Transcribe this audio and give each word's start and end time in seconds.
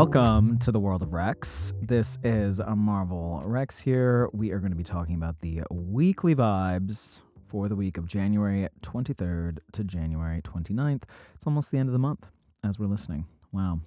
Welcome 0.00 0.58
to 0.60 0.72
the 0.72 0.80
world 0.80 1.02
of 1.02 1.12
Rex. 1.12 1.74
This 1.82 2.16
is 2.24 2.58
a 2.58 2.74
Marvel 2.74 3.42
Rex 3.44 3.78
here. 3.78 4.30
We 4.32 4.50
are 4.50 4.58
going 4.58 4.72
to 4.72 4.76
be 4.76 4.82
talking 4.82 5.14
about 5.14 5.38
the 5.42 5.60
weekly 5.70 6.34
vibes 6.34 7.20
for 7.48 7.68
the 7.68 7.76
week 7.76 7.98
of 7.98 8.06
January 8.06 8.66
23rd 8.80 9.58
to 9.72 9.84
January 9.84 10.40
29th. 10.40 11.02
It's 11.34 11.46
almost 11.46 11.70
the 11.70 11.76
end 11.76 11.90
of 11.90 11.92
the 11.92 11.98
month 11.98 12.24
as 12.64 12.78
we're 12.78 12.86
listening. 12.86 13.26
Wow. 13.52 13.80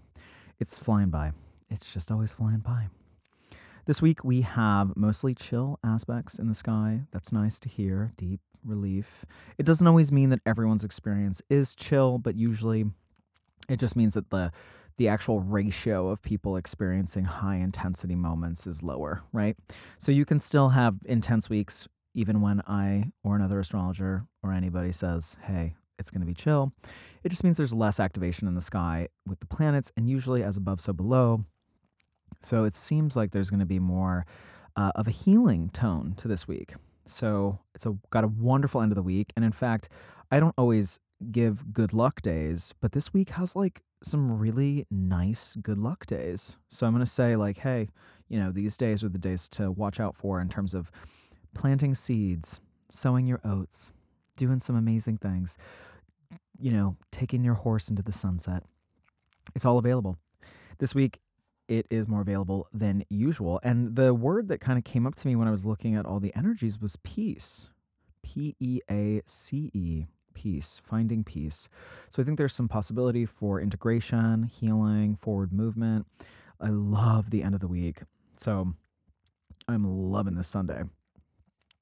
It's 0.60 0.78
flying 0.78 1.10
by. 1.10 1.32
It's 1.72 1.92
just 1.92 2.12
always 2.12 2.32
flying 2.32 2.60
by. 2.60 2.90
This 3.88 4.00
week 4.00 4.24
we 4.24 4.42
have 4.42 4.96
mostly 4.96 5.34
chill 5.34 5.80
aspects 5.84 6.38
in 6.38 6.48
the 6.48 6.54
sky. 6.54 7.02
That's 7.12 7.32
nice 7.32 7.60
to 7.62 7.70
hear. 7.70 8.12
Deep 8.18 8.40
relief. 8.64 9.26
It 9.58 9.66
doesn't 9.66 9.88
always 9.88 10.12
mean 10.12 10.30
that 10.30 10.42
everyone's 10.46 10.84
experience 10.84 11.42
is 11.50 11.74
chill, 11.74 12.20
but 12.20 12.36
usually 12.36 12.86
it 13.68 13.80
just 13.80 13.96
means 13.96 14.14
that 14.14 14.30
the 14.30 14.52
the 14.98 15.08
actual 15.08 15.40
ratio 15.40 16.10
of 16.10 16.22
people 16.22 16.56
experiencing 16.56 17.26
high 17.26 17.56
intensity 17.56 18.16
moments 18.16 18.68
is 18.68 18.84
lower, 18.84 19.24
right? 19.32 19.58
So 20.00 20.12
you 20.12 20.26
can 20.26 20.40
still 20.40 20.70
have 20.70 20.96
intense 21.06 21.50
weeks 21.50 21.88
even 22.14 22.42
when 22.42 22.62
I 22.68 23.12
or 23.24 23.36
another 23.36 23.60
astrologer 23.60 24.26
or 24.44 24.54
anybody 24.54 24.92
says, 24.92 25.36
"Hey, 25.42 25.76
it's 25.98 26.12
going 26.12 26.22
to 26.22 26.28
be 26.28 26.34
chill." 26.34 26.74
It 27.24 27.30
just 27.30 27.44
means 27.44 27.58
there's 27.58 27.74
less 27.74 28.00
activation 28.00 28.48
in 28.48 28.56
the 28.56 28.62
sky 28.62 29.08
with 29.26 29.40
the 29.40 29.48
planets 29.48 29.92
and 29.98 30.08
usually 30.10 30.44
as 30.44 30.58
above 30.58 30.82
so 30.82 30.94
below. 30.94 31.46
So 32.42 32.66
it 32.66 32.76
seems 32.76 33.16
like 33.16 33.32
there's 33.32 33.50
going 33.50 33.62
to 33.62 33.66
be 33.66 33.80
more 33.80 34.26
uh, 34.76 34.92
of 34.96 35.08
a 35.08 35.12
healing 35.12 35.70
tone 35.70 36.14
to 36.18 36.28
this 36.28 36.48
week. 36.48 36.74
So 37.06 37.60
it's 37.76 37.86
a, 37.86 37.98
got 38.10 38.24
a 38.24 38.28
wonderful 38.28 38.82
end 38.82 38.92
of 38.92 38.96
the 38.96 39.04
week. 39.04 39.32
And 39.36 39.46
in 39.46 39.52
fact, 39.52 39.90
I 40.32 40.40
don't 40.40 40.56
always 40.58 41.00
give 41.32 41.74
good 41.74 41.94
luck 41.94 42.22
days, 42.22 42.74
but 42.82 42.92
this 42.92 43.14
week 43.14 43.30
has 43.30 43.56
like 43.56 43.84
some 44.04 44.38
really 44.38 44.86
nice 44.92 45.56
good 45.62 45.78
luck 45.78 46.06
days. 46.06 46.58
So 46.70 46.86
I'm 46.86 46.94
going 46.94 47.06
to 47.06 47.12
say, 47.12 47.36
like, 47.36 47.58
hey, 47.58 47.90
you 48.28 48.40
know, 48.40 48.52
these 48.52 48.78
days 48.78 49.04
are 49.04 49.10
the 49.10 49.18
days 49.18 49.48
to 49.50 49.72
watch 49.72 50.00
out 50.00 50.16
for 50.16 50.42
in 50.42 50.50
terms 50.50 50.74
of 50.74 50.92
planting 51.54 51.96
seeds, 51.96 52.60
sowing 52.90 53.26
your 53.28 53.40
oats, 53.46 53.92
doing 54.36 54.60
some 54.60 54.76
amazing 54.76 55.18
things, 55.18 55.58
you 56.60 56.72
know, 56.72 56.98
taking 57.12 57.44
your 57.44 57.54
horse 57.54 57.90
into 57.90 58.04
the 58.04 58.12
sunset. 58.12 58.64
It's 59.56 59.66
all 59.66 59.78
available. 59.78 60.18
This 60.80 60.96
week, 60.96 61.20
it 61.68 61.86
is 61.90 62.08
more 62.08 62.22
available 62.22 62.68
than 62.74 63.06
usual. 63.10 63.60
And 63.64 63.96
the 63.96 64.14
word 64.14 64.50
that 64.50 64.60
kind 64.60 64.78
of 64.78 64.84
came 64.84 65.08
up 65.08 65.16
to 65.16 65.28
me 65.28 65.36
when 65.36 65.48
I 65.48 65.52
was 65.52 65.66
looking 65.66 65.96
at 65.96 66.06
all 66.06 66.20
the 66.20 66.36
energies 66.36 66.80
was 66.80 66.98
peace. 67.04 67.70
P 68.24 68.56
E 68.60 68.80
A 68.90 69.22
C 69.26 69.70
E, 69.74 70.06
peace, 70.44 70.82
finding 70.86 71.24
peace. 71.24 71.70
So 72.10 72.22
I 72.22 72.26
think 72.26 72.38
there's 72.38 72.54
some 72.54 72.68
possibility 72.68 73.26
for 73.26 73.62
integration, 73.62 74.44
healing, 74.44 75.16
forward 75.16 75.54
movement. 75.54 76.06
I 76.60 76.68
love 76.68 77.30
the 77.30 77.44
end 77.44 77.56
of 77.56 77.62
the 77.62 77.68
week. 77.68 78.02
So 78.36 78.74
I'm 79.70 80.12
loving 80.12 80.36
this 80.36 80.48
Sunday, 80.48 80.84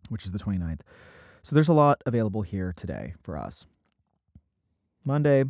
which 0.09 0.25
is 0.25 0.31
the 0.31 0.37
29th. 0.37 0.81
So 1.41 1.55
there's 1.55 1.69
a 1.69 1.73
lot 1.73 2.03
available 2.05 2.43
here 2.43 2.71
today 2.75 3.15
for 3.23 3.35
us. 3.35 3.65
Monday, 5.03 5.45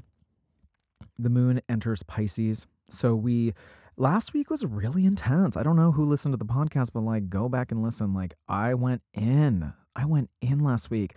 the 1.19 1.29
moon 1.29 1.61
enters 1.67 2.03
Pisces. 2.03 2.65
So 2.89 3.13
we 3.13 3.53
last 3.97 4.33
week 4.33 4.49
was 4.49 4.63
really 4.63 5.05
intense. 5.05 5.57
I 5.57 5.63
don't 5.63 5.75
know 5.75 5.91
who 5.91 6.05
listened 6.05 6.31
to 6.31 6.37
the 6.37 6.45
podcast, 6.45 6.91
but 6.93 7.01
like 7.01 7.29
go 7.29 7.49
back 7.49 7.73
and 7.73 7.83
listen. 7.83 8.13
Like 8.13 8.35
I 8.47 8.73
went 8.73 9.01
in. 9.13 9.73
I 9.95 10.05
went 10.05 10.29
in 10.41 10.59
last 10.59 10.89
week. 10.89 11.15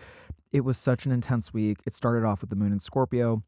It 0.52 0.64
was 0.64 0.78
such 0.78 1.06
an 1.06 1.12
intense 1.12 1.52
week. 1.52 1.78
It 1.86 1.94
started 1.94 2.26
off 2.26 2.40
with 2.40 2.50
the 2.50 2.56
moon 2.56 2.72
in 2.72 2.80
Scorpio, 2.80 3.42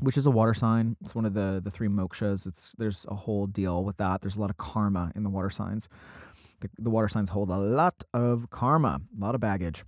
which 0.00 0.16
is 0.16 0.26
a 0.26 0.30
water 0.30 0.54
sign. 0.54 0.96
It's 1.02 1.14
one 1.14 1.26
of 1.26 1.34
the 1.34 1.60
the 1.62 1.70
three 1.70 1.88
mokshas. 1.88 2.46
It's 2.46 2.74
there's 2.78 3.06
a 3.10 3.14
whole 3.14 3.46
deal 3.46 3.84
with 3.84 3.96
that. 3.98 4.20
There's 4.20 4.36
a 4.36 4.40
lot 4.40 4.50
of 4.50 4.56
karma 4.56 5.12
in 5.14 5.22
the 5.22 5.30
water 5.30 5.50
signs. 5.50 5.88
The, 6.60 6.70
the 6.78 6.90
water 6.90 7.08
signs 7.08 7.30
hold 7.30 7.50
a 7.50 7.56
lot 7.56 8.04
of 8.14 8.48
karma, 8.50 9.00
a 9.16 9.20
lot 9.20 9.34
of 9.34 9.40
baggage. 9.40 9.84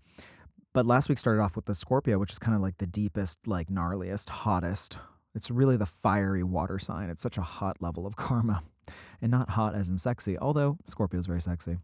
But 0.73 0.87
last 0.87 1.09
week 1.09 1.19
started 1.19 1.41
off 1.41 1.55
with 1.55 1.67
the 1.67 1.75
Scorpio, 1.75 2.19
which 2.19 2.33
is 2.33 2.39
kind 2.41 2.57
of 2.57 2.61
like 2.61 2.79
the 2.79 2.87
deepest, 2.87 3.47
like 3.47 3.69
gnarliest, 3.69 4.29
hottest. 4.29 4.99
It's 5.35 5.51
really 5.51 5.77
the 5.77 5.87
fiery 5.87 6.43
water 6.43 6.81
sign. 6.81 7.11
It's 7.11 7.23
such 7.23 7.39
a 7.39 7.43
hot 7.43 7.81
level 7.81 8.07
of 8.07 8.17
karma. 8.17 8.63
And 9.23 9.31
not 9.31 9.51
hot 9.51 9.75
as 9.75 9.89
in 9.89 9.97
sexy, 9.97 10.37
although 10.37 10.77
Scorpio 10.87 11.19
is 11.19 11.27
very 11.27 11.41
sexy. 11.41 11.79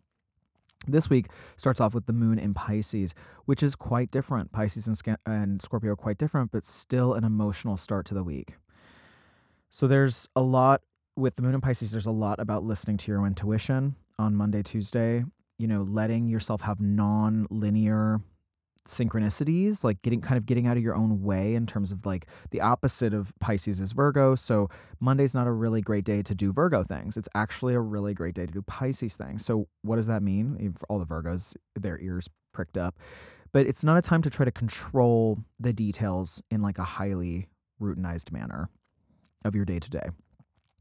This 0.87 1.11
week 1.11 1.27
starts 1.57 1.81
off 1.81 1.95
with 1.95 2.07
the 2.07 2.13
moon 2.13 2.39
in 2.39 2.55
Pisces, 2.55 3.15
which 3.45 3.63
is 3.63 3.75
quite 3.75 4.11
different. 4.11 4.51
Pisces 4.51 4.87
and, 4.87 5.17
and 5.27 5.61
Scorpio 5.61 5.93
are 5.93 5.97
quite 5.97 6.19
different, 6.19 6.51
but 6.53 6.65
still 6.65 7.15
an 7.15 7.25
emotional 7.25 7.77
start 7.77 8.07
to 8.07 8.15
the 8.15 8.25
week. 8.25 8.55
So 9.71 9.87
there's 9.87 10.29
a 10.35 10.41
lot 10.41 10.83
with 11.17 11.37
the 11.37 11.43
moon 11.43 11.55
in 11.55 11.61
Pisces, 11.61 11.93
there's 11.93 12.07
a 12.07 12.11
lot 12.11 12.41
about 12.41 12.65
listening 12.65 12.97
to 12.97 13.13
your 13.13 13.27
intuition 13.27 13.95
on 14.19 14.35
Monday, 14.35 14.63
Tuesday, 14.63 15.25
you 15.59 15.67
know, 15.67 15.83
letting 15.83 16.27
yourself 16.27 16.63
have 16.63 16.81
non 16.81 17.47
linear 17.51 18.21
synchronicities, 18.91 19.83
like 19.85 20.03
getting 20.03 20.21
kind 20.21 20.37
of 20.37 20.47
getting 20.47 20.67
out 20.67 20.77
of 20.77 20.83
your 20.83 20.95
own 20.95 21.23
way 21.23 21.55
in 21.55 21.67
terms 21.67 21.93
of 21.93 22.05
like 22.05 22.27
the 22.51 22.61
opposite 22.61 23.15
of 23.15 23.33
Pisces 23.41 23.81
is 23.81 23.93
Virgo. 23.93 24.35
So 24.35 24.69
Monday's 25.01 25.35
not 25.35 25.47
a 25.47 25.53
really 25.53 25.81
great 25.81 26.05
day 26.05 26.23
to 26.23 26.35
do 26.35 26.53
Virgo 26.53 26.83
things. 26.83 27.17
It's 27.17 27.29
actually 27.35 27.75
a 27.75 27.81
really 27.81 28.15
great 28.15 28.35
day 28.35 28.47
to 28.47 28.53
do 28.53 28.63
Pisces 28.63 29.17
things. 29.17 29.45
So 29.45 29.69
what 29.83 29.97
does 29.97 30.07
that 30.07 30.23
mean? 30.23 30.75
For 30.77 30.87
all 30.89 30.99
the 30.99 31.07
Virgos, 31.07 31.55
their 31.75 31.99
ears 32.01 32.29
pricked 32.53 32.77
up. 32.77 32.99
But 33.53 33.67
it's 33.67 33.83
not 33.83 33.97
a 33.97 34.03
time 34.03 34.23
to 34.23 34.31
try 34.31 34.45
to 34.45 34.53
control 34.53 35.39
the 35.59 35.73
details 35.73 36.43
in 36.51 36.63
like 36.63 36.79
a 36.79 36.85
highly 36.85 37.49
routinized 37.81 38.31
manner 38.33 38.69
of 39.45 39.55
your 39.57 39.65
day 39.65 39.79
to 39.79 39.91
day. 39.91 40.09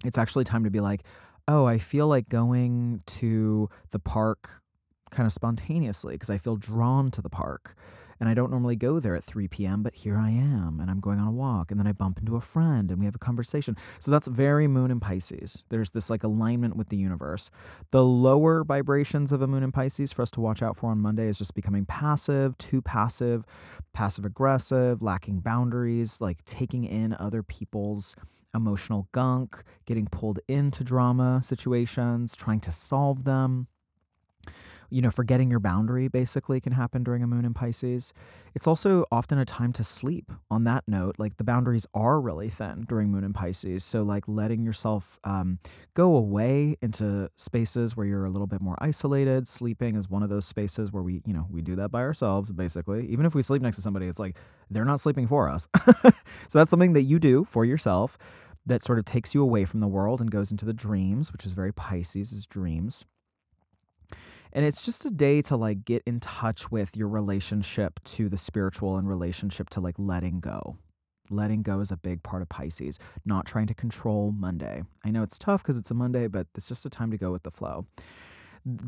It's 0.06 0.18
actually 0.18 0.44
time 0.44 0.64
to 0.64 0.70
be 0.70 0.80
like, 0.80 1.04
oh, 1.48 1.66
I 1.66 1.78
feel 1.78 2.08
like 2.08 2.30
going 2.30 3.02
to 3.08 3.70
the 3.92 4.00
park 4.00 4.62
kind 5.10 5.26
of 5.26 5.34
spontaneously 5.34 6.14
because 6.14 6.30
I 6.30 6.38
feel 6.38 6.56
drawn 6.56 7.10
to 7.12 7.22
the 7.22 7.30
park. 7.30 7.76
And 8.20 8.28
I 8.28 8.34
don't 8.34 8.52
normally 8.52 8.76
go 8.76 9.00
there 9.00 9.16
at 9.16 9.24
3 9.24 9.48
p.m., 9.48 9.82
but 9.82 9.96
here 9.96 10.18
I 10.18 10.30
am, 10.30 10.80
and 10.82 10.92
I'm 10.92 11.00
going 11.00 11.20
on 11.20 11.28
a 11.28 11.32
walk, 11.32 11.72
and 11.72 11.80
then 11.80 11.88
I 11.88 11.94
bump 11.94 12.20
into 12.20 12.36
a 12.36 12.42
friend, 12.42 12.92
and 12.92 13.00
we 13.00 13.06
have 13.06 13.16
a 13.16 13.20
conversation. 13.20 13.78
So 14.00 14.12
that's 14.12 14.28
very 14.28 14.68
moon 14.68 14.92
in 14.92 15.00
Pisces. 15.00 15.64
There's 15.70 15.92
this 15.92 16.10
like 16.10 16.24
alignment 16.24 16.76
with 16.76 16.90
the 16.90 16.98
universe. 16.98 17.50
The 17.92 18.04
lower 18.04 18.64
vibrations 18.64 19.32
of 19.32 19.42
a 19.42 19.48
moon 19.48 19.64
in 19.64 19.72
Pisces 19.72 20.12
for 20.12 20.22
us 20.22 20.32
to 20.32 20.42
watch 20.42 20.62
out 20.62 20.76
for 20.76 20.92
on 20.92 21.00
Monday 21.00 21.28
is 21.28 21.38
just 21.38 21.54
becoming 21.54 21.86
passive, 21.86 22.58
too 22.58 22.82
passive, 22.82 23.46
passive 23.94 24.26
aggressive, 24.26 25.02
lacking 25.02 25.40
boundaries, 25.40 26.18
like 26.20 26.44
taking 26.46 26.84
in 26.84 27.14
other 27.14 27.42
people's 27.42 28.16
emotional 28.54 29.08
gunk, 29.12 29.64
getting 29.86 30.08
pulled 30.08 30.40
into 30.48 30.84
drama 30.84 31.42
situations, 31.44 32.36
trying 32.36 32.60
to 32.60 32.72
solve 32.72 33.24
them 33.24 33.68
you 34.90 35.02
know, 35.02 35.12
forgetting 35.12 35.50
your 35.50 35.60
boundary 35.60 36.08
basically 36.08 36.60
can 36.60 36.74
happen 36.74 37.04
during 37.04 37.24
a 37.24 37.28
moon 37.28 37.46
in 37.46 37.54
Pisces. 37.54 38.14
It's 38.56 38.68
also 38.68 39.06
often 39.12 39.38
a 39.38 39.46
time 39.46 39.74
to 39.74 39.84
sleep. 39.84 40.32
On 40.50 40.64
that 40.64 40.84
note, 40.88 41.16
like 41.18 41.38
the 41.38 41.44
boundaries 41.44 41.86
are 41.94 42.20
really 42.20 42.50
thin 42.50 42.86
during 42.88 43.10
moon 43.10 43.24
in 43.24 43.34
Pisces. 43.34 43.84
So, 43.84 44.04
like 44.04 44.24
letting 44.28 44.64
yourself 44.64 45.20
um, 45.24 45.60
go 45.94 46.16
away 46.16 46.78
into 46.82 47.30
spaces 47.38 47.96
where 47.96 48.06
you're 48.06 48.26
a 48.26 48.30
little 48.30 48.48
bit 48.48 48.62
more 48.62 48.76
isolated. 48.80 49.48
Sleeping 49.48 49.96
is 49.96 50.10
one 50.10 50.24
of 50.24 50.30
those 50.30 50.46
spaces 50.46 50.92
where 50.92 51.04
we, 51.04 51.22
you 51.26 51.34
know, 51.34 51.48
we 51.50 51.62
do 51.62 51.76
that 51.76 51.92
by 51.92 52.02
ourselves 52.02 52.52
basically. 52.52 53.08
Even 53.10 53.26
if 53.26 53.36
we 53.36 53.42
sleep 53.42 53.62
next 53.62 53.78
to 53.78 53.82
somebody, 53.82 54.08
it's 54.08 54.20
like 54.20 54.38
they're 54.70 54.86
not 54.86 55.00
sleeping 55.00 55.28
for 55.28 55.50
us. 55.50 55.68
so, 56.04 56.12
that's 56.54 56.72
something 56.72 56.94
that 56.94 57.04
you 57.04 57.20
do 57.20 57.46
for 57.46 57.66
yourself 57.66 58.18
that 58.66 58.84
sort 58.84 59.00
of 59.00 59.06
takes 59.06 59.34
you 59.34 59.42
away 59.42 59.66
from 59.66 59.80
the 59.80 59.88
world 59.88 60.22
and 60.22 60.32
goes 60.32 60.52
into 60.52 60.66
the 60.66 60.74
dreams, 60.74 61.32
which 61.32 61.46
is 61.46 61.54
very 61.54 61.74
Pisces, 61.74 62.32
is 62.32 62.46
dreams. 62.46 63.06
And 64.52 64.66
it's 64.66 64.82
just 64.82 65.06
a 65.06 65.12
day 65.12 65.42
to 65.44 65.56
like 65.56 65.86
get 65.86 66.04
in 66.06 66.20
touch 66.20 66.72
with 66.72 66.98
your 66.98 67.08
relationship 67.08 68.00
to 68.06 68.30
the 68.30 68.38
spiritual 68.38 68.98
and 68.98 69.08
relationship 69.08 69.70
to 69.72 69.80
like 69.80 69.96
letting 69.98 70.40
go. 70.40 70.78
Letting 71.30 71.62
go 71.62 71.80
is 71.80 71.92
a 71.92 71.98
big 71.98 72.24
part 72.24 72.42
of 72.42 72.50
Pisces, 72.50 72.98
not 73.24 73.46
trying 73.46 73.68
to 73.68 73.76
control 73.76 74.32
Monday. 74.32 74.82
I 75.06 75.12
know 75.12 75.22
it's 75.22 75.38
tough 75.38 75.62
because 75.62 75.78
it's 75.78 75.92
a 75.92 75.94
Monday, 75.94 76.28
but 76.28 76.48
it's 76.56 76.68
just 76.68 76.86
a 76.86 76.90
time 76.90 77.12
to 77.12 77.18
go 77.18 77.32
with 77.32 77.44
the 77.44 77.52
flow. 77.52 77.86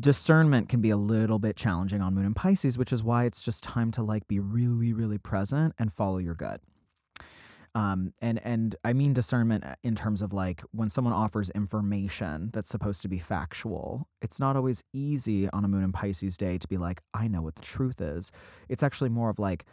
Discernment 0.00 0.68
can 0.68 0.80
be 0.80 0.90
a 0.90 0.96
little 0.96 1.38
bit 1.38 1.56
challenging 1.56 2.02
on 2.02 2.14
Moon 2.14 2.26
and 2.26 2.36
Pisces, 2.36 2.76
which 2.76 2.92
is 2.92 3.02
why 3.02 3.24
it's 3.24 3.40
just 3.40 3.62
time 3.62 3.92
to 3.92 4.02
like 4.02 4.26
be 4.26 4.40
really, 4.40 4.92
really 4.92 5.18
present 5.18 5.74
and 5.78 5.92
follow 5.92 6.18
your 6.18 6.34
gut. 6.34 6.60
Um, 7.74 8.12
and 8.20 8.38
and 8.44 8.76
I 8.84 8.92
mean 8.92 9.14
discernment 9.14 9.64
uh, 9.64 9.76
in 9.82 9.94
terms 9.94 10.20
of 10.20 10.32
like 10.34 10.62
when 10.72 10.90
someone 10.90 11.14
offers 11.14 11.48
information 11.50 12.50
that's 12.52 12.68
supposed 12.68 13.00
to 13.02 13.08
be 13.08 13.18
factual, 13.18 14.08
it's 14.20 14.38
not 14.38 14.56
always 14.56 14.84
easy 14.92 15.48
on 15.50 15.64
a 15.64 15.68
Moon 15.68 15.82
and 15.82 15.94
Pisces 15.94 16.36
day 16.36 16.58
to 16.58 16.68
be 16.68 16.76
like, 16.76 17.00
I 17.14 17.28
know 17.28 17.40
what 17.40 17.54
the 17.54 17.62
truth 17.62 18.00
is. 18.00 18.30
It's 18.68 18.82
actually 18.82 19.08
more 19.08 19.30
of 19.30 19.38
like, 19.38 19.64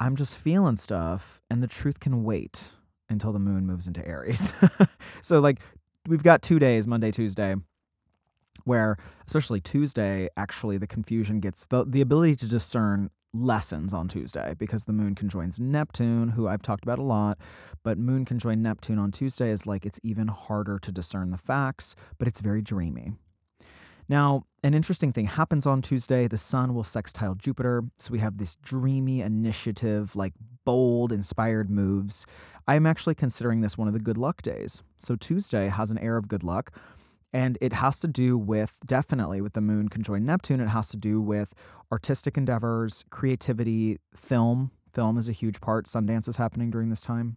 I'm 0.00 0.16
just 0.16 0.36
feeling 0.36 0.76
stuff, 0.76 1.42
and 1.50 1.62
the 1.62 1.66
truth 1.66 2.00
can 2.00 2.24
wait 2.24 2.70
until 3.10 3.32
the 3.32 3.38
Moon 3.38 3.66
moves 3.66 3.86
into 3.86 4.06
Aries. 4.06 4.54
so 5.20 5.38
like, 5.38 5.60
we've 6.08 6.22
got 6.22 6.42
two 6.42 6.58
days, 6.58 6.86
Monday, 6.86 7.10
Tuesday, 7.10 7.54
where 8.64 8.96
especially 9.26 9.60
Tuesday, 9.60 10.28
actually 10.38 10.78
the 10.78 10.86
confusion 10.86 11.40
gets 11.40 11.66
the 11.66 11.84
the 11.84 12.00
ability 12.00 12.36
to 12.36 12.46
discern 12.46 13.10
lessens 13.32 13.92
on 13.92 14.08
Tuesday 14.08 14.54
because 14.58 14.84
the 14.84 14.92
moon 14.92 15.14
conjoins 15.14 15.60
Neptune, 15.60 16.30
who 16.30 16.48
I've 16.48 16.62
talked 16.62 16.84
about 16.84 16.98
a 16.98 17.02
lot, 17.02 17.38
but 17.82 17.98
moon 17.98 18.24
conjoined 18.24 18.62
Neptune 18.62 18.98
on 18.98 19.12
Tuesday 19.12 19.50
is 19.50 19.66
like 19.66 19.84
it's 19.84 20.00
even 20.02 20.28
harder 20.28 20.78
to 20.78 20.92
discern 20.92 21.30
the 21.30 21.36
facts, 21.36 21.94
but 22.18 22.28
it's 22.28 22.40
very 22.40 22.62
dreamy. 22.62 23.12
Now, 24.08 24.44
an 24.62 24.72
interesting 24.74 25.12
thing 25.12 25.26
happens 25.26 25.66
on 25.66 25.82
Tuesday. 25.82 26.28
The 26.28 26.38
sun 26.38 26.74
will 26.74 26.84
sextile 26.84 27.34
Jupiter. 27.34 27.82
So 27.98 28.12
we 28.12 28.20
have 28.20 28.38
this 28.38 28.56
dreamy 28.56 29.20
initiative, 29.20 30.14
like 30.14 30.32
bold, 30.64 31.12
inspired 31.12 31.70
moves. 31.70 32.24
I'm 32.68 32.86
actually 32.86 33.16
considering 33.16 33.60
this 33.60 33.76
one 33.76 33.88
of 33.88 33.94
the 33.94 34.00
good 34.00 34.18
luck 34.18 34.42
days. 34.42 34.82
So 34.98 35.16
Tuesday 35.16 35.68
has 35.68 35.90
an 35.90 35.98
air 35.98 36.16
of 36.16 36.28
good 36.28 36.44
luck. 36.44 36.72
And 37.32 37.58
it 37.60 37.74
has 37.74 37.98
to 38.00 38.08
do 38.08 38.38
with 38.38 38.78
definitely 38.86 39.40
with 39.40 39.52
the 39.52 39.60
moon 39.60 39.88
conjoined 39.88 40.24
Neptune. 40.26 40.60
It 40.60 40.68
has 40.68 40.88
to 40.90 40.96
do 40.96 41.20
with 41.20 41.54
artistic 41.92 42.36
endeavors, 42.36 43.04
creativity, 43.10 43.98
film. 44.14 44.70
Film 44.92 45.18
is 45.18 45.28
a 45.28 45.32
huge 45.32 45.60
part. 45.60 45.86
Sundance 45.86 46.28
is 46.28 46.36
happening 46.36 46.70
during 46.70 46.88
this 46.88 47.02
time. 47.02 47.36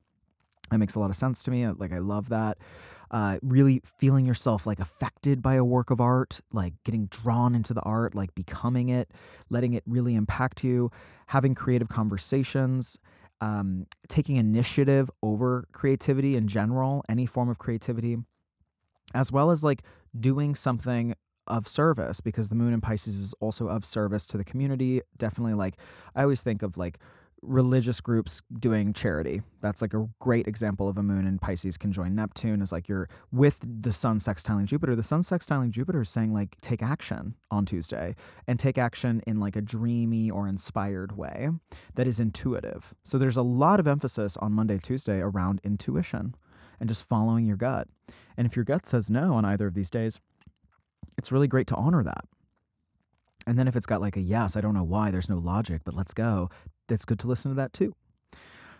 That 0.71 0.77
makes 0.77 0.95
a 0.95 1.00
lot 1.00 1.09
of 1.09 1.15
sense 1.15 1.44
to 1.44 1.51
me. 1.51 1.68
Like, 1.68 1.91
I 1.91 1.97
love 1.97 2.30
that 2.30 2.57
uh, 3.12 3.39
really 3.41 3.81
feeling 3.83 4.25
yourself 4.25 4.68
like 4.68 4.80
affected 4.80 5.41
by 5.41 5.56
a 5.56 5.63
work 5.63 5.89
of 5.89 6.00
art, 6.00 6.42
like 6.51 6.74
getting 6.83 7.07
drawn 7.07 7.56
into 7.56 7.74
the 7.74 7.81
art, 7.81 8.13
like 8.13 8.33
becoming 8.35 8.89
it, 8.89 9.12
letting 9.50 9.74
it 9.74 9.83
really 9.88 10.15
impact 10.15 10.63
you, 10.63 10.92
having 11.27 11.56
creative 11.56 11.89
conversations, 11.89 13.00
um, 13.42 13.88
taking 14.07 14.35
initiative 14.35 15.09
over 15.24 15.68
creativity 15.71 16.35
in 16.35 16.47
general, 16.47 17.03
any 17.09 17.25
form 17.25 17.50
of 17.50 17.57
creativity, 17.57 18.18
as 19.13 19.31
well 19.31 19.51
as 19.51 19.63
like 19.63 19.83
doing 20.19 20.56
something 20.56 21.15
of 21.47 21.67
service 21.67 22.21
because 22.21 22.50
the 22.50 22.56
moon 22.56 22.73
in 22.73 22.81
Pisces 22.81 23.15
is 23.15 23.33
also 23.39 23.67
of 23.67 23.83
service 23.83 24.25
to 24.27 24.38
the 24.38 24.44
community. 24.44 25.01
Definitely 25.17 25.56
like 25.56 25.75
I 26.15 26.23
always 26.23 26.44
think 26.44 26.61
of 26.61 26.77
like 26.77 27.00
religious 27.41 28.01
groups 28.01 28.41
doing 28.59 28.94
charity. 28.94 29.41
That's 29.61 29.81
like 29.81 29.94
a 29.94 30.07
great 30.19 30.47
example 30.47 30.89
of 30.89 30.97
a 30.97 31.03
moon 31.03 31.25
in 31.25 31.39
Pisces 31.39 31.77
conjoined 31.77 32.15
Neptune 32.15 32.61
is 32.61 32.71
like 32.71 32.88
you're 32.88 33.07
with 33.31 33.59
the 33.63 33.94
sun 33.94 34.19
sextiling 34.19 34.65
Jupiter. 34.65 34.95
The 34.95 35.03
sun 35.03 35.21
sextiling 35.21 35.71
Jupiter 35.71 36.01
is 36.01 36.09
saying 36.09 36.33
like 36.33 36.59
take 36.61 36.83
action 36.83 37.35
on 37.50 37.65
Tuesday 37.65 38.15
and 38.47 38.59
take 38.59 38.77
action 38.77 39.21
in 39.25 39.39
like 39.39 39.56
a 39.56 39.61
dreamy 39.61 40.29
or 40.29 40.47
inspired 40.47 41.17
way 41.17 41.50
that 41.95 42.07
is 42.07 42.19
intuitive. 42.19 42.94
So 43.03 43.17
there's 43.17 43.38
a 43.38 43.41
lot 43.41 43.79
of 43.79 43.88
emphasis 43.88 44.38
on 44.38 44.51
Monday, 44.51 44.77
Tuesday 44.77 45.19
around 45.19 45.61
intuition 45.63 46.35
and 46.80 46.90
just 46.90 47.04
following 47.04 47.46
your 47.46 47.58
gut. 47.58 47.88
And 48.38 48.48
if 48.48 48.56
your 48.56 48.66
gut 48.66 48.86
says 48.86 49.10
no 49.10 49.34
on 49.34 49.46
either 49.46 49.68
of 49.68 49.74
these 49.74 49.90
days, 49.90 50.20
it's 51.18 51.31
really 51.31 51.48
great 51.48 51.68
to 51.68 51.76
honor 51.76 52.04
that. 52.04 52.26
And 53.48 53.58
then 53.58 53.68
if 53.68 53.76
it's 53.76 53.86
got 53.86 54.02
like 54.02 54.18
a 54.18 54.22
yes, 54.22 54.56
I 54.56 54.62
don't 54.62 54.74
know 54.74 54.84
why, 54.84 55.12
there's 55.12 55.30
no 55.30 55.38
logic, 55.38 55.81
but 55.84 55.96
let's 55.96 56.14
go, 56.14 56.50
it's 56.88 57.06
good 57.06 57.20
to 57.20 57.28
listen 57.28 57.52
to 57.52 57.56
that 57.56 57.74
too. 57.74 57.96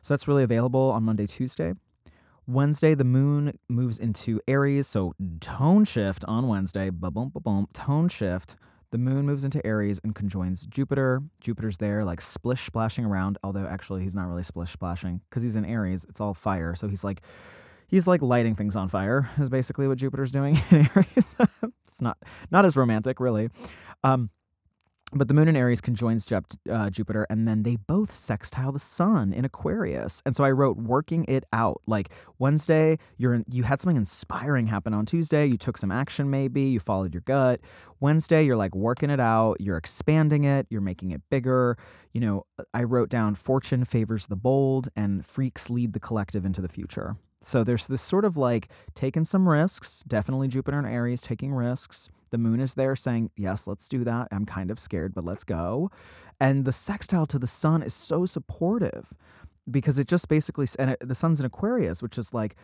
So 0.01 0.13
that's 0.13 0.28
really 0.28 0.44
available 0.44 0.92
on 0.92 1.04
Monday, 1.04 1.28
Tuesday. 1.28 1.74
Wednesday, 2.48 2.96
the 2.96 3.04
moon 3.04 3.57
moves 3.68 4.00
into 4.00 4.40
Aries. 4.48 4.88
So 4.88 5.13
tone 5.40 5.86
shift 5.86 6.25
on 6.25 6.48
Wednesday. 6.48 6.90
Ba-boom, 6.90 7.30
ba-boom, 7.34 7.68
tone 7.74 8.10
shift. 8.10 8.56
The 8.92 8.98
moon 8.98 9.25
moves 9.25 9.44
into 9.44 9.63
Aries 9.68 10.00
and 10.04 10.16
conjoins 10.16 10.66
Jupiter. 10.66 11.22
Jupiter's 11.42 11.78
there, 11.78 12.04
like 12.04 12.22
splish 12.22 12.66
splashing 12.66 13.06
around, 13.06 13.38
although 13.44 13.68
actually 13.68 14.01
he's 14.01 14.16
not 14.16 14.28
really 14.28 14.42
splish 14.42 14.72
splashing 14.72 15.22
because 15.30 15.44
he's 15.44 15.56
in 15.56 15.66
Aries. 15.66 16.06
It's 16.10 16.19
all 16.19 16.34
fire. 16.34 16.74
So 16.74 16.88
he's 16.88 17.04
like, 17.04 17.22
he's 17.89 18.07
like 18.07 18.21
lighting 18.21 18.56
things 18.56 18.75
on 18.75 18.88
fire, 18.88 19.30
is 19.39 19.50
basically 19.50 19.88
what 19.88 19.97
Jupiter's 19.97 20.31
doing 20.31 20.56
in 20.71 20.89
Aries. 20.95 21.36
it's 21.86 22.01
not 22.01 22.18
not 22.51 22.65
as 22.65 22.75
romantic, 22.75 23.19
really. 23.19 23.50
Um, 24.03 24.30
but 25.12 25.27
the 25.27 25.33
moon 25.33 25.47
in 25.47 25.56
Aries 25.56 25.81
conjoins 25.81 26.31
uh, 26.69 26.89
Jupiter, 26.91 27.25
and 27.31 27.47
then 27.47 27.63
they 27.63 27.77
both 27.77 28.13
sextile 28.13 28.71
the 28.71 28.80
sun 28.80 29.33
in 29.33 29.44
Aquarius. 29.44 30.21
And 30.24 30.36
so 30.36 30.44
I 30.44 30.51
wrote 30.51 30.77
"working 30.77 31.25
it 31.27 31.45
out." 31.51 31.81
Like 31.88 32.09
Wednesday, 32.38 33.00
you're 33.18 33.33
in, 33.33 33.45
you 33.50 33.63
had 33.63 33.81
something 33.81 33.97
inspiring 33.97 34.68
happen 34.68 34.94
on 34.94 35.07
Tuesday. 35.07 35.47
You 35.47 35.57
took 35.57 35.80
some 35.80 35.91
action, 35.91 36.30
maybe 36.30 36.62
you 36.62 36.80
followed 36.80 37.13
your 37.13 37.21
gut. 37.21 37.59
Wednesday, 38.00 38.44
you're 38.44 38.56
like 38.56 38.75
working 38.75 39.09
it 39.09 39.19
out. 39.19 39.59
You're 39.59 39.77
expanding 39.77 40.44
it. 40.44 40.68
You're 40.69 40.80
making 40.80 41.12
it 41.12 41.21
bigger. 41.31 41.77
You 42.13 42.21
know, 42.21 42.45
I 42.74 42.83
wrote 42.83 43.09
down 43.09 43.33
"fortune 43.33 43.86
favors 43.86 44.27
the 44.27 44.36
bold," 44.36 44.89
and 44.95 45.25
"freaks 45.25 45.71
lead 45.71 45.94
the 45.94 46.00
collective 46.00 46.45
into 46.45 46.62
the 46.62 46.69
future." 46.69 47.18
So 47.41 47.63
there's 47.63 47.88
this 47.88 48.01
sort 48.01 48.25
of 48.25 48.38
like 48.38 48.69
taking 48.95 49.25
some 49.25 49.47
risks. 49.47 50.03
Definitely 50.07 50.50
Jupiter 50.50 50.77
and 50.77 50.88
Aries 50.88 51.21
taking 51.21 51.53
risks 51.53 52.09
the 52.31 52.38
moon 52.38 52.59
is 52.59 52.74
there 52.75 52.95
saying, 52.95 53.31
Yes, 53.36 53.68
let's 53.68 53.88
do 53.88 54.03
that. 54.03 54.27
I'm 54.31 54.45
kind 54.45 54.71
of 54.71 54.80
scared, 54.80 55.13
but 55.13 55.25
let's 55.25 55.44
go. 55.44 55.91
And 56.39 56.65
the 56.65 56.74
sextile 56.74 57.25
to 57.27 57.39
the 57.39 57.47
sun 57.47 57.83
is 57.83 57.94
so 57.94 58.25
supportive 58.25 59.13
because 59.69 60.00
it 60.00 60.07
just 60.07 60.27
basically, 60.27 60.68
and 60.77 60.91
it, 60.91 61.00
the 61.01 61.15
sun's 61.15 61.39
in 61.39 61.45
Aquarius, 61.45 62.01
which 62.01 62.18
is 62.18 62.33
like, 62.33 62.56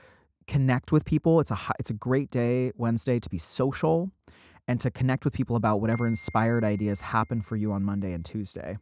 connect 0.47 0.91
with 0.91 1.05
people. 1.05 1.39
It's 1.39 1.51
a 1.51 1.57
it's 1.79 1.89
a 1.89 1.93
great 1.93 2.29
day 2.29 2.71
Wednesday 2.75 3.19
to 3.19 3.29
be 3.29 3.37
social 3.37 4.11
and 4.67 4.79
to 4.81 4.91
connect 4.91 5.25
with 5.25 5.33
people 5.33 5.55
about 5.55 5.81
whatever 5.81 6.07
inspired 6.07 6.63
ideas 6.63 7.01
happen 7.01 7.41
for 7.41 7.55
you 7.55 7.71
on 7.71 7.83
Monday 7.83 8.13
and 8.13 8.23
Tuesday. 8.23 8.77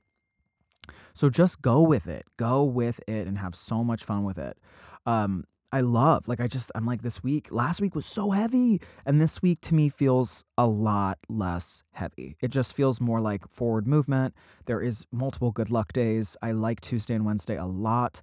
So 1.14 1.30
just 1.30 1.62
go 1.62 1.82
with 1.82 2.08
it. 2.08 2.26
Go 2.38 2.64
with 2.64 3.00
it 3.08 3.28
and 3.28 3.38
have 3.38 3.56
so 3.56 3.84
much 3.84 4.04
fun 4.04 4.24
with 4.24 4.38
it. 4.38 4.58
Um, 5.06 5.46
I 5.74 5.82
love. 5.82 6.28
Like 6.28 6.40
I 6.40 6.46
just 6.46 6.72
I'm 6.76 6.86
like 6.86 7.02
this 7.02 7.24
week, 7.24 7.48
last 7.50 7.82
week 7.82 7.96
was 7.96 8.06
so 8.06 8.30
heavy 8.30 8.80
and 9.08 9.20
this 9.20 9.42
week 9.42 9.60
to 9.62 9.74
me 9.74 9.90
feels 9.90 10.44
a 10.56 10.68
lot 10.68 11.18
less 11.28 11.82
heavy. 11.94 12.38
It 12.42 12.50
just 12.50 12.76
feels 12.76 13.02
more 13.02 13.20
like 13.20 13.48
forward 13.50 13.88
movement. 13.88 14.36
There 14.68 14.82
is 14.82 15.08
multiple 15.12 15.52
good 15.52 15.72
luck 15.72 15.92
days. 15.92 16.38
I 16.44 16.52
like 16.52 16.80
Tuesday 16.80 17.16
and 17.16 17.26
Wednesday 17.26 17.58
a 17.58 17.66
lot. 17.66 18.22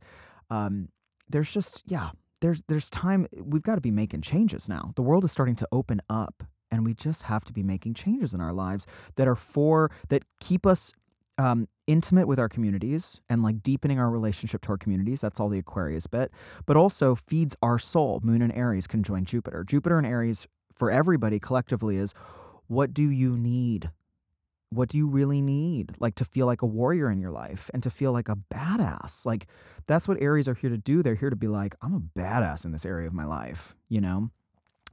Um 0.49 0.91
there's 1.29 1.50
just 1.50 1.82
yeah, 1.87 2.11
there's 2.41 2.62
there's 2.69 2.88
time 2.88 3.26
we've 3.37 3.64
got 3.64 3.75
to 3.75 3.81
be 3.81 3.91
making 3.91 4.20
changes 4.23 4.69
now. 4.69 4.93
The 4.94 5.03
world 5.03 5.25
is 5.25 5.32
starting 5.32 5.56
to 5.56 5.69
open 5.73 6.00
up 6.08 6.44
and 6.70 6.85
we 6.85 6.94
just 6.94 7.25
have 7.25 7.44
to 7.46 7.53
be 7.53 7.64
making 7.64 7.94
changes 7.94 8.32
in 8.32 8.41
our 8.41 8.53
lives 8.53 8.87
that 9.17 9.26
are 9.26 9.35
for 9.35 9.91
that 10.08 10.23
keep 10.38 10.64
us 10.64 10.93
um, 11.40 11.69
intimate 11.87 12.28
with 12.28 12.38
our 12.38 12.48
communities 12.48 13.20
and 13.31 13.42
like 13.42 13.62
deepening 13.62 13.98
our 13.98 14.10
relationship 14.10 14.60
to 14.62 14.69
our 14.69 14.76
communities. 14.76 15.22
That's 15.22 15.40
all 15.40 15.48
the 15.48 15.58
Aquarius 15.58 16.06
bit, 16.06 16.31
but 16.66 16.76
also 16.76 17.14
feeds 17.14 17.56
our 17.62 17.78
soul. 17.78 18.20
Moon 18.22 18.42
and 18.42 18.52
Aries 18.52 18.87
conjoin 18.87 19.25
Jupiter. 19.25 19.64
Jupiter 19.64 19.96
and 19.96 20.06
Aries 20.06 20.46
for 20.75 20.90
everybody 20.90 21.40
collectively 21.40 21.96
is 21.96 22.14
what 22.66 22.92
do 22.92 23.08
you 23.08 23.37
need? 23.38 23.90
What 24.69 24.88
do 24.91 24.98
you 24.98 25.08
really 25.08 25.41
need? 25.41 25.96
Like 25.98 26.15
to 26.17 26.24
feel 26.24 26.46
like 26.46 26.62
a 26.62 26.67
warrior 26.67 27.10
in 27.10 27.19
your 27.19 27.32
life 27.32 27.70
and 27.72 27.82
to 27.82 27.91
feel 27.91 28.12
like 28.12 28.29
a 28.29 28.36
badass. 28.36 29.24
Like 29.24 29.46
that's 29.86 30.06
what 30.06 30.20
Aries 30.20 30.46
are 30.46 30.55
here 30.55 30.70
to 30.70 30.76
do. 30.76 31.03
They're 31.03 31.15
here 31.15 31.31
to 31.31 31.36
be 31.36 31.48
like, 31.48 31.74
I'm 31.81 31.94
a 31.94 32.19
badass 32.20 32.67
in 32.67 32.72
this 32.72 32.84
area 32.84 33.08
of 33.08 33.15
my 33.15 33.24
life, 33.24 33.74
you 33.88 34.00
know? 34.03 34.31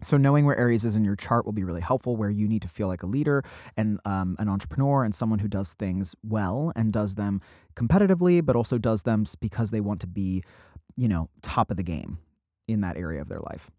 So 0.01 0.17
knowing 0.17 0.45
where 0.45 0.57
Aries 0.57 0.85
is 0.85 0.95
in 0.95 1.03
your 1.03 1.15
chart 1.15 1.45
will 1.45 1.53
be 1.53 1.63
really 1.63 1.81
helpful. 1.81 2.15
Where 2.15 2.29
you 2.29 2.47
need 2.47 2.61
to 2.61 2.67
feel 2.67 2.87
like 2.87 3.03
a 3.03 3.07
leader 3.07 3.43
and 3.75 3.99
um, 4.05 4.35
an 4.39 4.49
entrepreneur 4.49 5.03
and 5.03 5.13
someone 5.13 5.39
who 5.39 5.47
does 5.47 5.73
things 5.73 6.15
well 6.23 6.71
and 6.75 6.93
does 6.93 7.15
them 7.15 7.41
competitively, 7.75 8.45
but 8.45 8.55
also 8.55 8.77
does 8.77 9.03
them 9.03 9.25
because 9.39 9.71
they 9.71 9.81
want 9.81 10.01
to 10.01 10.07
be, 10.07 10.43
you 10.95 11.07
know, 11.07 11.29
top 11.41 11.71
of 11.71 11.77
the 11.77 11.83
game 11.83 12.19
in 12.67 12.81
that 12.81 12.97
area 12.97 13.21
of 13.21 13.29
their 13.29 13.39
life. 13.39 13.71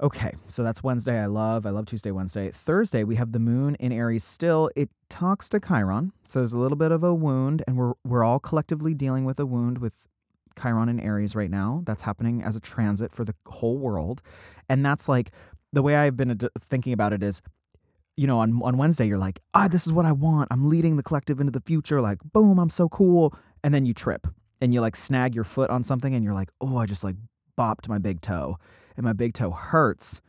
Okay, 0.00 0.32
so 0.46 0.62
that's 0.62 0.80
Wednesday. 0.82 1.18
I 1.18 1.26
love. 1.26 1.66
I 1.66 1.70
love 1.70 1.86
Tuesday, 1.86 2.12
Wednesday. 2.12 2.52
Thursday, 2.52 3.02
we 3.02 3.16
have 3.16 3.32
the 3.32 3.40
moon 3.40 3.74
in 3.80 3.90
Aries 3.90 4.22
still. 4.22 4.70
It 4.76 4.90
talks 5.08 5.48
to 5.48 5.58
Chiron. 5.58 6.12
So 6.24 6.38
there's 6.38 6.52
a 6.52 6.58
little 6.58 6.76
bit 6.76 6.92
of 6.92 7.02
a 7.02 7.12
wound, 7.12 7.64
and 7.66 7.76
we're 7.76 7.94
we're 8.04 8.22
all 8.22 8.38
collectively 8.38 8.94
dealing 8.94 9.24
with 9.24 9.40
a 9.40 9.46
wound 9.46 9.78
with 9.78 9.94
Chiron 10.60 10.88
in 10.88 11.00
Aries 11.00 11.34
right 11.34 11.50
now. 11.50 11.82
That's 11.84 12.02
happening 12.02 12.42
as 12.42 12.56
a 12.56 12.60
transit 12.60 13.12
for 13.12 13.24
the 13.24 13.34
whole 13.46 13.78
world. 13.78 14.22
And 14.68 14.84
that's 14.84 15.08
like 15.08 15.30
the 15.72 15.82
way 15.82 15.96
I've 15.96 16.16
been 16.16 16.38
thinking 16.60 16.92
about 16.92 17.12
it 17.12 17.22
is, 17.22 17.42
you 18.16 18.26
know, 18.26 18.40
on, 18.40 18.60
on 18.62 18.76
Wednesday, 18.76 19.06
you're 19.06 19.18
like, 19.18 19.40
ah, 19.54 19.68
this 19.68 19.86
is 19.86 19.92
what 19.92 20.06
I 20.06 20.12
want. 20.12 20.48
I'm 20.50 20.68
leading 20.68 20.96
the 20.96 21.02
collective 21.02 21.40
into 21.40 21.52
the 21.52 21.60
future. 21.60 22.00
Like, 22.00 22.18
boom, 22.32 22.58
I'm 22.58 22.70
so 22.70 22.88
cool. 22.88 23.34
And 23.62 23.72
then 23.72 23.86
you 23.86 23.94
trip 23.94 24.26
and 24.60 24.74
you 24.74 24.80
like 24.80 24.96
snag 24.96 25.34
your 25.34 25.44
foot 25.44 25.70
on 25.70 25.84
something 25.84 26.14
and 26.14 26.24
you're 26.24 26.34
like, 26.34 26.50
oh, 26.60 26.76
I 26.76 26.86
just 26.86 27.04
like 27.04 27.16
bopped 27.56 27.88
my 27.88 27.98
big 27.98 28.20
toe 28.20 28.58
and 28.96 29.04
my 29.04 29.12
big 29.12 29.34
toe 29.34 29.50
hurts. 29.50 30.20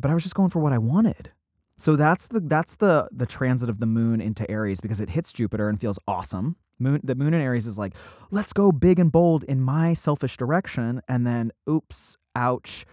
But 0.00 0.10
I 0.10 0.14
was 0.14 0.22
just 0.22 0.34
going 0.34 0.50
for 0.50 0.60
what 0.60 0.72
I 0.72 0.78
wanted. 0.78 1.32
So 1.78 1.94
that's 1.94 2.26
the 2.26 2.40
that's 2.40 2.74
the 2.76 3.08
the 3.12 3.26
transit 3.26 3.68
of 3.68 3.78
the 3.78 3.86
moon 3.86 4.20
into 4.20 4.48
Aries 4.50 4.80
because 4.80 5.00
it 5.00 5.10
hits 5.10 5.32
Jupiter 5.32 5.68
and 5.68 5.80
feels 5.80 5.98
awesome. 6.08 6.56
Moon 6.78 7.00
the 7.02 7.14
moon 7.14 7.34
in 7.34 7.40
Aries 7.40 7.66
is 7.66 7.78
like, 7.78 7.94
let's 8.30 8.52
go 8.52 8.72
big 8.72 8.98
and 8.98 9.10
bold 9.10 9.44
in 9.44 9.60
my 9.60 9.94
selfish 9.94 10.36
direction, 10.36 11.02
and 11.08 11.26
then 11.26 11.52
oops, 11.68 12.16
ouch. 12.36 12.86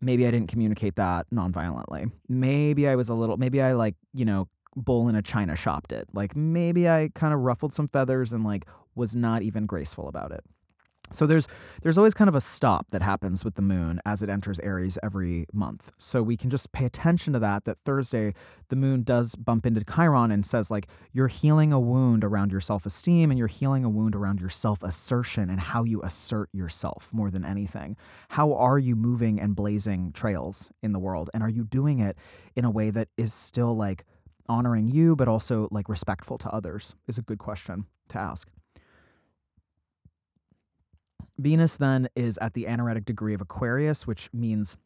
Maybe 0.00 0.26
I 0.26 0.30
didn't 0.30 0.48
communicate 0.48 0.96
that 0.96 1.26
nonviolently. 1.30 2.10
Maybe 2.28 2.88
I 2.88 2.94
was 2.94 3.08
a 3.08 3.14
little 3.14 3.36
maybe 3.36 3.60
I 3.60 3.72
like, 3.72 3.96
you 4.14 4.24
know, 4.24 4.48
bull 4.76 5.08
in 5.08 5.16
a 5.16 5.22
china 5.22 5.56
shopped 5.56 5.92
it. 5.92 6.08
Like 6.12 6.36
maybe 6.36 6.88
I 6.88 7.10
kind 7.14 7.34
of 7.34 7.40
ruffled 7.40 7.72
some 7.72 7.88
feathers 7.88 8.32
and 8.32 8.44
like 8.44 8.66
was 8.94 9.16
not 9.16 9.42
even 9.42 9.66
graceful 9.66 10.08
about 10.08 10.32
it. 10.32 10.44
So 11.12 11.26
there's 11.26 11.48
there's 11.82 11.96
always 11.96 12.14
kind 12.14 12.28
of 12.28 12.34
a 12.34 12.40
stop 12.40 12.86
that 12.90 13.02
happens 13.02 13.44
with 13.44 13.54
the 13.54 13.62
moon 13.62 14.00
as 14.04 14.22
it 14.22 14.28
enters 14.28 14.58
Aries 14.60 14.98
every 15.02 15.46
month. 15.52 15.90
So 15.96 16.22
we 16.22 16.36
can 16.36 16.50
just 16.50 16.72
pay 16.72 16.84
attention 16.84 17.32
to 17.32 17.38
that 17.38 17.64
that 17.64 17.78
Thursday 17.84 18.34
the 18.68 18.76
moon 18.76 19.02
does 19.02 19.34
bump 19.34 19.64
into 19.64 19.84
Chiron 19.84 20.30
and 20.30 20.44
says 20.44 20.70
like 20.70 20.88
you're 21.12 21.28
healing 21.28 21.72
a 21.72 21.80
wound 21.80 22.24
around 22.24 22.52
your 22.52 22.60
self-esteem 22.60 23.30
and 23.30 23.38
you're 23.38 23.48
healing 23.48 23.84
a 23.84 23.88
wound 23.88 24.14
around 24.14 24.40
your 24.40 24.50
self-assertion 24.50 25.48
and 25.48 25.60
how 25.60 25.84
you 25.84 26.02
assert 26.02 26.48
yourself 26.52 27.10
more 27.12 27.30
than 27.30 27.44
anything. 27.44 27.96
How 28.28 28.52
are 28.54 28.78
you 28.78 28.94
moving 28.94 29.40
and 29.40 29.56
blazing 29.56 30.12
trails 30.12 30.70
in 30.82 30.92
the 30.92 30.98
world 30.98 31.30
and 31.32 31.42
are 31.42 31.48
you 31.48 31.64
doing 31.64 32.00
it 32.00 32.16
in 32.56 32.64
a 32.64 32.70
way 32.70 32.90
that 32.90 33.08
is 33.16 33.32
still 33.32 33.74
like 33.74 34.04
honoring 34.48 34.88
you 34.88 35.14
but 35.16 35.28
also 35.28 35.68
like 35.70 35.88
respectful 35.88 36.38
to 36.38 36.48
others 36.50 36.94
is 37.06 37.18
a 37.18 37.22
good 37.22 37.38
question 37.38 37.86
to 38.08 38.18
ask. 38.18 38.48
Venus 41.38 41.76
then 41.76 42.08
is 42.16 42.38
at 42.38 42.54
the 42.54 42.66
anaretic 42.66 43.04
degree 43.04 43.34
of 43.34 43.40
Aquarius, 43.40 44.06
which 44.06 44.28
means 44.32 44.76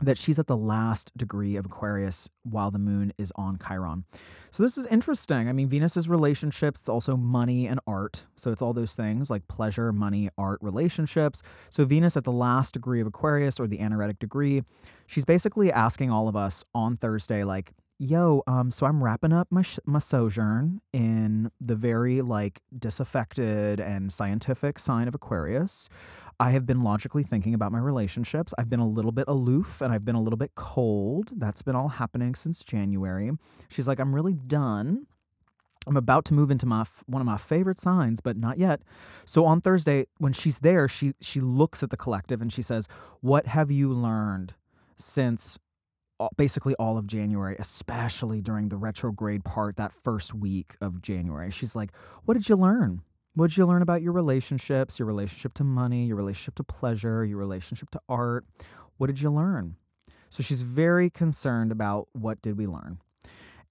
that 0.00 0.18
she's 0.18 0.38
at 0.38 0.46
the 0.46 0.56
last 0.56 1.16
degree 1.16 1.56
of 1.56 1.64
Aquarius 1.64 2.28
while 2.42 2.70
the 2.70 2.78
moon 2.78 3.12
is 3.16 3.32
on 3.36 3.58
Chiron. 3.58 4.04
So 4.50 4.62
this 4.62 4.76
is 4.76 4.86
interesting. 4.86 5.48
I 5.48 5.52
mean, 5.52 5.68
Venus 5.68 5.96
is 5.96 6.08
relationships, 6.08 6.80
it's 6.80 6.88
also 6.88 7.16
money 7.16 7.66
and 7.66 7.80
art. 7.86 8.26
So 8.36 8.52
it's 8.52 8.60
all 8.60 8.72
those 8.72 8.94
things 8.94 9.30
like 9.30 9.48
pleasure, 9.48 9.92
money, 9.92 10.30
art, 10.36 10.58
relationships. 10.62 11.42
So 11.70 11.84
Venus 11.84 12.16
at 12.16 12.24
the 12.24 12.32
last 12.32 12.74
degree 12.74 13.00
of 13.00 13.06
Aquarius 13.06 13.58
or 13.58 13.66
the 13.66 13.78
anaretic 13.78 14.18
degree, 14.18 14.64
she's 15.06 15.24
basically 15.24 15.72
asking 15.72 16.10
all 16.10 16.28
of 16.28 16.36
us 16.36 16.64
on 16.74 16.96
Thursday 16.96 17.44
like 17.44 17.72
yo, 17.98 18.42
um, 18.46 18.70
so 18.70 18.86
I'm 18.86 19.02
wrapping 19.02 19.32
up 19.32 19.48
my 19.50 19.62
sh- 19.62 19.78
my 19.84 19.98
sojourn 19.98 20.80
in 20.92 21.50
the 21.60 21.74
very 21.74 22.22
like 22.22 22.60
disaffected 22.76 23.80
and 23.80 24.12
scientific 24.12 24.78
sign 24.78 25.08
of 25.08 25.14
Aquarius. 25.14 25.88
I 26.38 26.50
have 26.50 26.66
been 26.66 26.82
logically 26.82 27.22
thinking 27.22 27.54
about 27.54 27.72
my 27.72 27.78
relationships. 27.78 28.52
I've 28.58 28.68
been 28.68 28.80
a 28.80 28.86
little 28.86 29.12
bit 29.12 29.24
aloof 29.26 29.80
and 29.80 29.92
I've 29.92 30.04
been 30.04 30.14
a 30.14 30.22
little 30.22 30.36
bit 30.36 30.54
cold. 30.54 31.30
That's 31.34 31.62
been 31.62 31.74
all 31.74 31.88
happening 31.88 32.34
since 32.34 32.62
January. 32.62 33.30
She's 33.68 33.88
like, 33.88 33.98
I'm 33.98 34.14
really 34.14 34.34
done. 34.34 35.06
I'm 35.86 35.96
about 35.96 36.26
to 36.26 36.34
move 36.34 36.50
into 36.50 36.66
my 36.66 36.84
one 37.06 37.22
of 37.22 37.26
my 37.26 37.38
favorite 37.38 37.78
signs, 37.78 38.20
but 38.20 38.36
not 38.36 38.58
yet. 38.58 38.82
So 39.24 39.46
on 39.46 39.60
Thursday, 39.60 40.06
when 40.18 40.32
she's 40.32 40.58
there, 40.58 40.88
she 40.88 41.14
she 41.20 41.40
looks 41.40 41.82
at 41.82 41.90
the 41.90 41.96
collective 41.96 42.42
and 42.42 42.52
she 42.52 42.62
says, 42.62 42.88
"What 43.20 43.46
have 43.46 43.70
you 43.70 43.92
learned 43.92 44.54
since 44.98 45.58
basically 46.36 46.74
all 46.74 46.98
of 46.98 47.06
January, 47.06 47.56
especially 47.58 48.40
during 48.40 48.68
the 48.68 48.76
retrograde 48.76 49.44
part, 49.44 49.76
that 49.76 49.92
first 49.92 50.34
week 50.34 50.76
of 50.80 51.02
January. 51.02 51.50
She's 51.50 51.74
like, 51.74 51.90
What 52.24 52.34
did 52.34 52.48
you 52.48 52.56
learn? 52.56 53.02
What 53.34 53.50
did 53.50 53.58
you 53.58 53.66
learn 53.66 53.82
about 53.82 54.00
your 54.00 54.12
relationships, 54.12 54.98
your 54.98 55.06
relationship 55.06 55.52
to 55.54 55.64
money, 55.64 56.06
your 56.06 56.16
relationship 56.16 56.54
to 56.54 56.64
pleasure, 56.64 57.24
your 57.24 57.36
relationship 57.36 57.90
to 57.90 58.00
art? 58.08 58.46
What 58.96 59.08
did 59.08 59.20
you 59.20 59.30
learn? 59.30 59.76
So 60.30 60.42
she's 60.42 60.62
very 60.62 61.10
concerned 61.10 61.70
about 61.70 62.08
what 62.12 62.40
did 62.40 62.56
we 62.56 62.66
learn. 62.66 62.98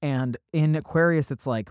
And 0.02 0.38
in 0.54 0.76
Aquarius, 0.76 1.32
it's 1.32 1.48
like, 1.48 1.70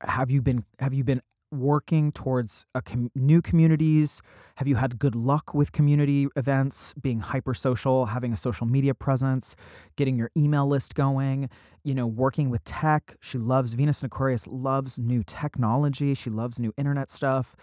have 0.00 0.30
you 0.30 0.42
been 0.42 0.64
have 0.78 0.92
you 0.92 1.04
been 1.04 1.22
working 1.52 2.10
towards 2.12 2.66
a 2.74 2.82
com- 2.82 3.10
new 3.14 3.42
communities? 3.42 4.22
Have 4.56 4.66
you 4.66 4.76
had 4.76 4.98
good 4.98 5.14
luck 5.14 5.54
with 5.54 5.72
community 5.72 6.26
events, 6.34 6.94
being 7.00 7.20
hyper 7.20 7.54
social, 7.54 8.06
having 8.06 8.32
a 8.32 8.36
social 8.36 8.66
media 8.66 8.94
presence, 8.94 9.54
getting 9.96 10.16
your 10.16 10.30
email 10.36 10.66
list 10.66 10.94
going, 10.94 11.50
you 11.84 11.94
know, 11.94 12.06
working 12.06 12.50
with 12.50 12.64
tech? 12.64 13.16
She 13.20 13.38
loves 13.38 13.74
Venus 13.74 14.02
and 14.02 14.10
Aquarius 14.10 14.46
loves 14.48 14.98
new 14.98 15.22
technology. 15.22 16.14
She 16.14 16.30
loves 16.30 16.58
new 16.58 16.72
internet 16.76 17.10
stuff. 17.10 17.54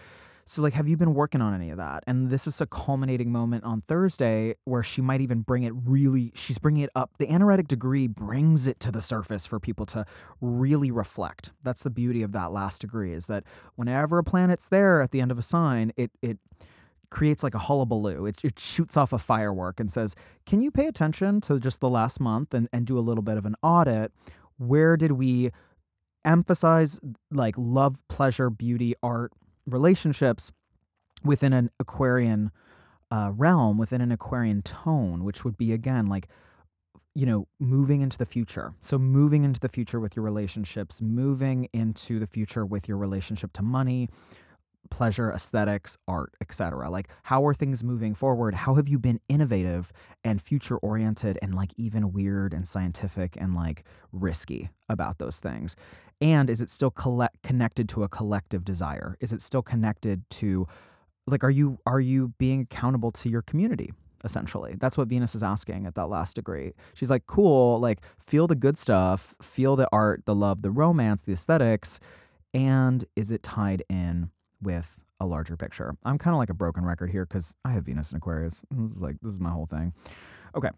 So, 0.50 0.64
like, 0.64 0.74
have 0.74 0.88
you 0.88 0.98
been 0.98 1.14
working 1.14 1.42
on 1.42 1.54
any 1.54 1.70
of 1.70 1.78
that? 1.78 2.04
And 2.08 2.32
this 2.32 2.48
is 2.48 2.60
a 2.60 2.66
culminating 2.66 3.32
moment 3.32 3.66
on 3.66 3.82
Thursday 3.82 4.56
where 4.66 4.82
she 4.82 5.00
might 5.00 5.22
even 5.22 5.42
bring 5.42 5.62
it 5.62 5.74
really, 5.86 6.32
she's 6.34 6.58
bringing 6.58 6.82
it 6.82 6.90
up. 6.96 7.12
The 7.20 7.28
anaretic 7.28 7.68
degree 7.68 8.08
brings 8.08 8.66
it 8.66 8.80
to 8.80 8.92
the 8.92 9.04
surface 9.04 9.46
for 9.46 9.60
people 9.60 9.86
to 9.86 10.08
really 10.42 10.90
reflect. 10.90 11.52
That's 11.62 11.84
the 11.84 11.92
beauty 11.92 12.24
of 12.24 12.32
that 12.32 12.52
last 12.52 12.82
degree 12.82 13.14
is 13.14 13.28
that 13.28 13.44
whenever 13.76 14.18
a 14.18 14.24
planet's 14.24 14.68
there 14.68 15.04
at 15.04 15.12
the 15.12 15.22
end 15.22 15.30
of 15.30 15.38
a 15.38 15.44
sign, 15.44 15.94
it, 15.96 16.10
it, 16.24 16.40
creates 17.12 17.42
like 17.42 17.56
a 17.56 17.60
hullabaloo. 17.60 18.28
It, 18.28 18.44
it 18.44 18.60
shoots 18.60 18.96
off 18.96 19.14
a 19.14 19.18
firework 19.18 19.80
and 19.80 19.92
says, 19.92 20.16
Can 20.46 20.62
you 20.62 20.70
pay 20.70 20.86
attention 20.86 21.42
to 21.42 21.60
just 21.60 21.80
the 21.80 21.90
last 21.90 22.20
month 22.20 22.54
and, 22.54 22.70
and 22.72 22.86
do 22.86 22.98
a 22.98 23.02
little 23.02 23.24
bit 23.24 23.38
of 23.38 23.48
an 23.48 23.56
audit? 23.64 24.12
Where 24.58 24.96
did 24.96 25.14
we 25.14 25.50
emphasize 26.24 27.00
like 27.32 27.56
love, 27.58 27.98
pleasure, 28.10 28.52
beauty, 28.52 28.94
art, 29.02 29.32
relationships 29.70 30.52
within 31.24 31.54
an 31.54 31.70
Aquarian 31.80 32.52
uh, 33.12 33.32
realm, 33.36 33.78
within 33.78 34.02
an 34.02 34.12
Aquarian 34.12 34.62
tone, 34.62 35.24
which 35.24 35.44
would 35.44 35.58
be 35.58 35.74
again 35.74 36.08
like, 36.08 36.28
you 37.16 37.26
know, 37.26 37.48
moving 37.60 38.02
into 38.02 38.18
the 38.18 38.26
future. 38.26 38.74
So, 38.80 38.98
moving 38.98 39.44
into 39.44 39.60
the 39.60 39.70
future 39.70 40.00
with 40.00 40.16
your 40.16 40.24
relationships, 40.24 41.02
moving 41.02 41.68
into 41.74 42.20
the 42.20 42.28
future 42.28 42.66
with 42.66 42.88
your 42.88 42.98
relationship 42.98 43.52
to 43.54 43.64
money, 43.64 44.10
pleasure, 44.90 45.32
aesthetics, 45.32 45.98
art, 46.08 46.34
etc. 46.42 46.90
Like, 46.90 47.10
how 47.24 47.46
are 47.46 47.54
things 47.54 47.84
moving 47.84 48.14
forward? 48.14 48.54
How 48.54 48.76
have 48.76 48.88
you 48.88 49.00
been 49.00 49.20
innovative 49.28 49.92
and 50.24 50.42
future 50.42 50.78
oriented 50.78 51.38
and 51.42 51.56
like 51.56 51.72
even 51.78 52.14
weird 52.14 52.54
and 52.54 52.68
scientific 52.68 53.36
and 53.40 53.56
like 53.56 53.84
risky 54.12 54.70
about 54.88 55.18
those 55.18 55.40
things? 55.40 55.76
And 56.22 56.50
is 56.50 56.62
it 56.62 56.70
still 56.70 56.92
collect- 56.92 57.42
connected 57.44 57.88
to 57.90 58.04
a 58.04 58.10
collective 58.10 58.66
desire? 58.66 59.18
Is 59.20 59.32
it 59.32 59.42
still 59.42 59.62
connected 59.62 60.30
to 60.32 60.68
like 61.28 61.44
are 61.44 61.52
you 61.52 61.78
are 61.86 62.00
you 62.00 62.34
being 62.38 62.62
accountable 62.62 63.12
to 63.12 63.30
your 63.30 63.42
community? 63.42 63.92
essentially. 64.26 64.76
That's 64.78 64.98
what 64.98 65.08
Venus 65.08 65.34
is 65.34 65.44
asking 65.44 65.86
at 65.86 65.96
that 65.96 66.10
last 66.10 66.36
degree. 66.36 66.74
She's 66.94 67.10
like, 67.10 67.26
cool, 67.26 67.80
like 67.80 68.00
feel 68.20 68.48
the 68.48 68.56
good 68.56 68.78
stuff, 68.78 69.36
feel 69.42 69.78
the 69.78 69.88
art, 69.92 70.24
the 70.26 70.36
love, 70.36 70.62
the 70.62 70.72
romance, 70.72 71.22
the 71.22 71.32
aesthetics, 71.32 72.02
and 72.54 73.06
is 73.16 73.32
it 73.32 73.44
tied 73.44 73.84
in 73.90 74.30
with 74.62 75.00
a 75.20 75.26
larger 75.26 75.58
picture. 75.58 75.96
I'm 76.06 76.18
kind 76.18 76.34
of 76.34 76.38
like 76.38 76.50
a 76.50 76.54
broken 76.54 76.86
record 76.86 77.10
here 77.10 77.26
because 77.26 77.56
I 77.66 77.72
have 77.72 77.86
Venus 77.86 78.12
in 78.12 78.18
Aquarius. 78.18 78.62
This 78.72 78.92
is 78.92 79.02
like 79.02 79.18
this 79.22 79.34
is 79.34 79.40
my 79.40 79.52
whole 79.52 79.66
thing. 79.66 79.94
Okay. 80.56 80.70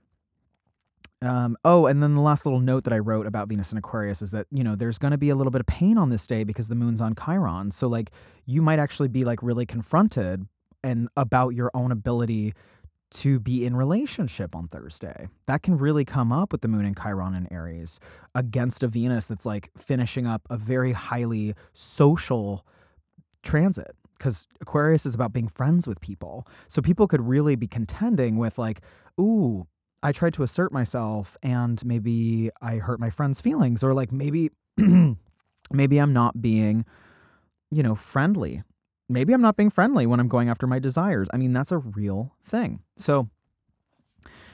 Um, 1.23 1.55
oh, 1.63 1.85
and 1.85 2.01
then 2.01 2.15
the 2.15 2.21
last 2.21 2.45
little 2.45 2.59
note 2.59 2.83
that 2.85 2.93
I 2.93 2.99
wrote 2.99 3.27
about 3.27 3.47
Venus 3.47 3.71
and 3.71 3.77
Aquarius 3.77 4.21
is 4.21 4.31
that 4.31 4.47
you 4.51 4.63
know 4.63 4.75
there's 4.75 4.97
going 4.97 5.11
to 5.11 5.17
be 5.17 5.29
a 5.29 5.35
little 5.35 5.51
bit 5.51 5.61
of 5.61 5.67
pain 5.67 5.97
on 5.97 6.09
this 6.09 6.25
day 6.25 6.43
because 6.43 6.67
the 6.67 6.75
moon's 6.75 7.01
on 7.01 7.15
Chiron. 7.15 7.71
So 7.71 7.87
like 7.87 8.11
you 8.45 8.61
might 8.61 8.79
actually 8.79 9.09
be 9.09 9.23
like 9.23 9.43
really 9.43 9.65
confronted 9.65 10.47
and 10.83 11.09
about 11.15 11.49
your 11.49 11.69
own 11.73 11.91
ability 11.91 12.53
to 13.11 13.39
be 13.39 13.65
in 13.65 13.75
relationship 13.75 14.55
on 14.55 14.67
Thursday. 14.67 15.27
That 15.45 15.61
can 15.63 15.77
really 15.77 16.05
come 16.05 16.31
up 16.31 16.51
with 16.51 16.61
the 16.61 16.67
moon 16.67 16.85
in 16.85 16.95
Chiron 16.95 17.35
and 17.35 17.47
Aries 17.51 17.99
against 18.33 18.83
a 18.83 18.87
Venus 18.87 19.27
that's 19.27 19.45
like 19.45 19.69
finishing 19.77 20.25
up 20.25 20.47
a 20.49 20.57
very 20.57 20.93
highly 20.93 21.53
social 21.73 22.65
transit 23.43 23.95
because 24.17 24.47
Aquarius 24.61 25.05
is 25.05 25.15
about 25.15 25.33
being 25.33 25.47
friends 25.47 25.87
with 25.87 25.99
people. 25.99 26.47
So 26.67 26.81
people 26.81 27.07
could 27.07 27.27
really 27.27 27.55
be 27.55 27.67
contending 27.67 28.37
with, 28.37 28.59
like, 28.59 28.81
ooh, 29.19 29.65
I 30.03 30.11
tried 30.11 30.33
to 30.35 30.43
assert 30.43 30.71
myself 30.71 31.37
and 31.43 31.83
maybe 31.85 32.49
I 32.61 32.75
hurt 32.77 32.99
my 32.99 33.09
friend's 33.09 33.41
feelings, 33.41 33.83
or 33.83 33.93
like 33.93 34.11
maybe, 34.11 34.51
maybe 35.71 35.97
I'm 35.97 36.13
not 36.13 36.41
being, 36.41 36.85
you 37.69 37.83
know, 37.83 37.95
friendly. 37.95 38.63
Maybe 39.09 39.33
I'm 39.33 39.41
not 39.41 39.57
being 39.57 39.69
friendly 39.69 40.07
when 40.07 40.19
I'm 40.19 40.29
going 40.29 40.49
after 40.49 40.67
my 40.67 40.79
desires. 40.79 41.27
I 41.33 41.37
mean, 41.37 41.53
that's 41.53 41.71
a 41.71 41.77
real 41.77 42.33
thing. 42.45 42.79
So, 42.97 43.29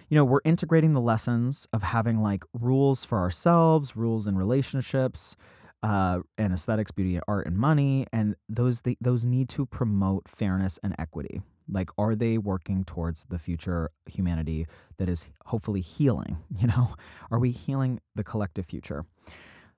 you 0.10 0.16
know, 0.16 0.26
we're 0.26 0.42
integrating 0.44 0.94
the 0.94 1.02
lessons 1.02 1.68
of 1.74 1.84
having 1.84 2.22
like 2.22 2.44
rules 2.54 3.06
for 3.06 3.20
ourselves, 3.20 3.96
rules 3.96 4.28
in 4.28 4.38
relationships, 4.38 5.36
uh, 5.84 6.20
and 6.38 6.54
aesthetics, 6.54 6.92
beauty, 6.92 7.20
art, 7.28 7.46
and 7.46 7.58
money, 7.58 8.08
and 8.12 8.36
those 8.50 8.82
those 9.00 9.26
need 9.26 9.50
to 9.50 9.66
promote 9.66 10.28
fairness 10.28 10.80
and 10.82 10.96
equity. 10.98 11.42
Like, 11.70 11.90
are 11.98 12.16
they 12.16 12.38
working 12.38 12.84
towards 12.86 13.26
the 13.26 13.40
future 13.40 13.92
humanity 14.06 14.68
that 14.98 15.10
is 15.10 15.30
hopefully 15.46 15.82
healing? 15.82 16.38
You 16.58 16.68
know, 16.68 16.96
are 17.30 17.40
we 17.40 17.52
healing 17.52 18.00
the 18.16 18.24
collective 18.24 18.66
future 18.66 19.06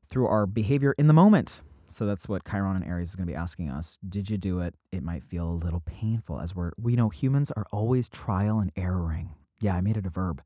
through 0.07 0.27
our 0.27 0.45
behavior 0.45 0.95
in 0.97 1.07
the 1.07 1.13
moment? 1.13 1.61
So 1.87 2.05
that's 2.05 2.29
what 2.29 2.47
Chiron 2.49 2.75
and 2.77 2.85
Aries 2.85 3.09
is 3.09 3.15
going 3.15 3.27
to 3.27 3.31
be 3.31 3.35
asking 3.35 3.69
us. 3.69 3.99
Did 4.07 4.29
you 4.29 4.37
do 4.37 4.59
it? 4.59 4.75
It 4.91 5.03
might 5.03 5.23
feel 5.23 5.49
a 5.49 5.51
little 5.51 5.81
painful 5.85 6.39
as 6.39 6.55
we're, 6.55 6.71
we 6.79 6.95
know 6.95 7.09
humans 7.09 7.51
are 7.51 7.65
always 7.71 8.07
trial 8.07 8.59
and 8.59 8.71
erroring. 8.77 9.31
Yeah, 9.61 9.75
I 9.75 9.81
made 9.81 9.97
it 9.97 10.05
a 10.05 10.09
verb. 10.09 10.41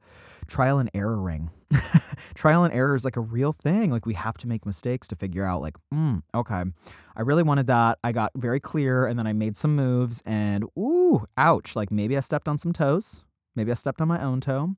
Trial 0.48 0.80
and 0.80 0.90
erroring. 0.94 1.52
Trial 2.36 2.64
and 2.64 2.74
error 2.74 2.96
is 2.96 3.06
like 3.06 3.16
a 3.16 3.22
real 3.22 3.54
thing. 3.54 3.92
Like 3.92 4.06
we 4.06 4.14
have 4.14 4.38
to 4.40 4.48
make 4.48 4.66
mistakes 4.66 5.08
to 5.10 5.16
figure 5.16 5.46
out, 5.46 5.62
like, 5.62 5.76
mm, 5.94 6.22
okay, 6.36 6.64
I 7.16 7.22
really 7.22 7.44
wanted 7.44 7.68
that. 7.68 8.00
I 8.04 8.12
got 8.12 8.32
very 8.36 8.60
clear 8.60 9.06
and 9.06 9.18
then 9.18 9.28
I 9.28 9.34
made 9.34 9.56
some 9.56 9.76
moves 9.76 10.22
and 10.26 10.66
ooh, 10.78 11.26
ouch. 11.38 11.76
Like 11.76 11.92
maybe 11.92 12.18
I 12.18 12.22
stepped 12.22 12.48
on 12.48 12.58
some 12.58 12.74
toes. 12.74 13.22
Maybe 13.56 13.72
I 13.72 13.76
stepped 13.76 14.02
on 14.02 14.08
my 14.08 14.22
own 14.22 14.42
toe. 14.42 14.76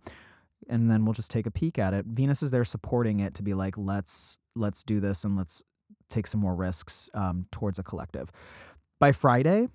And 0.67 0.89
then 0.89 1.05
we'll 1.05 1.13
just 1.13 1.31
take 1.31 1.45
a 1.45 1.51
peek 1.51 1.77
at 1.77 1.93
it. 1.93 2.05
Venus 2.05 2.41
is 2.41 2.51
there 2.51 2.65
supporting 2.65 3.19
it 3.19 3.35
to 3.35 3.43
be 3.43 3.53
like, 3.53 3.77
let's 3.77 4.39
let's 4.55 4.83
do 4.83 4.99
this 4.99 5.23
and 5.23 5.37
let's 5.37 5.63
take 6.09 6.27
some 6.27 6.41
more 6.41 6.55
risks 6.55 7.09
um, 7.13 7.45
towards 7.51 7.79
a 7.79 7.83
collective. 7.83 8.31
By 8.99 9.11
Friday, 9.11 9.67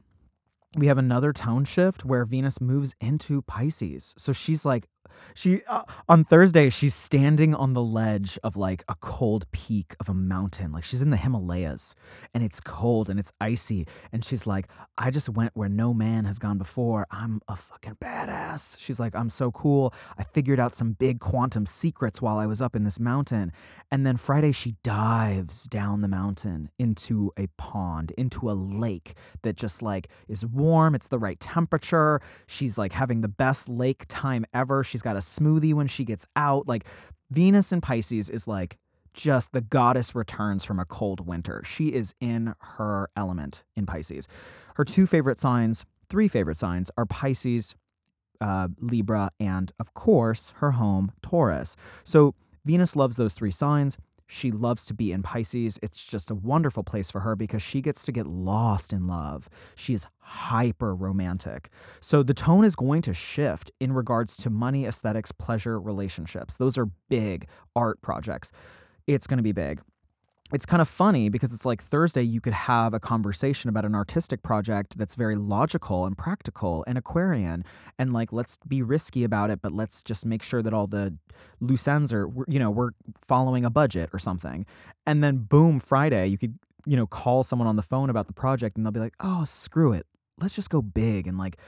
we 0.77 0.87
have 0.87 0.99
another 0.99 1.33
tone 1.33 1.65
shift 1.65 2.05
where 2.05 2.25
Venus 2.25 2.61
moves 2.61 2.95
into 3.00 3.43
Pisces. 3.43 4.15
So 4.17 4.33
she's 4.33 4.65
like, 4.65 4.89
she 5.35 5.62
uh, 5.66 5.83
on 6.09 6.25
Thursday 6.25 6.71
she's 6.71 6.95
standing 6.95 7.54
on 7.54 7.73
the 7.73 7.83
ledge 7.83 8.38
of 8.42 8.57
like 8.57 8.85
a 8.88 8.95
cold 9.00 9.50
peak 9.52 9.95
of 10.00 10.09
a 10.09 10.14
mountain. 10.14 10.73
Like 10.73 10.85
she's 10.85 11.02
in 11.02 11.11
the 11.11 11.16
Himalayas 11.16 11.95
and 12.35 12.45
it's 12.45 12.61
cold 12.61 13.09
and 13.09 13.19
it's 13.19 13.33
icy 13.40 13.87
and 14.12 14.25
she's 14.25 14.47
like, 14.47 14.69
"I 14.99 15.11
just 15.11 15.28
went 15.28 15.52
where 15.54 15.69
no 15.69 15.95
man 15.95 16.25
has 16.25 16.38
gone 16.38 16.59
before. 16.59 17.07
I'm 17.11 17.40
a 17.49 17.57
fucking 17.57 17.97
badass." 18.02 18.76
She's 18.78 19.00
like, 19.00 19.14
"I'm 19.14 19.30
so 19.30 19.50
cool. 19.50 19.95
I 20.19 20.25
figured 20.25 20.61
out 20.61 20.75
some 20.75 20.92
big 20.92 21.21
quantum 21.21 21.66
secrets 21.66 22.21
while 22.21 22.38
I 22.38 22.47
was 22.47 22.61
up 22.61 22.76
in 22.76 22.85
this 22.85 23.00
mountain." 23.00 23.52
And 23.90 24.07
then 24.07 24.16
Friday 24.16 24.52
she 24.52 24.76
dives 24.83 25.64
down 25.64 26.00
the 26.00 26.09
mountain 26.09 26.71
into 26.78 27.33
a 27.37 27.49
pond, 27.57 28.12
into 28.16 28.50
a 28.50 28.52
lake 28.52 29.14
that 29.42 29.57
just 29.57 29.83
like 29.83 30.09
is 30.28 30.47
warm, 30.47 30.95
it's 30.95 31.09
the 31.09 31.19
right 31.19 31.40
temperature. 31.40 32.21
She's 32.47 32.78
like 32.78 32.92
having 32.92 33.21
the 33.21 33.28
best 33.28 33.69
lake 33.69 34.04
time 34.09 34.45
ever. 34.54 34.85
She's 34.90 35.02
got 35.02 35.16
a 35.16 35.20
smoothie 35.20 35.73
when 35.73 35.87
she 35.87 36.04
gets 36.04 36.26
out. 36.37 36.68
Like 36.68 36.85
Venus 37.30 37.73
in 37.73 37.80
Pisces 37.80 38.28
is 38.28 38.47
like 38.47 38.76
just 39.14 39.52
the 39.52 39.61
goddess 39.61 40.14
returns 40.14 40.64
from 40.64 40.78
a 40.78 40.85
cold 40.85 41.26
winter. 41.26 41.62
She 41.64 41.88
is 41.88 42.14
in 42.20 42.54
her 42.61 43.09
element 43.16 43.64
in 43.76 43.87
Pisces. 43.87 44.28
Her 44.75 44.85
two 44.85 45.06
favorite 45.06 45.38
signs, 45.38 45.85
three 46.09 46.28
favorite 46.28 46.56
signs, 46.56 46.90
are 46.97 47.06
Pisces, 47.06 47.75
uh, 48.40 48.68
Libra, 48.80 49.30
and 49.38 49.73
of 49.78 49.94
course, 49.94 50.52
her 50.56 50.73
home, 50.73 51.12
Taurus. 51.23 51.76
So 52.04 52.35
Venus 52.64 52.97
loves 52.97 53.16
those 53.16 53.32
three 53.32 53.50
signs. 53.50 53.97
She 54.32 54.52
loves 54.52 54.87
to 54.87 54.94
be 54.94 55.10
in 55.10 55.25
Pisces. 55.25 55.76
It's 55.82 56.00
just 56.00 56.30
a 56.30 56.37
wonderful 56.37 56.84
place 56.84 57.10
for 57.10 57.18
her 57.18 57.34
because 57.34 57.62
she 57.62 57.80
gets 57.80 58.04
to 58.04 58.12
get 58.12 58.28
lost 58.28 58.92
in 58.92 59.08
love. 59.08 59.49
She 59.75 59.92
is 59.92 60.06
hyper 60.20 60.94
romantic. 60.94 61.68
So 62.00 62.22
the 62.22 62.32
tone 62.32 62.64
is 62.64 62.76
going 62.76 63.02
to 63.02 63.12
shift 63.12 63.72
in 63.80 63.92
regards 63.92 64.37
to 64.38 64.49
money, 64.49 64.87
aesthetics, 64.87 65.32
pleasure, 65.32 65.80
relationships. 65.80 66.56
Those 66.56 66.78
are 66.78 66.87
big 67.08 67.49
art 67.75 68.00
projects. 68.02 68.52
It's 69.08 69.26
going 69.26 69.38
to 69.38 69.42
be 69.42 69.50
big 69.50 69.80
it's 70.52 70.66
kind 70.66 70.83
of 70.83 70.88
funny 70.88 71.28
because 71.28 71.52
it's 71.52 71.64
like 71.64 71.83
Thursday, 71.83 72.23
you 72.23 72.40
could 72.40 72.52
have 72.52 72.92
a 72.92 73.00
conversation 73.00 73.69
about 73.69 73.85
an 73.85 73.95
artistic 73.95 74.42
project 74.42 74.99
that's 74.99 75.14
very 75.14 75.37
logical 75.37 76.07
and 76.07 76.19
practical 76.19 76.85
and 76.87 76.99
Aquarian. 76.99 77.64
And 77.99 78.12
like, 78.12 78.33
let's 78.33 78.59
be 78.66 78.83
risky 78.83 79.25
about 79.25 79.50
it, 79.50 79.62
but 79.62 79.73
let's 79.73 80.02
just 80.02 80.26
make 80.26 80.42
sure 80.42 80.62
that 80.62 80.75
all 80.75 80.87
the 80.87 81.16
loose 81.61 81.87
ends 81.87 82.12
are, 82.12 82.28
you 82.49 82.59
know, 82.59 82.71
we're 82.71 82.90
following 83.28 83.64
a 83.64 83.71
budget 83.71 84.11
or 84.12 84.19
something. 84.19 84.66
And 85.07 85.23
then 85.23 85.38
boom, 85.38 85.78
Friday, 85.78 86.26
you 86.26 86.38
could, 86.38 86.59
you 86.85 86.97
know, 86.97 87.07
call 87.07 87.42
someone 87.42 87.69
on 87.69 87.76
the 87.76 87.83
phone 87.83 88.11
about 88.11 88.26
the 88.26 88.33
project 88.33 88.76
and 88.76 88.85
they'll 88.85 88.92
be 88.92 89.00
like, 89.00 89.14
oh, 89.21 89.45
screw 89.45 89.92
it. 89.92 90.07
Let's 90.40 90.57
just 90.57 90.71
go 90.71 90.83
big 90.83 91.26
and 91.26 91.38
like, 91.38 91.59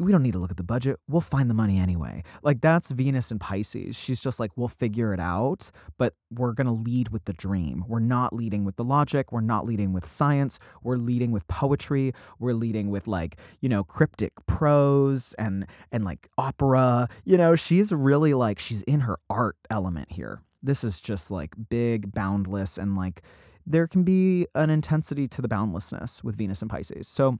we 0.00 0.10
don't 0.10 0.22
need 0.22 0.32
to 0.32 0.38
look 0.38 0.50
at 0.50 0.56
the 0.56 0.62
budget. 0.62 0.98
We'll 1.08 1.20
find 1.20 1.50
the 1.50 1.54
money 1.54 1.78
anyway. 1.78 2.22
Like 2.42 2.60
that's 2.60 2.90
Venus 2.90 3.30
and 3.30 3.38
Pisces. 3.38 3.94
She's 3.94 4.20
just 4.20 4.40
like, 4.40 4.50
we'll 4.56 4.68
figure 4.68 5.12
it 5.12 5.20
out, 5.20 5.70
but 5.98 6.14
we're 6.30 6.52
going 6.52 6.66
to 6.66 6.72
lead 6.72 7.10
with 7.10 7.26
the 7.26 7.34
dream. 7.34 7.84
We're 7.86 8.00
not 8.00 8.32
leading 8.32 8.64
with 8.64 8.76
the 8.76 8.84
logic. 8.84 9.30
We're 9.30 9.42
not 9.42 9.66
leading 9.66 9.92
with 9.92 10.06
science. 10.06 10.58
We're 10.82 10.96
leading 10.96 11.32
with 11.32 11.46
poetry. 11.48 12.14
We're 12.38 12.54
leading 12.54 12.90
with 12.90 13.06
like, 13.06 13.36
you 13.60 13.68
know, 13.68 13.84
cryptic 13.84 14.32
prose 14.46 15.34
and 15.38 15.66
and 15.92 16.04
like 16.04 16.28
opera. 16.38 17.08
You 17.24 17.36
know, 17.36 17.54
she's 17.54 17.92
really 17.92 18.32
like 18.32 18.58
she's 18.58 18.82
in 18.82 19.00
her 19.00 19.18
art 19.28 19.56
element 19.68 20.12
here. 20.12 20.40
This 20.62 20.82
is 20.82 21.00
just 21.00 21.30
like 21.30 21.50
big, 21.68 22.12
boundless 22.14 22.78
and 22.78 22.96
like 22.96 23.22
there 23.66 23.86
can 23.86 24.02
be 24.02 24.46
an 24.54 24.70
intensity 24.70 25.28
to 25.28 25.42
the 25.42 25.48
boundlessness 25.48 26.24
with 26.24 26.36
Venus 26.36 26.62
and 26.62 26.70
Pisces. 26.70 27.06
So 27.06 27.38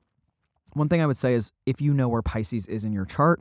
one 0.75 0.89
thing 0.89 1.03
I 1.03 1.07
would 1.07 1.17
say 1.17 1.35
is 1.35 1.53
if 1.67 1.81
you 1.81 1.93
know 1.95 2.09
where 2.09 2.23
Pisces 2.23 2.67
is 2.67 2.85
in 2.85 2.93
your 2.93 3.05
chart, 3.05 3.41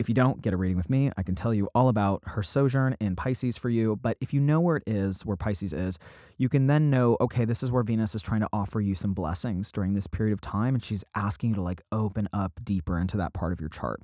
if 0.00 0.08
you 0.08 0.14
don't 0.14 0.40
get 0.40 0.54
a 0.54 0.56
reading 0.56 0.78
with 0.78 0.88
me, 0.88 1.10
I 1.18 1.22
can 1.22 1.34
tell 1.34 1.52
you 1.52 1.68
all 1.74 1.88
about 1.88 2.22
her 2.24 2.42
sojourn 2.42 2.96
in 3.00 3.16
Pisces 3.16 3.58
for 3.58 3.68
you. 3.68 3.96
But 3.96 4.16
if 4.22 4.32
you 4.32 4.40
know 4.40 4.58
where 4.58 4.78
it 4.78 4.84
is, 4.86 5.26
where 5.26 5.36
Pisces 5.36 5.74
is, 5.74 5.98
you 6.38 6.48
can 6.48 6.68
then 6.68 6.88
know, 6.88 7.18
okay, 7.20 7.44
this 7.44 7.62
is 7.62 7.70
where 7.70 7.82
Venus 7.82 8.14
is 8.14 8.22
trying 8.22 8.40
to 8.40 8.48
offer 8.50 8.80
you 8.80 8.94
some 8.94 9.12
blessings 9.12 9.70
during 9.70 9.92
this 9.92 10.06
period 10.06 10.32
of 10.32 10.40
time. 10.40 10.74
And 10.74 10.82
she's 10.82 11.04
asking 11.14 11.50
you 11.50 11.56
to 11.56 11.62
like 11.62 11.82
open 11.92 12.30
up 12.32 12.52
deeper 12.64 12.98
into 12.98 13.18
that 13.18 13.34
part 13.34 13.52
of 13.52 13.60
your 13.60 13.68
chart 13.68 14.00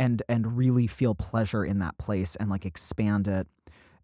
and 0.00 0.20
and 0.28 0.56
really 0.56 0.88
feel 0.88 1.14
pleasure 1.14 1.64
in 1.64 1.78
that 1.78 1.96
place 1.96 2.34
and 2.34 2.50
like 2.50 2.66
expand 2.66 3.28
it. 3.28 3.46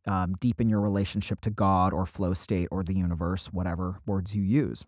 Um, 0.07 0.37
deepen 0.39 0.69
your 0.69 0.81
relationship 0.81 1.41
to 1.41 1.51
God 1.51 1.93
or 1.93 2.07
flow 2.07 2.33
state 2.33 2.69
or 2.71 2.85
the 2.85 2.95
universe, 2.95 3.47
whatever 3.47 3.99
words 4.07 4.37
you 4.37 4.43
use. 4.43 4.85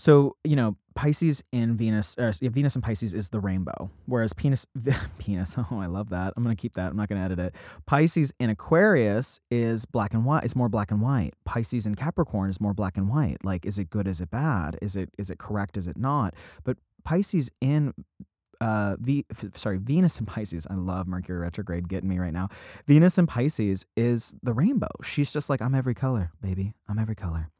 So, 0.00 0.36
you 0.44 0.56
know, 0.56 0.78
Pisces 0.94 1.44
in 1.52 1.76
Venus, 1.76 2.16
or 2.16 2.32
Venus 2.40 2.74
and 2.74 2.82
Pisces 2.82 3.12
is 3.12 3.28
the 3.28 3.38
rainbow, 3.38 3.90
whereas 4.06 4.32
penis, 4.32 4.66
penis, 5.18 5.54
oh, 5.58 5.78
I 5.78 5.88
love 5.88 6.08
that. 6.08 6.32
I'm 6.34 6.42
to 6.56 6.58
keep 6.58 6.72
that. 6.76 6.92
I'm 6.92 6.96
not 6.96 7.10
to 7.20 7.24
edit 7.26 7.38
it. 7.38 7.54
Pisces 7.84 8.32
in 8.40 8.48
Aquarius 8.48 9.40
is 9.50 9.84
black 9.84 10.14
and 10.14 10.24
white. 10.24 10.44
It's 10.44 10.56
more 10.56 10.70
black 10.70 10.90
and 10.90 11.02
white. 11.02 11.34
Pisces 11.44 11.84
in 11.84 11.96
Capricorn 11.96 12.48
is 12.48 12.62
more 12.62 12.72
black 12.72 12.96
and 12.96 13.10
white. 13.10 13.44
Like, 13.44 13.66
is 13.66 13.78
it 13.78 13.90
good? 13.90 14.08
Is 14.08 14.22
it 14.22 14.30
bad? 14.30 14.78
Is 14.80 14.96
it 14.96 15.10
is 15.18 15.28
it 15.28 15.38
correct? 15.38 15.76
Is 15.76 15.86
it 15.86 15.98
not? 15.98 16.32
But 16.64 16.78
Pisces 17.04 17.50
in 17.60 17.92
uh, 18.62 18.96
v, 18.98 19.26
sorry, 19.54 19.76
Venus 19.76 20.16
and 20.16 20.26
Pisces. 20.26 20.66
I 20.70 20.76
love 20.76 21.08
Mercury 21.08 21.40
retrograde 21.40 21.90
getting 21.90 22.08
me 22.08 22.18
right 22.18 22.32
now. 22.32 22.48
Venus 22.86 23.18
and 23.18 23.28
Pisces 23.28 23.84
is 23.98 24.32
the 24.42 24.54
rainbow. 24.54 24.88
She's 25.04 25.30
just 25.30 25.50
like, 25.50 25.60
I'm 25.60 25.74
every 25.74 25.94
color, 25.94 26.32
baby. 26.40 26.72
I'm 26.88 26.98
every 26.98 27.16
color. 27.16 27.50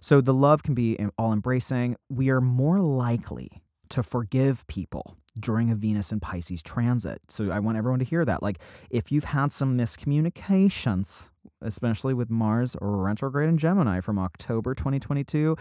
So 0.00 0.20
the 0.20 0.34
love 0.34 0.62
can 0.62 0.74
be 0.74 0.98
all 1.18 1.32
embracing. 1.32 1.96
We 2.08 2.30
are 2.30 2.40
more 2.40 2.80
likely 2.80 3.62
to 3.90 4.02
forgive 4.02 4.66
people 4.66 5.16
during 5.38 5.70
a 5.70 5.74
Venus 5.74 6.12
and 6.12 6.20
Pisces 6.20 6.62
transit. 6.62 7.20
So 7.28 7.50
I 7.50 7.60
want 7.60 7.78
everyone 7.78 7.98
to 8.00 8.04
hear 8.04 8.24
that. 8.24 8.42
Like 8.42 8.60
if 8.90 9.12
you've 9.12 9.24
had 9.24 9.52
some 9.52 9.76
miscommunications, 9.76 11.28
especially 11.62 12.14
with 12.14 12.30
Mars 12.30 12.76
retrograde 12.80 13.48
in 13.48 13.58
Gemini 13.58 14.00
from 14.00 14.18
October 14.18 14.74
2022 14.74 15.56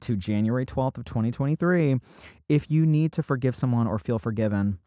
to 0.00 0.16
January 0.16 0.66
12th 0.66 0.98
of 0.98 1.04
2023, 1.04 1.96
if 2.48 2.70
you 2.70 2.86
need 2.86 3.12
to 3.12 3.22
forgive 3.22 3.54
someone 3.54 3.86
or 3.86 3.98
feel 3.98 4.18
forgiven, 4.18 4.78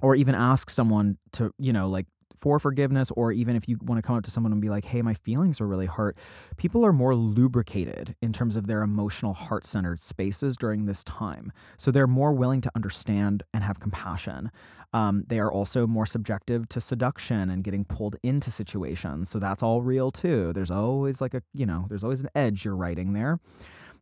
or 0.00 0.14
even 0.14 0.34
ask 0.34 0.70
someone 0.70 1.18
to, 1.32 1.52
you 1.58 1.72
know, 1.72 1.88
like 1.88 2.06
for 2.40 2.58
forgiveness, 2.58 3.10
or 3.12 3.32
even 3.32 3.56
if 3.56 3.68
you 3.68 3.78
want 3.82 3.98
to 3.98 4.06
come 4.06 4.16
up 4.16 4.24
to 4.24 4.30
someone 4.30 4.52
and 4.52 4.60
be 4.60 4.68
like, 4.68 4.84
hey, 4.84 5.02
my 5.02 5.14
feelings 5.14 5.60
are 5.60 5.66
really 5.66 5.86
hurt, 5.86 6.16
people 6.56 6.84
are 6.84 6.92
more 6.92 7.14
lubricated 7.14 8.14
in 8.22 8.32
terms 8.32 8.56
of 8.56 8.66
their 8.66 8.82
emotional, 8.82 9.34
heart 9.34 9.66
centered 9.66 10.00
spaces 10.00 10.56
during 10.56 10.86
this 10.86 11.04
time. 11.04 11.52
So 11.76 11.90
they're 11.90 12.06
more 12.06 12.32
willing 12.32 12.60
to 12.62 12.70
understand 12.74 13.42
and 13.52 13.62
have 13.64 13.80
compassion. 13.80 14.50
Um, 14.92 15.24
they 15.26 15.38
are 15.38 15.52
also 15.52 15.86
more 15.86 16.06
subjective 16.06 16.68
to 16.70 16.80
seduction 16.80 17.50
and 17.50 17.62
getting 17.62 17.84
pulled 17.84 18.16
into 18.22 18.50
situations. 18.50 19.28
So 19.28 19.38
that's 19.38 19.62
all 19.62 19.82
real 19.82 20.10
too. 20.10 20.52
There's 20.54 20.70
always 20.70 21.20
like 21.20 21.34
a, 21.34 21.42
you 21.52 21.66
know, 21.66 21.86
there's 21.88 22.04
always 22.04 22.22
an 22.22 22.30
edge 22.34 22.64
you're 22.64 22.76
writing 22.76 23.12
there. 23.12 23.38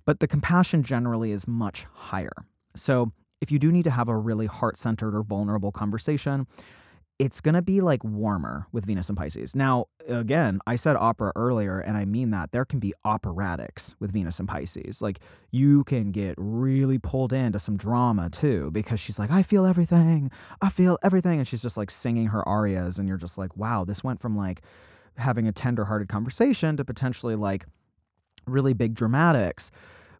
But 0.05 0.20
the 0.20 0.29
compassion 0.29 0.85
generally 0.85 1.33
is 1.33 1.49
much 1.49 1.87
higher. 1.92 2.46
So 2.77 3.12
if 3.40 3.51
you 3.51 3.59
do 3.59 3.72
need 3.72 3.85
to 3.85 3.90
have 3.90 4.09
a 4.09 4.16
really 4.16 4.46
heart 4.46 4.79
centered 4.79 5.14
or 5.14 5.22
vulnerable 5.22 5.72
conversation, 5.72 6.46
it's 7.18 7.40
going 7.40 7.55
to 7.55 7.62
be 7.62 7.81
like 7.81 8.05
warmer 8.05 8.66
with 8.72 8.85
Venus 8.85 9.09
and 9.09 9.16
Pisces. 9.16 9.57
Now, 9.57 9.87
again, 10.07 10.61
I 10.66 10.76
said 10.76 10.96
opera 10.96 11.33
earlier, 11.35 11.79
and 11.79 11.96
I 11.96 12.05
mean 12.05 12.31
that 12.31 12.52
there 12.52 12.66
can 12.66 12.79
be 12.79 12.92
operatics 13.07 13.94
with 13.98 14.12
Venus 14.12 14.38
and 14.38 14.46
Pisces. 14.46 15.00
Like, 15.00 15.20
you 15.50 15.85
can 15.85 16.12
get 16.12 16.35
really 16.37 16.98
pulled 16.98 17.33
into 17.33 17.59
some 17.59 17.79
drama 17.79 18.29
too, 18.29 18.70
because 18.70 19.00
she's 19.00 19.18
like, 19.18 19.31
I 19.31 19.42
feel 19.42 19.64
everything. 19.64 20.31
I 20.61 20.68
feel 20.68 20.98
everything. 21.02 21.38
And 21.38 21.48
she's 21.48 21.62
just 21.62 21.79
like 21.79 21.90
singing 21.90 22.26
her 22.26 22.46
arias, 22.46 22.98
and 22.98 23.09
you're 23.09 23.16
just 23.16 23.38
like, 23.38 23.57
wow, 23.57 23.85
this 23.85 24.05
went 24.05 24.20
from 24.20 24.37
like 24.37 24.61
having 25.16 25.48
a 25.48 25.52
tender 25.52 25.87
hearted 25.87 26.09
conversation 26.09 26.76
to 26.76 26.85
potentially 26.85 27.35
like 27.35 27.64
really 28.46 28.74
big 28.74 28.94
dramatics. 28.94 29.70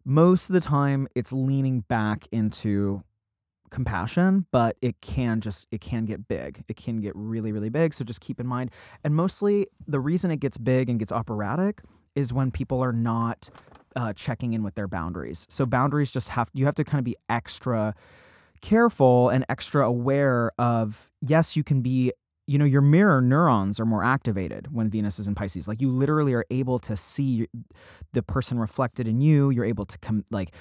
Most 0.03 0.49
of 0.49 0.53
the 0.53 0.61
time, 0.61 1.07
it's 1.13 1.31
leaning 1.31 1.81
back 1.81 2.27
into 2.31 3.03
compassion 3.69 4.45
but 4.51 4.77
it 4.81 4.99
can 5.01 5.41
just 5.41 5.67
it 5.71 5.81
can 5.81 6.05
get 6.05 6.27
big. 6.27 6.63
It 6.67 6.77
can 6.77 7.01
get 7.01 7.13
really 7.15 7.51
really 7.51 7.69
big 7.69 7.93
so 7.93 8.03
just 8.03 8.21
keep 8.21 8.39
in 8.39 8.47
mind. 8.47 8.71
And 9.03 9.15
mostly 9.15 9.67
the 9.87 9.99
reason 9.99 10.31
it 10.31 10.39
gets 10.39 10.57
big 10.57 10.89
and 10.89 10.99
gets 10.99 11.11
operatic 11.11 11.81
is 12.15 12.33
when 12.33 12.51
people 12.51 12.83
are 12.83 12.93
not 12.93 13.49
uh, 13.95 14.13
checking 14.13 14.53
in 14.53 14.63
with 14.63 14.75
their 14.75 14.87
boundaries. 14.87 15.45
So 15.49 15.65
boundaries 15.65 16.11
just 16.11 16.29
have 16.29 16.49
you 16.53 16.65
have 16.65 16.75
to 16.75 16.83
kind 16.83 16.99
of 16.99 17.05
be 17.05 17.15
extra 17.29 17.95
careful 18.61 19.29
and 19.29 19.45
extra 19.49 19.85
aware 19.85 20.51
of 20.57 21.11
yes 21.21 21.55
you 21.55 21.63
can 21.63 21.81
be 21.81 22.11
you 22.47 22.57
know 22.57 22.65
your 22.65 22.81
mirror 22.81 23.21
neurons 23.21 23.79
are 23.79 23.85
more 23.85 24.03
activated 24.03 24.73
when 24.73 24.89
venus 24.89 25.19
is 25.19 25.27
in 25.27 25.35
pisces. 25.35 25.67
Like 25.67 25.81
you 25.81 25.91
literally 25.91 26.33
are 26.33 26.45
able 26.49 26.79
to 26.79 26.95
see 26.95 27.47
the 28.13 28.23
person 28.23 28.57
reflected 28.57 29.07
in 29.07 29.19
you. 29.19 29.49
You're 29.49 29.65
able 29.65 29.85
to 29.85 29.97
come 29.97 30.23
like 30.31 30.53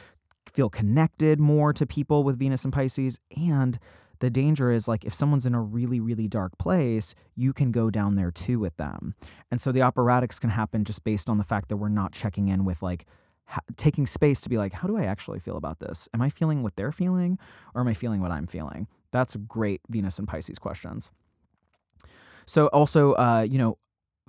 feel 0.56 0.70
connected 0.70 1.38
more 1.38 1.74
to 1.74 1.86
people 1.86 2.24
with 2.24 2.38
Venus 2.38 2.64
and 2.64 2.72
Pisces. 2.72 3.20
And 3.36 3.78
the 4.20 4.30
danger 4.30 4.72
is 4.72 4.88
like 4.88 5.04
if 5.04 5.12
someone's 5.12 5.44
in 5.44 5.54
a 5.54 5.60
really, 5.60 6.00
really 6.00 6.26
dark 6.26 6.56
place, 6.56 7.14
you 7.34 7.52
can 7.52 7.70
go 7.70 7.90
down 7.90 8.16
there 8.16 8.30
too 8.30 8.58
with 8.58 8.74
them. 8.78 9.14
And 9.50 9.60
so 9.60 9.70
the 9.70 9.80
operatics 9.80 10.40
can 10.40 10.48
happen 10.48 10.84
just 10.84 11.04
based 11.04 11.28
on 11.28 11.36
the 11.36 11.44
fact 11.44 11.68
that 11.68 11.76
we're 11.76 11.90
not 11.90 12.12
checking 12.12 12.48
in 12.48 12.64
with 12.64 12.80
like 12.82 13.04
taking 13.76 14.06
space 14.06 14.40
to 14.40 14.48
be 14.48 14.56
like, 14.56 14.72
how 14.72 14.88
do 14.88 14.96
I 14.96 15.04
actually 15.04 15.40
feel 15.40 15.58
about 15.58 15.78
this? 15.78 16.08
Am 16.14 16.22
I 16.22 16.30
feeling 16.30 16.62
what 16.62 16.74
they're 16.76 16.90
feeling 16.90 17.38
or 17.74 17.82
am 17.82 17.88
I 17.88 17.94
feeling 17.94 18.22
what 18.22 18.30
I'm 18.30 18.46
feeling? 18.46 18.88
That's 19.12 19.36
great 19.36 19.82
Venus 19.90 20.18
and 20.18 20.26
Pisces 20.26 20.58
questions. 20.58 21.10
So, 22.46 22.68
also, 22.68 23.12
uh, 23.14 23.46
you 23.48 23.58
know, 23.58 23.76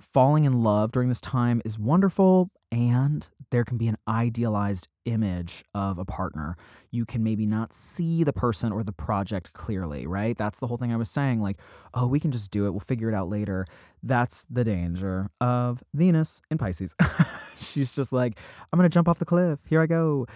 falling 0.00 0.44
in 0.44 0.62
love 0.62 0.92
during 0.92 1.08
this 1.08 1.20
time 1.20 1.62
is 1.64 1.78
wonderful 1.78 2.50
and 2.70 3.26
there 3.50 3.64
can 3.64 3.78
be 3.78 3.88
an 3.88 3.96
idealized 4.06 4.88
image 5.06 5.64
of 5.74 5.98
a 5.98 6.04
partner. 6.04 6.56
You 6.90 7.06
can 7.06 7.22
maybe 7.24 7.46
not 7.46 7.72
see 7.72 8.24
the 8.24 8.32
person 8.32 8.72
or 8.72 8.82
the 8.82 8.92
project 8.92 9.52
clearly, 9.54 10.06
right? 10.06 10.36
That's 10.36 10.58
the 10.58 10.66
whole 10.66 10.76
thing 10.76 10.92
I 10.92 10.96
was 10.96 11.10
saying. 11.10 11.40
Like, 11.40 11.56
oh, 11.94 12.06
we 12.06 12.20
can 12.20 12.30
just 12.30 12.50
do 12.50 12.66
it. 12.66 12.70
We'll 12.70 12.80
figure 12.80 13.08
it 13.08 13.14
out 13.14 13.30
later. 13.30 13.66
That's 14.02 14.46
the 14.50 14.64
danger 14.64 15.30
of 15.40 15.82
Venus 15.94 16.42
in 16.50 16.58
Pisces. 16.58 16.94
She's 17.56 17.94
just 17.94 18.12
like, 18.12 18.38
I'm 18.72 18.78
going 18.78 18.88
to 18.88 18.94
jump 18.94 19.08
off 19.08 19.18
the 19.18 19.24
cliff. 19.24 19.60
Here 19.68 19.80
I 19.80 19.86
go. 19.86 20.26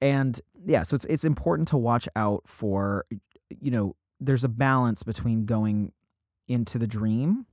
And 0.00 0.40
yeah, 0.64 0.84
so 0.84 0.94
it's 0.94 1.04
it's 1.06 1.24
important 1.24 1.68
to 1.68 1.76
watch 1.76 2.08
out 2.16 2.44
for 2.46 3.04
you 3.60 3.70
know, 3.70 3.96
there's 4.20 4.44
a 4.44 4.48
balance 4.48 5.02
between 5.02 5.44
going 5.44 5.92
into 6.48 6.78
the 6.78 6.86
dream 6.86 7.46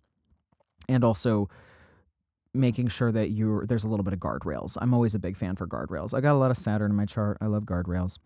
and 0.88 1.04
also 1.04 1.50
making 2.58 2.88
sure 2.88 3.12
that 3.12 3.30
you're 3.32 3.66
there's 3.66 3.84
a 3.84 3.88
little 3.88 4.04
bit 4.04 4.14
of 4.14 4.20
guardrails. 4.20 4.78
I'm 4.82 4.94
always 4.94 5.16
a 5.16 5.20
big 5.20 5.38
fan 5.38 5.56
for 5.56 5.68
guardrails. 5.68 6.14
I 6.14 6.22
got 6.22 6.34
a 6.34 6.40
lot 6.40 6.52
of 6.52 6.58
Saturn 6.58 6.92
in 6.92 6.98
my 6.98 7.06
chart. 7.06 7.38
I 7.42 7.46
love 7.46 7.64
guardrails. 7.64 8.18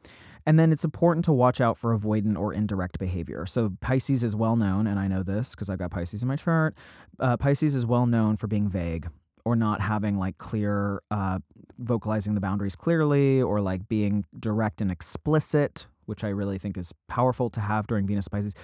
And 0.46 0.58
then 0.58 0.72
it's 0.72 0.84
important 0.84 1.24
to 1.26 1.34
watch 1.34 1.62
out 1.62 1.78
for 1.78 1.98
avoidant 1.98 2.38
or 2.38 2.52
indirect 2.54 2.98
behavior. 2.98 3.46
So 3.46 3.74
Pisces 3.80 4.24
is 4.24 4.36
well 4.36 4.56
known, 4.56 4.88
and 4.88 5.00
I 5.00 5.08
know 5.08 5.22
this 5.22 5.52
because 5.52 5.70
I've 5.70 5.78
got 5.78 5.92
Pisces 5.92 6.24
in 6.24 6.28
my 6.28 6.36
chart. 6.36 6.76
Uh, 7.20 7.38
Pisces 7.38 7.76
is 7.76 7.86
well 7.86 8.08
known 8.08 8.38
for 8.38 8.48
being 8.48 8.68
vague 8.68 9.08
or 9.46 9.56
not 9.56 9.82
having 9.82 10.18
like 10.18 10.38
clear, 10.38 11.02
uh, 11.12 11.40
vocalizing 11.80 12.34
the 12.34 12.42
boundaries 12.42 12.76
clearly, 12.76 13.42
or 13.42 13.62
like 13.62 13.88
being 13.88 14.26
direct 14.40 14.82
and 14.82 14.92
explicit, 14.92 15.86
which 16.06 16.24
I 16.24 16.30
really 16.30 16.58
think 16.58 16.78
is 16.78 16.92
powerful 17.08 17.50
to 17.52 17.60
have 17.60 17.88
during 17.88 18.08
Venus 18.08 18.28
Pisces 18.28 18.56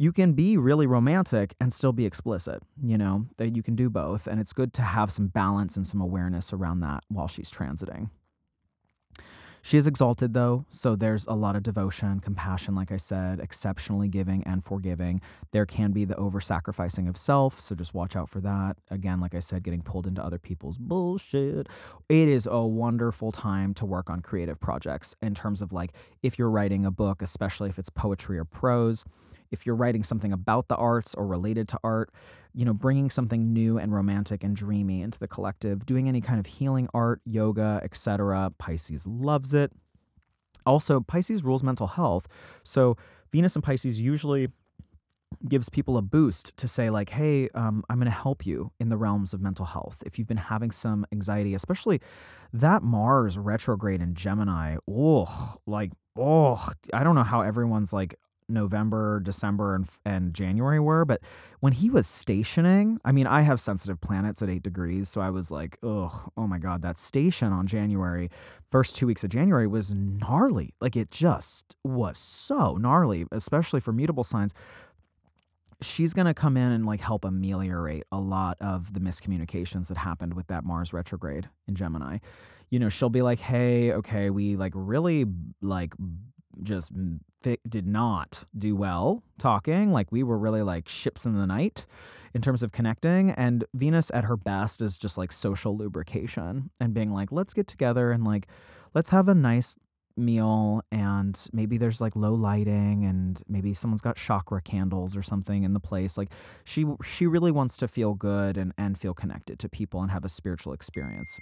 you 0.00 0.12
can 0.12 0.32
be 0.32 0.56
really 0.56 0.86
romantic 0.86 1.54
and 1.60 1.74
still 1.74 1.92
be 1.92 2.06
explicit, 2.06 2.62
you 2.82 2.96
know, 2.96 3.26
that 3.36 3.54
you 3.54 3.62
can 3.62 3.76
do 3.76 3.90
both. 3.90 4.26
And 4.26 4.40
it's 4.40 4.54
good 4.54 4.72
to 4.74 4.82
have 4.82 5.12
some 5.12 5.26
balance 5.26 5.76
and 5.76 5.86
some 5.86 6.00
awareness 6.00 6.54
around 6.54 6.80
that 6.80 7.04
while 7.08 7.28
she's 7.28 7.52
transiting. 7.52 8.08
She 9.60 9.76
is 9.76 9.86
exalted, 9.86 10.32
though, 10.32 10.64
so 10.70 10.96
there's 10.96 11.26
a 11.26 11.34
lot 11.34 11.54
of 11.54 11.62
devotion, 11.62 12.20
compassion, 12.20 12.74
like 12.74 12.90
I 12.90 12.96
said, 12.96 13.40
exceptionally 13.40 14.08
giving 14.08 14.42
and 14.44 14.64
forgiving. 14.64 15.20
There 15.52 15.66
can 15.66 15.92
be 15.92 16.06
the 16.06 16.16
over 16.16 16.40
sacrificing 16.40 17.06
of 17.06 17.18
self, 17.18 17.60
so 17.60 17.74
just 17.74 17.92
watch 17.92 18.16
out 18.16 18.30
for 18.30 18.40
that. 18.40 18.78
Again, 18.90 19.20
like 19.20 19.34
I 19.34 19.40
said, 19.40 19.62
getting 19.62 19.82
pulled 19.82 20.06
into 20.06 20.24
other 20.24 20.38
people's 20.38 20.78
bullshit. 20.78 21.68
It 22.08 22.26
is 22.26 22.48
a 22.50 22.62
wonderful 22.62 23.32
time 23.32 23.74
to 23.74 23.84
work 23.84 24.08
on 24.08 24.22
creative 24.22 24.58
projects 24.58 25.14
in 25.20 25.34
terms 25.34 25.60
of 25.60 25.74
like 25.74 25.92
if 26.22 26.38
you're 26.38 26.48
writing 26.48 26.86
a 26.86 26.90
book, 26.90 27.20
especially 27.20 27.68
if 27.68 27.78
it's 27.78 27.90
poetry 27.90 28.38
or 28.38 28.46
prose 28.46 29.04
if 29.50 29.66
you're 29.66 29.74
writing 29.74 30.02
something 30.02 30.32
about 30.32 30.68
the 30.68 30.76
arts 30.76 31.14
or 31.14 31.26
related 31.26 31.68
to 31.68 31.78
art, 31.82 32.12
you 32.54 32.64
know, 32.64 32.72
bringing 32.72 33.10
something 33.10 33.52
new 33.52 33.78
and 33.78 33.92
romantic 33.92 34.42
and 34.44 34.56
dreamy 34.56 35.02
into 35.02 35.18
the 35.18 35.28
collective, 35.28 35.86
doing 35.86 36.08
any 36.08 36.20
kind 36.20 36.40
of 36.40 36.46
healing 36.46 36.88
art, 36.94 37.20
yoga, 37.24 37.80
etc. 37.82 38.50
Pisces 38.58 39.06
loves 39.06 39.54
it. 39.54 39.72
Also, 40.66 41.00
Pisces 41.00 41.42
rules 41.42 41.62
mental 41.62 41.86
health. 41.86 42.28
So, 42.64 42.96
Venus 43.32 43.54
and 43.54 43.64
Pisces 43.64 44.00
usually 44.00 44.48
gives 45.48 45.68
people 45.68 45.96
a 45.96 46.02
boost 46.02 46.56
to 46.56 46.68
say 46.68 46.90
like 46.90 47.08
hey 47.08 47.48
um, 47.54 47.84
i'm 47.88 47.98
going 47.98 48.10
to 48.10 48.10
help 48.10 48.44
you 48.44 48.70
in 48.80 48.88
the 48.88 48.96
realms 48.96 49.32
of 49.32 49.40
mental 49.40 49.64
health 49.64 50.02
if 50.04 50.18
you've 50.18 50.26
been 50.26 50.36
having 50.36 50.70
some 50.70 51.06
anxiety 51.12 51.54
especially 51.54 52.00
that 52.52 52.82
mars 52.82 53.38
retrograde 53.38 54.02
in 54.02 54.12
gemini 54.14 54.76
oh 54.90 55.54
like 55.66 55.92
oh 56.18 56.68
i 56.92 57.04
don't 57.04 57.14
know 57.14 57.22
how 57.22 57.42
everyone's 57.42 57.92
like 57.92 58.16
November, 58.50 59.20
December, 59.20 59.74
and, 59.74 59.88
and 60.04 60.34
January 60.34 60.80
were. 60.80 61.04
But 61.04 61.20
when 61.60 61.72
he 61.72 61.90
was 61.90 62.06
stationing, 62.06 62.98
I 63.04 63.12
mean, 63.12 63.26
I 63.26 63.42
have 63.42 63.60
sensitive 63.60 64.00
planets 64.00 64.42
at 64.42 64.48
eight 64.48 64.62
degrees. 64.62 65.08
So 65.08 65.20
I 65.20 65.30
was 65.30 65.50
like, 65.50 65.78
oh, 65.82 66.28
oh 66.36 66.46
my 66.46 66.58
God, 66.58 66.82
that 66.82 66.98
station 66.98 67.52
on 67.52 67.66
January, 67.66 68.30
first 68.70 68.96
two 68.96 69.06
weeks 69.06 69.24
of 69.24 69.30
January 69.30 69.66
was 69.66 69.94
gnarly. 69.94 70.74
Like 70.80 70.96
it 70.96 71.10
just 71.10 71.76
was 71.84 72.18
so 72.18 72.76
gnarly, 72.76 73.26
especially 73.30 73.80
for 73.80 73.92
mutable 73.92 74.24
signs. 74.24 74.54
She's 75.82 76.12
going 76.12 76.26
to 76.26 76.34
come 76.34 76.56
in 76.56 76.72
and 76.72 76.84
like 76.84 77.00
help 77.00 77.24
ameliorate 77.24 78.04
a 78.12 78.20
lot 78.20 78.58
of 78.60 78.92
the 78.92 79.00
miscommunications 79.00 79.88
that 79.88 79.96
happened 79.96 80.34
with 80.34 80.46
that 80.48 80.64
Mars 80.64 80.92
retrograde 80.92 81.48
in 81.68 81.74
Gemini. 81.74 82.18
You 82.68 82.78
know, 82.78 82.88
she'll 82.88 83.08
be 83.08 83.22
like, 83.22 83.40
hey, 83.40 83.92
okay, 83.92 84.30
we 84.30 84.56
like 84.56 84.72
really 84.74 85.24
like 85.60 85.94
just 86.62 86.92
did 87.42 87.86
not 87.86 88.44
do 88.56 88.76
well 88.76 89.22
talking. 89.38 89.92
Like 89.92 90.10
we 90.12 90.22
were 90.22 90.38
really 90.38 90.62
like 90.62 90.88
ships 90.88 91.26
in 91.26 91.32
the 91.32 91.46
night 91.46 91.86
in 92.34 92.42
terms 92.42 92.62
of 92.62 92.72
connecting. 92.72 93.30
And 93.30 93.64
Venus 93.74 94.10
at 94.12 94.24
her 94.24 94.36
best 94.36 94.82
is 94.82 94.98
just 94.98 95.18
like 95.18 95.32
social 95.32 95.76
lubrication 95.76 96.70
and 96.80 96.94
being 96.94 97.12
like, 97.12 97.32
let's 97.32 97.54
get 97.54 97.66
together 97.66 98.12
and 98.12 98.24
like, 98.24 98.46
let's 98.94 99.10
have 99.10 99.28
a 99.28 99.34
nice 99.34 99.76
meal 100.16 100.82
and 100.92 101.46
maybe 101.52 101.78
there's 101.78 102.00
like 102.00 102.14
low 102.14 102.34
lighting 102.34 103.04
and 103.04 103.42
maybe 103.48 103.72
someone's 103.72 104.00
got 104.02 104.16
chakra 104.16 104.60
candles 104.60 105.16
or 105.16 105.22
something 105.22 105.62
in 105.62 105.72
the 105.72 105.80
place 105.80 106.18
like 106.18 106.30
she 106.64 106.84
she 107.02 107.26
really 107.26 107.50
wants 107.50 107.76
to 107.78 107.88
feel 107.88 108.14
good 108.14 108.58
and 108.58 108.72
and 108.76 108.98
feel 108.98 109.14
connected 109.14 109.58
to 109.58 109.68
people 109.68 110.02
and 110.02 110.10
have 110.10 110.24
a 110.24 110.28
spiritual 110.28 110.72
experience 110.72 111.38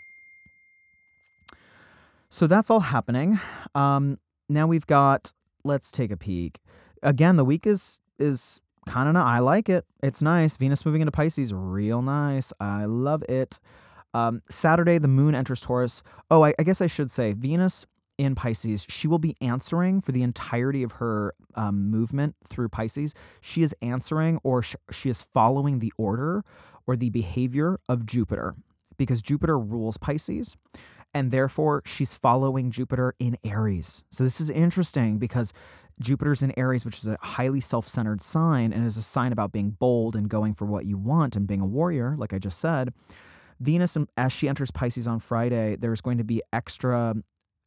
so 2.31 2.47
that's 2.47 2.71
all 2.71 2.81
happening 2.81 3.41
um 3.75 4.19
now 4.49 4.67
we've 4.67 4.87
got 4.87 5.33
let's 5.65 5.93
take 5.93 6.11
a 6.11 6.17
peek. 6.17 6.61
Again, 7.03 7.37
the 7.37 7.45
week 7.45 7.67
is 7.67 8.01
is 8.19 8.61
kind 8.87 9.09
of 9.09 9.17
I 9.17 9.39
like 9.41 9.69
it. 9.69 9.85
It's 10.03 10.23
nice. 10.23 10.57
Venus 10.57 10.85
moving 10.85 11.03
into 11.03 11.13
Pisces, 11.13 11.53
real 11.53 12.03
nice. 12.03 12.53
I 12.59 12.87
love 12.87 13.23
it. 13.29 13.59
Um, 14.15 14.43
Saturday, 14.51 14.99
the 14.99 15.09
moon 15.09 15.35
enters 15.35 15.61
Taurus. 15.61 16.03
Oh, 16.31 16.45
I, 16.45 16.55
I, 16.59 16.63
guess 16.63 16.81
I 16.81 16.87
should 16.87 17.11
say 17.11 17.35
Venus 17.35 17.85
in 18.17 18.35
Pisces. 18.35 18.87
She 18.89 19.07
will 19.07 19.19
be 19.19 19.37
answering 19.41 20.01
for 20.01 20.13
the 20.13 20.23
entirety 20.23 20.83
of 20.83 20.93
her 20.93 21.35
um, 21.55 21.91
movement 21.91 22.35
through 22.47 22.71
Pisces. 22.71 23.15
She 23.41 23.63
is 23.63 23.75
answering 23.83 24.41
or 24.43 24.63
sh- 24.63 24.77
she 24.91 25.11
is 25.11 25.23
following 25.23 25.79
the 25.79 25.93
order 25.99 26.43
or 26.87 26.97
the 26.97 27.11
behavior 27.11 27.79
of 27.89 28.07
Jupiter 28.07 28.55
because 28.97 29.23
Jupiter 29.23 29.59
rules 29.59 29.99
Pisces 29.99 30.57
and 31.19 31.33
therefore 31.33 31.83
she's 31.85 32.15
following 32.15 32.71
Jupiter 32.71 33.13
in 33.19 33.37
Aries. 33.43 34.05
So 34.09 34.23
this 34.23 34.41
is 34.41 34.51
interesting 34.51 35.19
because 35.19 35.53
Jupiter's 36.01 36.43
in 36.43 36.57
Aries, 36.57 36.85
which 36.85 36.99
is 36.99 37.09
a 37.09 37.19
highly 37.21 37.61
self 37.61 37.89
centered 37.89 38.23
sign 38.23 38.73
and 38.73 38.87
is 38.87 38.97
a 38.97 39.03
sign 39.03 39.33
about 39.33 39.51
being 39.51 39.71
bold 39.71 40.15
and 40.15 40.29
going 40.29 40.55
for 40.55 40.65
what 40.65 40.87
you 40.87 40.97
want 40.97 41.35
and 41.35 41.45
being 41.45 41.61
a 41.61 41.67
warrior, 41.67 42.15
like 42.17 42.33
I 42.33 42.39
just 42.39 42.61
said. 42.61 42.95
Venus, 43.59 43.97
um, 43.97 44.09
as 44.17 44.33
she 44.33 44.49
enters 44.49 44.71
Pisces 44.71 45.09
on 45.09 45.19
Friday, 45.19 45.75
there's 45.75 46.01
going 46.01 46.19
to 46.19 46.25
be 46.25 46.41
extra 46.53 47.17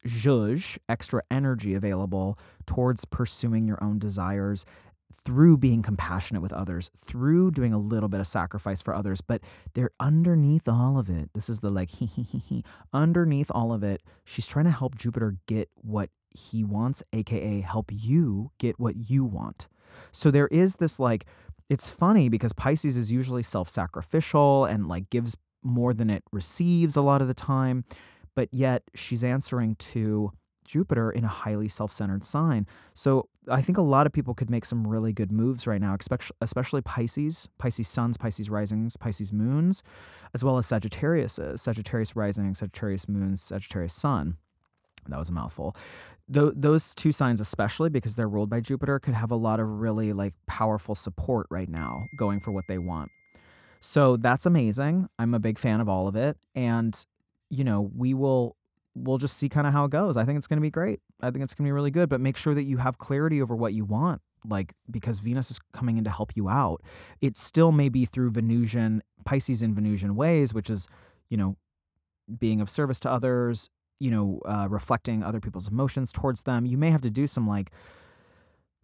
zhuzh, 0.06 0.78
extra 0.88 1.22
energy 1.30 1.74
available 1.74 2.38
towards 2.64 3.04
pursuing 3.04 3.68
your 3.68 3.84
own 3.84 3.98
desires 3.98 4.64
through 5.24 5.58
being 5.58 5.82
compassionate 5.82 6.42
with 6.42 6.52
others, 6.52 6.90
through 7.04 7.50
doing 7.52 7.72
a 7.72 7.78
little 7.78 8.08
bit 8.08 8.20
of 8.20 8.26
sacrifice 8.26 8.82
for 8.82 8.94
others. 8.94 9.20
But 9.20 9.42
they're 9.74 9.92
underneath 10.00 10.68
all 10.68 10.98
of 10.98 11.08
it. 11.08 11.30
This 11.34 11.48
is 11.48 11.60
the 11.60 11.70
like, 11.70 11.90
underneath 12.92 13.50
all 13.50 13.72
of 13.72 13.82
it, 13.82 14.02
she's 14.24 14.46
trying 14.46 14.64
to 14.66 14.70
help 14.70 14.96
Jupiter 14.96 15.36
get 15.46 15.68
what 15.76 16.10
he 16.30 16.64
wants, 16.64 17.02
AKA 17.12 17.60
help 17.60 17.90
you 17.92 18.50
get 18.58 18.80
what 18.80 18.96
you 18.96 19.24
want. 19.24 19.68
So 20.12 20.30
there 20.30 20.48
is 20.48 20.76
this 20.76 20.98
like, 20.98 21.26
it's 21.68 21.90
funny 21.90 22.28
because 22.28 22.52
Pisces 22.52 22.96
is 22.96 23.12
usually 23.12 23.42
self 23.42 23.68
sacrificial 23.68 24.64
and 24.64 24.86
like 24.86 25.10
gives 25.10 25.36
more 25.62 25.94
than 25.94 26.10
it 26.10 26.24
receives 26.32 26.96
a 26.96 27.02
lot 27.02 27.22
of 27.22 27.28
the 27.28 27.34
time. 27.34 27.84
But 28.34 28.48
yet 28.52 28.82
she's 28.94 29.22
answering 29.22 29.76
to 29.76 30.32
Jupiter 30.72 31.10
in 31.10 31.22
a 31.24 31.28
highly 31.28 31.68
self 31.68 31.92
centered 31.92 32.24
sign. 32.24 32.66
So 32.94 33.28
I 33.48 33.60
think 33.60 33.76
a 33.76 33.82
lot 33.82 34.06
of 34.06 34.12
people 34.12 34.32
could 34.32 34.48
make 34.48 34.64
some 34.64 34.86
really 34.86 35.12
good 35.12 35.30
moves 35.30 35.66
right 35.66 35.80
now, 35.80 35.96
especially 36.40 36.80
Pisces, 36.80 37.46
Pisces 37.58 37.88
suns, 37.88 38.16
Pisces 38.16 38.48
risings, 38.48 38.96
Pisces 38.96 39.32
moons, 39.32 39.82
as 40.32 40.42
well 40.42 40.56
as 40.56 40.66
Sagittarius, 40.66 41.38
uh, 41.38 41.56
Sagittarius 41.58 42.16
rising, 42.16 42.54
Sagittarius 42.54 43.06
moons, 43.06 43.42
Sagittarius 43.42 43.92
sun. 43.92 44.38
That 45.08 45.18
was 45.18 45.28
a 45.28 45.32
mouthful. 45.32 45.76
Th- 46.32 46.52
those 46.56 46.94
two 46.94 47.12
signs, 47.12 47.40
especially 47.40 47.90
because 47.90 48.14
they're 48.14 48.28
ruled 48.28 48.48
by 48.48 48.60
Jupiter, 48.60 48.98
could 48.98 49.14
have 49.14 49.30
a 49.30 49.36
lot 49.36 49.60
of 49.60 49.68
really 49.68 50.14
like 50.14 50.32
powerful 50.46 50.94
support 50.94 51.46
right 51.50 51.68
now 51.68 52.06
going 52.16 52.40
for 52.40 52.50
what 52.52 52.64
they 52.66 52.78
want. 52.78 53.10
So 53.80 54.16
that's 54.16 54.46
amazing. 54.46 55.08
I'm 55.18 55.34
a 55.34 55.40
big 55.40 55.58
fan 55.58 55.80
of 55.80 55.88
all 55.88 56.08
of 56.08 56.16
it. 56.16 56.38
And, 56.54 56.96
you 57.50 57.64
know, 57.64 57.90
we 57.94 58.14
will 58.14 58.56
we'll 58.94 59.18
just 59.18 59.36
see 59.36 59.48
kind 59.48 59.66
of 59.66 59.72
how 59.72 59.84
it 59.84 59.90
goes. 59.90 60.16
I 60.16 60.24
think 60.24 60.38
it's 60.38 60.46
going 60.46 60.58
to 60.58 60.62
be 60.62 60.70
great. 60.70 61.00
I 61.20 61.30
think 61.30 61.42
it's 61.42 61.54
going 61.54 61.64
to 61.64 61.68
be 61.68 61.72
really 61.72 61.90
good, 61.90 62.08
but 62.08 62.20
make 62.20 62.36
sure 62.36 62.54
that 62.54 62.64
you 62.64 62.76
have 62.78 62.98
clarity 62.98 63.40
over 63.40 63.56
what 63.56 63.72
you 63.72 63.84
want. 63.84 64.20
Like, 64.44 64.74
because 64.90 65.20
Venus 65.20 65.50
is 65.50 65.60
coming 65.72 65.98
in 65.98 66.04
to 66.04 66.10
help 66.10 66.32
you 66.34 66.48
out. 66.48 66.82
It 67.20 67.36
still 67.36 67.70
may 67.70 67.88
be 67.88 68.04
through 68.04 68.32
Venusian, 68.32 69.02
Pisces 69.24 69.62
in 69.62 69.74
Venusian 69.74 70.16
ways, 70.16 70.52
which 70.52 70.68
is, 70.68 70.88
you 71.30 71.36
know, 71.36 71.56
being 72.38 72.60
of 72.60 72.68
service 72.68 72.98
to 73.00 73.10
others, 73.10 73.68
you 74.00 74.10
know, 74.10 74.40
uh, 74.44 74.66
reflecting 74.68 75.22
other 75.22 75.40
people's 75.40 75.68
emotions 75.68 76.12
towards 76.12 76.42
them. 76.42 76.66
You 76.66 76.76
may 76.76 76.90
have 76.90 77.02
to 77.02 77.10
do 77.10 77.26
some 77.28 77.46
like 77.46 77.70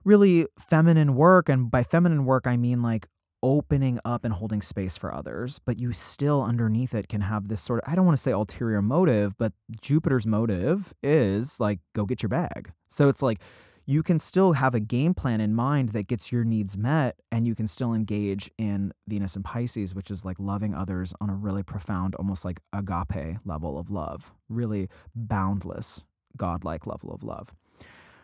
really 0.04 0.46
feminine 0.58 1.16
work. 1.16 1.48
And 1.48 1.70
by 1.70 1.82
feminine 1.82 2.24
work, 2.24 2.46
I 2.46 2.56
mean 2.56 2.82
like 2.82 3.08
opening 3.42 4.00
up 4.04 4.24
and 4.24 4.34
holding 4.34 4.62
space 4.62 4.96
for 4.96 5.14
others, 5.14 5.60
but 5.64 5.78
you 5.78 5.92
still 5.92 6.42
underneath 6.42 6.94
it 6.94 7.08
can 7.08 7.20
have 7.20 7.48
this 7.48 7.60
sort 7.60 7.80
of, 7.82 7.90
I 7.90 7.94
don't 7.94 8.06
want 8.06 8.16
to 8.16 8.22
say 8.22 8.32
ulterior 8.32 8.82
motive, 8.82 9.36
but 9.38 9.52
Jupiter's 9.80 10.26
motive 10.26 10.92
is 11.02 11.58
like, 11.60 11.80
go 11.94 12.04
get 12.04 12.22
your 12.22 12.28
bag. 12.28 12.72
So 12.88 13.08
it's 13.08 13.22
like, 13.22 13.40
you 13.86 14.02
can 14.02 14.18
still 14.18 14.52
have 14.52 14.74
a 14.74 14.80
game 14.80 15.14
plan 15.14 15.40
in 15.40 15.54
mind 15.54 15.90
that 15.90 16.08
gets 16.08 16.30
your 16.30 16.44
needs 16.44 16.76
met 16.76 17.16
and 17.32 17.46
you 17.46 17.54
can 17.54 17.66
still 17.66 17.94
engage 17.94 18.50
in 18.58 18.92
Venus 19.06 19.34
and 19.34 19.42
Pisces, 19.42 19.94
which 19.94 20.10
is 20.10 20.26
like 20.26 20.36
loving 20.38 20.74
others 20.74 21.14
on 21.22 21.30
a 21.30 21.34
really 21.34 21.62
profound, 21.62 22.14
almost 22.16 22.44
like 22.44 22.60
agape 22.74 23.38
level 23.46 23.78
of 23.78 23.90
love, 23.90 24.30
really 24.50 24.90
boundless, 25.14 26.02
godlike 26.36 26.86
level 26.86 27.10
of 27.10 27.22
love. 27.22 27.48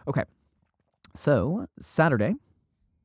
Okay. 0.07 0.24
So, 1.14 1.66
Saturday, 1.81 2.35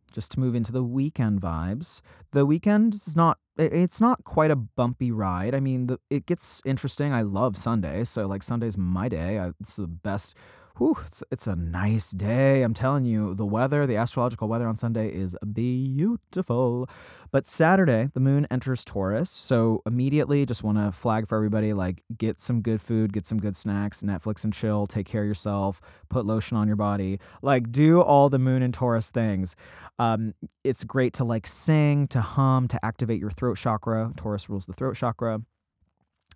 just 0.09 0.31
to 0.31 0.39
move 0.39 0.55
into 0.55 0.71
the 0.71 0.83
weekend 0.83 1.41
vibes. 1.41 2.01
The 2.31 2.45
weekend 2.45 2.93
is 2.93 3.15
not 3.15 3.37
it's 3.57 3.99
not 3.99 4.23
quite 4.23 4.51
a 4.51 4.55
bumpy 4.55 5.11
ride. 5.11 5.53
I 5.53 5.59
mean, 5.59 5.87
the, 5.87 5.99
it 6.09 6.25
gets 6.25 6.61
interesting. 6.65 7.11
I 7.11 7.23
love 7.23 7.57
Sunday, 7.57 8.05
so 8.05 8.25
like 8.25 8.41
Sunday's 8.41 8.77
my 8.77 9.09
day. 9.09 9.37
I, 9.37 9.51
it's 9.59 9.75
the 9.75 9.87
best 9.87 10.35
Whew, 10.79 10.97
it's, 11.05 11.21
it's 11.29 11.45
a 11.45 11.57
nice 11.57 12.11
day. 12.11 12.61
I'm 12.61 12.73
telling 12.73 13.03
you, 13.03 13.35
the 13.35 13.45
weather, 13.45 13.85
the 13.85 13.97
astrological 13.97 14.47
weather 14.47 14.65
on 14.65 14.77
Sunday 14.77 15.09
is 15.09 15.35
beautiful. 15.51 16.87
But 17.31 17.45
Saturday, 17.45 18.09
the 18.13 18.21
moon 18.21 18.47
enters 18.49 18.85
Taurus. 18.85 19.29
So 19.29 19.81
immediately, 19.85 20.45
just 20.45 20.63
want 20.63 20.77
to 20.77 20.93
flag 20.93 21.27
for 21.27 21.35
everybody 21.35 21.73
like, 21.73 22.01
get 22.17 22.39
some 22.39 22.61
good 22.61 22.81
food, 22.81 23.11
get 23.11 23.27
some 23.27 23.39
good 23.39 23.57
snacks, 23.57 24.03
Netflix 24.03 24.45
and 24.45 24.53
chill, 24.53 24.87
take 24.87 25.05
care 25.05 25.23
of 25.23 25.27
yourself, 25.27 25.81
put 26.07 26.25
lotion 26.25 26.55
on 26.55 26.65
your 26.65 26.77
body. 26.77 27.19
Like, 27.41 27.73
do 27.73 27.99
all 27.99 28.29
the 28.29 28.39
moon 28.39 28.63
and 28.63 28.73
Taurus 28.73 29.09
things. 29.09 29.57
Um, 29.99 30.33
it's 30.63 30.85
great 30.85 31.13
to 31.15 31.25
like 31.25 31.45
sing, 31.45 32.07
to 32.07 32.21
hum, 32.21 32.69
to 32.69 32.85
activate 32.85 33.19
your 33.19 33.31
throat 33.31 33.57
chakra. 33.57 34.13
Taurus 34.15 34.49
rules 34.49 34.65
the 34.65 34.71
throat 34.71 34.95
chakra. 34.95 35.41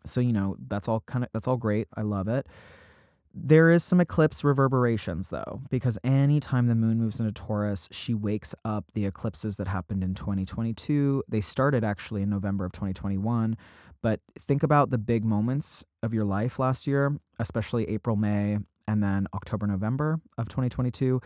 So, 0.05 0.19
you 0.19 0.33
know, 0.33 0.57
that's 0.67 0.89
all 0.89 1.01
kind 1.07 1.23
of, 1.23 1.29
that's 1.31 1.47
all 1.47 1.55
great. 1.55 1.87
I 1.95 2.01
love 2.01 2.27
it. 2.27 2.45
There 3.35 3.71
is 3.71 3.83
some 3.83 3.99
eclipse 3.99 4.43
reverberations 4.43 5.29
though, 5.29 5.61
because 5.69 5.97
anytime 6.03 6.67
the 6.67 6.75
moon 6.75 6.99
moves 6.99 7.19
into 7.19 7.31
Taurus, 7.31 7.89
she 7.91 8.13
wakes 8.13 8.53
up 8.63 8.85
the 8.93 9.05
eclipses 9.05 9.57
that 9.57 9.67
happened 9.67 10.03
in 10.03 10.13
2022. 10.13 11.23
They 11.27 11.41
started 11.41 11.83
actually 11.83 12.21
in 12.21 12.29
November 12.29 12.63
of 12.63 12.73
2021, 12.73 13.57
but 14.03 14.19
think 14.47 14.61
about 14.61 14.91
the 14.91 14.99
big 14.99 15.25
moments 15.25 15.83
of 16.03 16.13
your 16.13 16.25
life 16.25 16.59
last 16.59 16.85
year, 16.85 17.17
especially 17.39 17.89
April, 17.89 18.15
May, 18.15 18.59
and 18.87 19.01
then 19.01 19.27
October, 19.33 19.65
November 19.65 20.19
of 20.37 20.47
2022. 20.47 21.19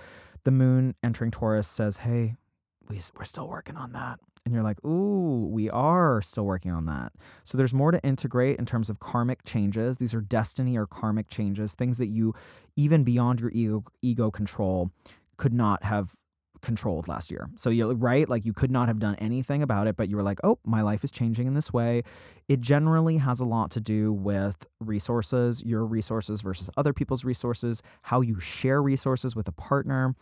The 0.46 0.52
moon 0.52 0.96
entering 1.04 1.32
Taurus 1.32 1.68
says, 1.68 1.98
Hey, 1.98 2.36
we, 2.90 3.00
we're 3.18 3.26
still 3.26 3.48
working 3.48 3.76
on 3.76 3.94
that 3.94 4.20
and 4.48 4.54
you're 4.54 4.64
like, 4.64 4.84
ooh, 4.86 5.50
we 5.52 5.70
are 5.70 6.22
still 6.22 6.46
working 6.46 6.72
on 6.72 6.86
that. 6.86 7.12
So 7.44 7.58
there's 7.58 7.74
more 7.74 7.92
to 7.92 8.02
integrate 8.02 8.58
in 8.58 8.66
terms 8.66 8.90
of 8.90 9.02
karmic 9.02 9.44
changes. 9.44 9.98
These 9.98 10.14
are 10.14 10.22
destiny 10.22 10.78
or 10.78 10.88
karmic 10.88 11.28
changes, 11.28 11.74
things 11.74 11.98
that 11.98 12.08
you, 12.08 12.34
even 12.78 13.04
beyond 13.04 13.42
your 13.42 13.52
ego, 13.52 13.84
ego 14.02 14.32
control, 14.32 14.90
could 15.36 15.52
not 15.52 15.84
have 15.84 16.16
controlled 16.62 17.10
last 17.10 17.30
year. 17.30 17.50
So 17.58 17.70
you 17.70 17.92
right, 17.92 18.28
like 18.30 18.46
you 18.46 18.54
could 18.54 18.72
not 18.72 18.88
have 18.88 19.00
done 19.00 19.16
anything 19.16 19.62
about 19.62 19.86
it, 19.86 19.98
but 19.98 20.10
you 20.10 20.16
were 20.16 20.24
like, 20.24 20.40
"Oh, 20.46 20.60
my 20.66 20.82
life 20.82 21.04
is 21.04 21.12
changing 21.12 21.46
in 21.46 21.54
this 21.54 21.74
way." 21.74 22.04
It 22.48 22.62
generally 22.62 23.18
has 23.18 23.42
a 23.42 23.46
lot 23.46 23.70
to 23.72 23.82
do 23.82 24.14
with 24.14 24.66
resources, 24.80 25.62
your 25.64 25.86
resources 25.86 26.40
versus 26.40 26.70
other 26.78 26.94
people's 26.94 27.26
resources, 27.26 27.84
how 28.04 28.22
you 28.22 28.40
share 28.40 28.82
resources 28.82 29.36
with 29.36 29.48
a 29.50 29.52
partner 29.52 30.16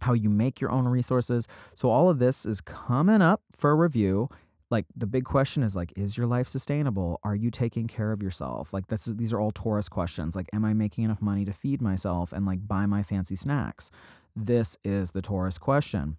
how 0.00 0.12
you 0.12 0.28
make 0.28 0.60
your 0.60 0.70
own 0.70 0.86
resources. 0.86 1.46
So 1.74 1.90
all 1.90 2.08
of 2.08 2.18
this 2.18 2.46
is 2.46 2.60
coming 2.60 3.22
up 3.22 3.42
for 3.52 3.74
review. 3.76 4.28
Like 4.70 4.84
the 4.94 5.06
big 5.06 5.24
question 5.24 5.62
is 5.62 5.74
like 5.74 5.92
is 5.96 6.16
your 6.16 6.26
life 6.26 6.48
sustainable? 6.48 7.20
Are 7.24 7.34
you 7.34 7.50
taking 7.50 7.86
care 7.86 8.12
of 8.12 8.22
yourself? 8.22 8.72
Like 8.72 8.86
that's 8.86 9.06
these 9.06 9.32
are 9.32 9.40
all 9.40 9.50
Taurus 9.50 9.88
questions. 9.88 10.36
Like 10.36 10.48
am 10.52 10.64
I 10.64 10.74
making 10.74 11.04
enough 11.04 11.22
money 11.22 11.44
to 11.46 11.52
feed 11.52 11.80
myself 11.80 12.32
and 12.32 12.44
like 12.44 12.66
buy 12.66 12.84
my 12.86 13.02
fancy 13.02 13.36
snacks? 13.36 13.90
This 14.36 14.76
is 14.84 15.12
the 15.12 15.22
Taurus 15.22 15.56
question. 15.56 16.18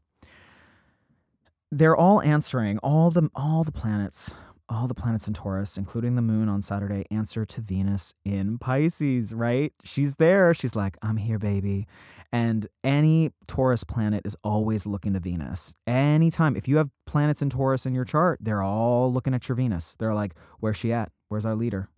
They're 1.71 1.95
all 1.95 2.21
answering 2.21 2.79
all 2.79 3.11
the 3.11 3.29
all 3.35 3.63
the 3.63 3.71
planets 3.71 4.31
all 4.69 4.87
the 4.87 4.93
planets 4.93 5.27
in 5.27 5.33
Taurus, 5.33 5.77
including 5.77 6.15
the 6.15 6.21
moon 6.21 6.47
on 6.47 6.61
Saturday, 6.61 7.05
answer 7.09 7.45
to 7.45 7.61
Venus 7.61 8.13
in 8.23 8.59
Pisces, 8.59 9.33
right? 9.33 9.73
She's 9.83 10.15
there. 10.15 10.53
She's 10.53 10.75
like, 10.75 10.97
I'm 11.01 11.17
here, 11.17 11.39
baby. 11.39 11.87
And 12.31 12.67
any 12.83 13.31
Taurus 13.47 13.83
planet 13.83 14.21
is 14.25 14.37
always 14.43 14.85
looking 14.85 15.13
to 15.13 15.19
Venus. 15.19 15.73
Anytime, 15.87 16.55
if 16.55 16.67
you 16.67 16.77
have 16.77 16.89
planets 17.05 17.41
in 17.41 17.49
Taurus 17.49 17.87
in 17.87 17.95
your 17.95 18.05
chart, 18.05 18.39
they're 18.41 18.61
all 18.61 19.11
looking 19.11 19.33
at 19.33 19.49
your 19.49 19.55
Venus. 19.55 19.95
They're 19.97 20.13
like, 20.13 20.35
where's 20.59 20.77
she 20.77 20.93
at? 20.93 21.11
Where's 21.29 21.45
our 21.45 21.55
leader? 21.55 21.89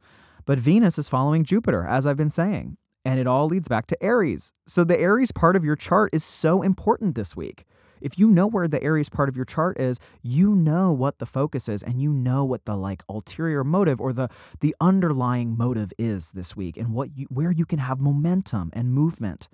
But 0.46 0.58
Venus 0.58 0.98
is 0.98 1.10
following 1.10 1.44
Jupiter, 1.44 1.86
as 1.86 2.06
I've 2.06 2.18
been 2.18 2.30
saying. 2.30 2.78
And 3.04 3.20
it 3.20 3.28
all 3.28 3.48
leads 3.48 3.68
back 3.68 3.88
to 3.88 4.02
Aries. 4.02 4.54
So 4.68 4.84
the 4.84 5.00
Aries 5.00 5.32
part 5.32 5.56
of 5.56 5.66
your 5.66 5.76
chart 5.76 6.12
is 6.14 6.24
so 6.24 6.62
important 6.62 7.16
this 7.16 7.36
week. 7.36 7.66
If 8.02 8.18
you 8.18 8.30
know 8.30 8.48
where 8.48 8.68
the 8.68 8.82
Aries 8.84 9.10
part 9.10 9.30
of 9.30 9.36
your 9.36 9.46
chart 9.46 9.80
is, 9.80 10.00
you 10.22 10.56
know 10.56 10.92
what 10.92 11.20
the 11.20 11.26
focus 11.26 11.70
is 11.70 11.84
and 11.84 12.02
you 12.02 12.12
know 12.12 12.44
what 12.44 12.66
the 12.66 12.76
like 12.76 13.04
ulterior 13.10 13.64
motive 13.64 14.02
or 14.02 14.14
the 14.14 14.30
the 14.60 14.76
underlying 14.82 15.58
motive 15.58 15.92
is 15.98 16.32
this 16.32 16.56
week 16.56 16.78
and 16.78 16.94
what 16.94 17.18
you 17.18 17.28
where 17.30 17.52
you 17.52 17.66
can 17.66 17.80
have 17.80 18.00
momentum 18.00 18.72
and 18.74 18.94
movement. 18.94 19.48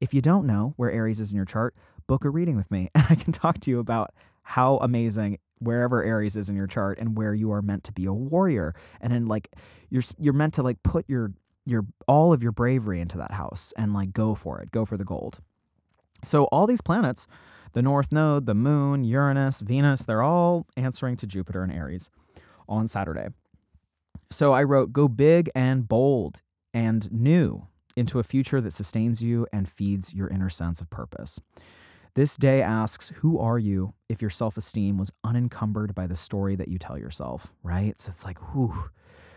If 0.00 0.12
you 0.12 0.20
don't 0.20 0.46
know 0.46 0.74
where 0.76 0.90
Aries 0.90 1.20
is 1.20 1.30
in 1.30 1.36
your 1.36 1.44
chart, 1.44 1.74
book 2.06 2.24
a 2.24 2.30
reading 2.30 2.56
with 2.56 2.70
me 2.70 2.90
and 2.94 3.06
I 3.08 3.14
can 3.14 3.32
talk 3.32 3.60
to 3.60 3.70
you 3.70 3.78
about 3.78 4.12
how 4.42 4.78
amazing 4.78 5.38
wherever 5.60 6.02
Aries 6.02 6.34
is 6.34 6.48
in 6.48 6.56
your 6.56 6.66
chart 6.66 6.98
and 6.98 7.16
where 7.16 7.34
you 7.34 7.52
are 7.52 7.62
meant 7.62 7.84
to 7.84 7.92
be 7.92 8.04
a 8.06 8.12
warrior 8.12 8.74
and 9.00 9.12
then 9.12 9.26
like 9.26 9.48
you're 9.90 10.02
you're 10.18 10.32
meant 10.32 10.54
to 10.54 10.62
like 10.62 10.82
put 10.82 11.04
your 11.08 11.32
your 11.64 11.86
all 12.08 12.32
of 12.32 12.42
your 12.42 12.52
bravery 12.52 13.00
into 13.00 13.18
that 13.18 13.32
house 13.32 13.72
and 13.76 13.94
like 13.94 14.12
go 14.12 14.34
for 14.34 14.60
it, 14.60 14.70
go 14.70 14.84
for 14.84 14.96
the 14.96 15.04
gold. 15.04 15.38
So 16.24 16.44
all 16.44 16.66
these 16.66 16.80
planets, 16.80 17.26
the 17.72 17.82
North 17.82 18.12
Node, 18.12 18.46
the 18.46 18.54
Moon, 18.54 19.04
Uranus, 19.04 19.60
Venus, 19.60 20.04
they're 20.04 20.22
all 20.22 20.66
answering 20.76 21.16
to 21.18 21.26
Jupiter 21.26 21.62
and 21.62 21.72
Aries 21.72 22.10
on 22.68 22.88
Saturday. 22.88 23.28
So 24.30 24.52
I 24.52 24.62
wrote 24.62 24.92
go 24.92 25.08
big 25.08 25.50
and 25.54 25.86
bold 25.86 26.40
and 26.72 27.10
new 27.12 27.66
into 27.96 28.18
a 28.18 28.22
future 28.22 28.60
that 28.60 28.72
sustains 28.72 29.22
you 29.22 29.46
and 29.52 29.68
feeds 29.68 30.14
your 30.14 30.28
inner 30.28 30.48
sense 30.48 30.80
of 30.80 30.88
purpose. 30.88 31.38
This 32.14 32.36
day 32.36 32.60
asks, 32.62 33.10
Who 33.16 33.38
are 33.38 33.58
you 33.58 33.94
if 34.08 34.20
your 34.20 34.30
self 34.30 34.56
esteem 34.56 34.98
was 34.98 35.12
unencumbered 35.24 35.94
by 35.94 36.06
the 36.06 36.16
story 36.16 36.56
that 36.56 36.68
you 36.68 36.78
tell 36.78 36.98
yourself, 36.98 37.52
right? 37.62 37.98
So 38.00 38.10
it's 38.10 38.24
like, 38.24 38.38
whew, 38.52 38.90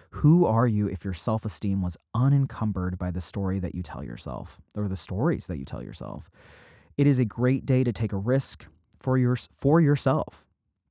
who 0.10 0.46
are 0.46 0.68
you 0.68 0.88
if 0.88 1.04
your 1.04 1.14
self 1.14 1.46
esteem 1.46 1.82
was 1.82 1.98
unencumbered 2.14 2.98
by 2.98 3.12
the 3.12 3.22
story 3.22 3.60
that 3.60 3.76
you 3.76 3.84
tell 3.84 4.04
yourself 4.04 4.60
or 4.76 4.88
the 4.88 4.96
stories 4.96 5.48
that 5.48 5.58
you 5.58 5.66
tell 5.66 5.84
yourself? 5.84 6.30
It 6.98 7.08
is 7.08 7.20
a 7.20 7.26
great 7.26 7.66
day 7.66 7.84
to 7.84 7.92
take 7.92 8.14
a 8.14 8.18
risk 8.18 8.66
for, 9.00 9.18
your, 9.18 9.36
for 9.36 9.82
yourself 9.82 10.46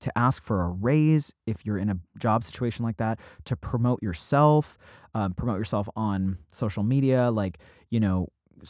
to 0.05 0.19
ask 0.19 0.43
for 0.43 0.63
a 0.63 0.69
raise 0.69 1.33
if 1.47 1.65
you're 1.65 1.79
in 1.79 1.89
a 1.89 1.97
job 2.19 2.45
situation 2.45 2.85
like 2.85 2.99
that, 2.99 3.19
to 3.47 3.57
promote 3.57 4.03
yourself, 4.03 4.79
um, 5.15 5.33
promote 5.33 5.59
yourself 5.59 5.89
on 5.97 6.37
social 6.53 6.83
media, 6.83 7.31
like, 7.31 7.59
you 7.89 7.99
know, 7.99 8.29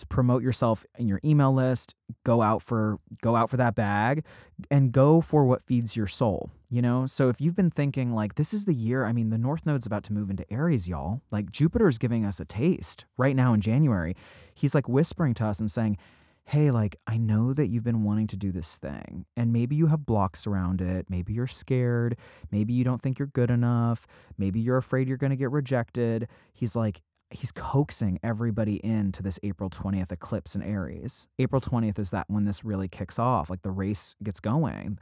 promote 0.08 0.42
yourself 0.42 0.84
in 0.98 1.06
your 1.06 1.20
email 1.24 1.54
list 1.54 1.94
go 2.24 2.42
out 2.42 2.60
for 2.60 2.98
go 3.22 3.36
out 3.36 3.48
for 3.48 3.58
that 3.58 3.76
bag 3.76 4.24
and 4.68 4.90
go 4.90 5.20
for 5.20 5.44
what 5.44 5.62
feeds 5.62 5.94
your 5.94 6.08
soul 6.08 6.50
you 6.70 6.82
know? 6.82 7.06
So 7.06 7.28
if 7.28 7.40
you've 7.40 7.54
been 7.54 7.70
thinking 7.70 8.12
like 8.12 8.34
this 8.34 8.52
is 8.52 8.64
the 8.64 8.74
year 8.74 9.04
i 9.04 9.12
mean 9.12 9.30
the 9.30 9.38
north 9.38 9.64
node's 9.66 9.86
about 9.86 10.02
to 10.04 10.12
move 10.12 10.30
into 10.30 10.50
aries 10.52 10.88
y'all. 10.88 11.20
Like 11.30 11.52
jupiter's 11.52 11.98
giving 11.98 12.24
us 12.24 12.40
a 12.40 12.44
taste 12.44 13.04
right 13.16 13.36
now 13.36 13.54
in 13.54 13.60
january. 13.60 14.16
He's 14.54 14.74
like 14.74 14.88
whispering 14.88 15.34
to 15.34 15.46
us 15.46 15.60
and 15.60 15.70
saying 15.70 15.98
hey, 16.46 16.70
like, 16.70 16.96
I 17.06 17.16
know 17.16 17.54
that 17.54 17.68
you've 17.68 17.84
been 17.84 18.04
wanting 18.04 18.26
to 18.28 18.36
do 18.36 18.52
this 18.52 18.76
thing, 18.76 19.24
and 19.36 19.52
maybe 19.52 19.76
you 19.76 19.86
have 19.86 20.04
blocks 20.04 20.46
around 20.46 20.80
it. 20.82 21.06
Maybe 21.08 21.32
you're 21.32 21.46
scared. 21.46 22.16
Maybe 22.50 22.74
you 22.74 22.84
don't 22.84 23.00
think 23.00 23.18
you're 23.18 23.28
good 23.28 23.50
enough. 23.50 24.06
Maybe 24.36 24.60
you're 24.60 24.76
afraid 24.76 25.08
you're 25.08 25.16
going 25.16 25.30
to 25.30 25.36
get 25.36 25.50
rejected. 25.50 26.28
He's 26.52 26.76
like, 26.76 27.00
he's 27.30 27.50
coaxing 27.50 28.20
everybody 28.22 28.76
into 28.84 29.22
this 29.22 29.40
April 29.42 29.70
20th 29.70 30.12
eclipse 30.12 30.54
in 30.54 30.62
Aries. 30.62 31.26
April 31.38 31.60
20th 31.60 31.98
is 31.98 32.10
that 32.10 32.26
when 32.28 32.44
this 32.44 32.64
really 32.64 32.88
kicks 32.88 33.18
off, 33.18 33.48
like 33.48 33.62
the 33.62 33.70
race 33.70 34.14
gets 34.22 34.38
going. 34.38 34.98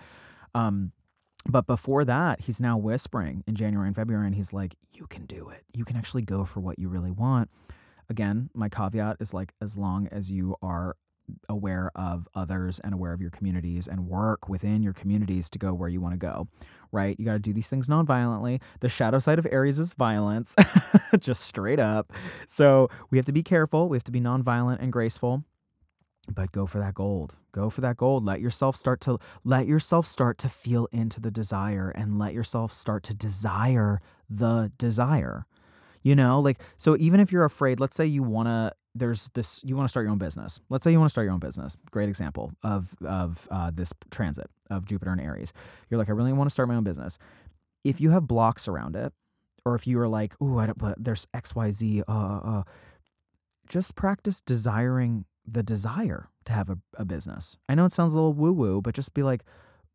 Um, 0.54 0.92
but 1.46 1.66
before 1.66 2.04
that, 2.04 2.40
he's 2.40 2.60
now 2.60 2.78
whispering 2.78 3.42
in 3.48 3.56
January 3.56 3.88
and 3.88 3.96
February, 3.96 4.26
and 4.26 4.36
he's 4.36 4.52
like, 4.52 4.76
You 4.92 5.08
can 5.08 5.26
do 5.26 5.48
it. 5.48 5.64
You 5.74 5.84
can 5.84 5.96
actually 5.96 6.22
go 6.22 6.44
for 6.44 6.60
what 6.60 6.78
you 6.78 6.88
really 6.88 7.10
want. 7.10 7.50
Again, 8.08 8.50
my 8.54 8.68
caveat 8.68 9.16
is 9.20 9.34
like, 9.34 9.52
as 9.60 9.76
long 9.76 10.06
as 10.08 10.30
you 10.30 10.56
are 10.62 10.96
aware 11.48 11.90
of 11.94 12.28
others 12.34 12.80
and 12.80 12.94
aware 12.94 13.12
of 13.12 13.20
your 13.20 13.30
communities 13.30 13.86
and 13.86 14.08
work 14.08 14.48
within 14.48 14.82
your 14.82 14.92
communities 14.92 15.48
to 15.50 15.58
go 15.58 15.72
where 15.72 15.88
you 15.88 16.00
want 16.00 16.12
to 16.12 16.18
go, 16.18 16.48
right? 16.90 17.16
You 17.18 17.24
got 17.24 17.34
to 17.34 17.38
do 17.38 17.52
these 17.52 17.68
things 17.68 17.88
non-violently. 17.88 18.60
The 18.80 18.88
shadow 18.88 19.18
side 19.18 19.38
of 19.38 19.46
Aries 19.50 19.78
is 19.78 19.94
violence, 19.94 20.54
just 21.18 21.42
straight 21.42 21.80
up. 21.80 22.12
So 22.46 22.88
we 23.10 23.18
have 23.18 23.24
to 23.26 23.32
be 23.32 23.42
careful. 23.42 23.88
We 23.88 23.96
have 23.96 24.04
to 24.04 24.12
be 24.12 24.20
non-violent 24.20 24.80
and 24.80 24.92
graceful 24.92 25.44
but 26.28 26.52
go 26.52 26.66
for 26.66 26.78
that 26.78 26.94
gold 26.94 27.34
go 27.52 27.68
for 27.68 27.80
that 27.80 27.96
gold 27.96 28.24
let 28.24 28.40
yourself 28.40 28.76
start 28.76 29.00
to 29.00 29.18
let 29.44 29.66
yourself 29.66 30.06
start 30.06 30.38
to 30.38 30.48
feel 30.48 30.86
into 30.92 31.20
the 31.20 31.30
desire 31.30 31.90
and 31.90 32.18
let 32.18 32.32
yourself 32.32 32.72
start 32.72 33.02
to 33.02 33.14
desire 33.14 34.00
the 34.30 34.70
desire 34.78 35.46
you 36.02 36.14
know 36.14 36.40
like 36.40 36.60
so 36.76 36.96
even 36.98 37.18
if 37.18 37.32
you're 37.32 37.44
afraid 37.44 37.80
let's 37.80 37.96
say 37.96 38.06
you 38.06 38.22
want 38.22 38.46
to 38.46 38.72
there's 38.94 39.30
this 39.34 39.62
you 39.64 39.76
want 39.76 39.86
to 39.86 39.88
start 39.88 40.04
your 40.04 40.12
own 40.12 40.18
business 40.18 40.60
let's 40.68 40.84
say 40.84 40.90
you 40.90 40.98
want 40.98 41.08
to 41.08 41.12
start 41.12 41.24
your 41.24 41.32
own 41.32 41.40
business 41.40 41.76
great 41.90 42.08
example 42.08 42.52
of 42.62 42.94
of 43.04 43.48
uh, 43.50 43.70
this 43.72 43.92
transit 44.10 44.50
of 44.70 44.84
jupiter 44.84 45.10
and 45.10 45.20
aries 45.20 45.52
you're 45.88 45.98
like 45.98 46.08
i 46.08 46.12
really 46.12 46.32
want 46.32 46.48
to 46.48 46.52
start 46.52 46.68
my 46.68 46.74
own 46.74 46.84
business 46.84 47.18
if 47.84 48.00
you 48.00 48.10
have 48.10 48.26
blocks 48.26 48.68
around 48.68 48.96
it 48.96 49.12
or 49.64 49.74
if 49.74 49.86
you 49.86 49.98
are 49.98 50.08
like 50.08 50.34
oh 50.40 50.58
i 50.58 50.66
don't 50.66 50.78
but 50.78 50.94
there's 51.02 51.26
xyz 51.34 52.02
uh, 52.08 52.12
uh, 52.12 52.58
uh, 52.58 52.62
just 53.68 53.94
practice 53.94 54.40
desiring 54.40 55.24
the 55.46 55.62
desire 55.62 56.28
to 56.44 56.52
have 56.52 56.70
a, 56.70 56.78
a 56.96 57.04
business. 57.04 57.56
I 57.68 57.74
know 57.74 57.84
it 57.84 57.92
sounds 57.92 58.14
a 58.14 58.16
little 58.16 58.32
woo 58.32 58.52
woo, 58.52 58.80
but 58.80 58.94
just 58.94 59.14
be 59.14 59.22
like, 59.22 59.42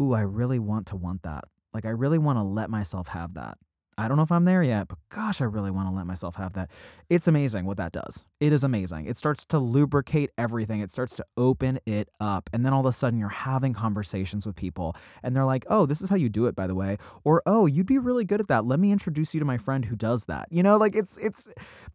ooh, 0.02 0.14
I 0.14 0.22
really 0.22 0.60
want 0.60 0.88
to 0.88 0.96
want 0.96 1.24
that. 1.24 1.46
Like, 1.74 1.86
I 1.86 1.90
really 1.90 2.18
want 2.18 2.38
to 2.38 2.44
let 2.44 2.70
myself 2.70 3.10
have 3.10 3.34
that. 3.36 3.58
I 4.00 4.08
don't 4.08 4.18
know 4.18 4.24
if 4.24 4.32
I'm 4.32 4.46
there 4.46 4.62
yet, 4.62 4.88
but 4.90 5.00
gosh, 5.10 5.42
I 5.42 5.46
really 5.46 5.72
want 5.72 5.90
to 5.90 5.96
let 5.96 6.06
myself 6.06 6.36
have 6.36 6.54
that. 6.54 6.70
It's 7.10 7.28
amazing 7.28 7.66
what 7.66 7.78
that 7.78 7.92
does. 7.92 8.24
It 8.40 8.54
is 8.54 8.64
amazing. 8.64 9.08
It 9.08 9.18
starts 9.18 9.44
to 9.46 9.58
lubricate 9.58 10.30
everything, 10.38 10.82
it 10.82 10.92
starts 10.92 11.16
to 11.16 11.26
open 11.36 11.80
it 11.86 12.10
up. 12.20 12.50
And 12.54 12.64
then 12.64 12.74
all 12.74 12.82
of 12.82 12.86
a 12.86 12.94
sudden, 12.94 13.20
you're 13.20 13.30
having 13.30 13.74
conversations 13.74 14.46
with 14.46 14.56
people, 14.56 14.96
and 15.24 15.36
they're 15.36 15.46
like, 15.46 15.66
oh, 15.68 15.88
this 15.88 16.02
is 16.02 16.10
how 16.10 16.16
you 16.16 16.30
do 16.30 16.46
it, 16.46 16.56
by 16.56 16.68
the 16.68 16.76
way. 16.76 16.98
Or, 17.24 17.42
oh, 17.48 17.66
you'd 17.66 17.88
be 17.88 17.98
really 17.98 18.24
good 18.24 18.40
at 18.40 18.48
that. 18.50 18.66
Let 18.66 18.80
me 18.80 18.92
introduce 18.92 19.34
you 19.34 19.40
to 19.40 19.46
my 19.46 19.58
friend 19.58 19.86
who 19.86 19.96
does 19.96 20.26
that. 20.26 20.48
You 20.52 20.62
know, 20.62 20.78
like 20.78 20.96
it's, 20.96 21.18
it's, 21.18 21.50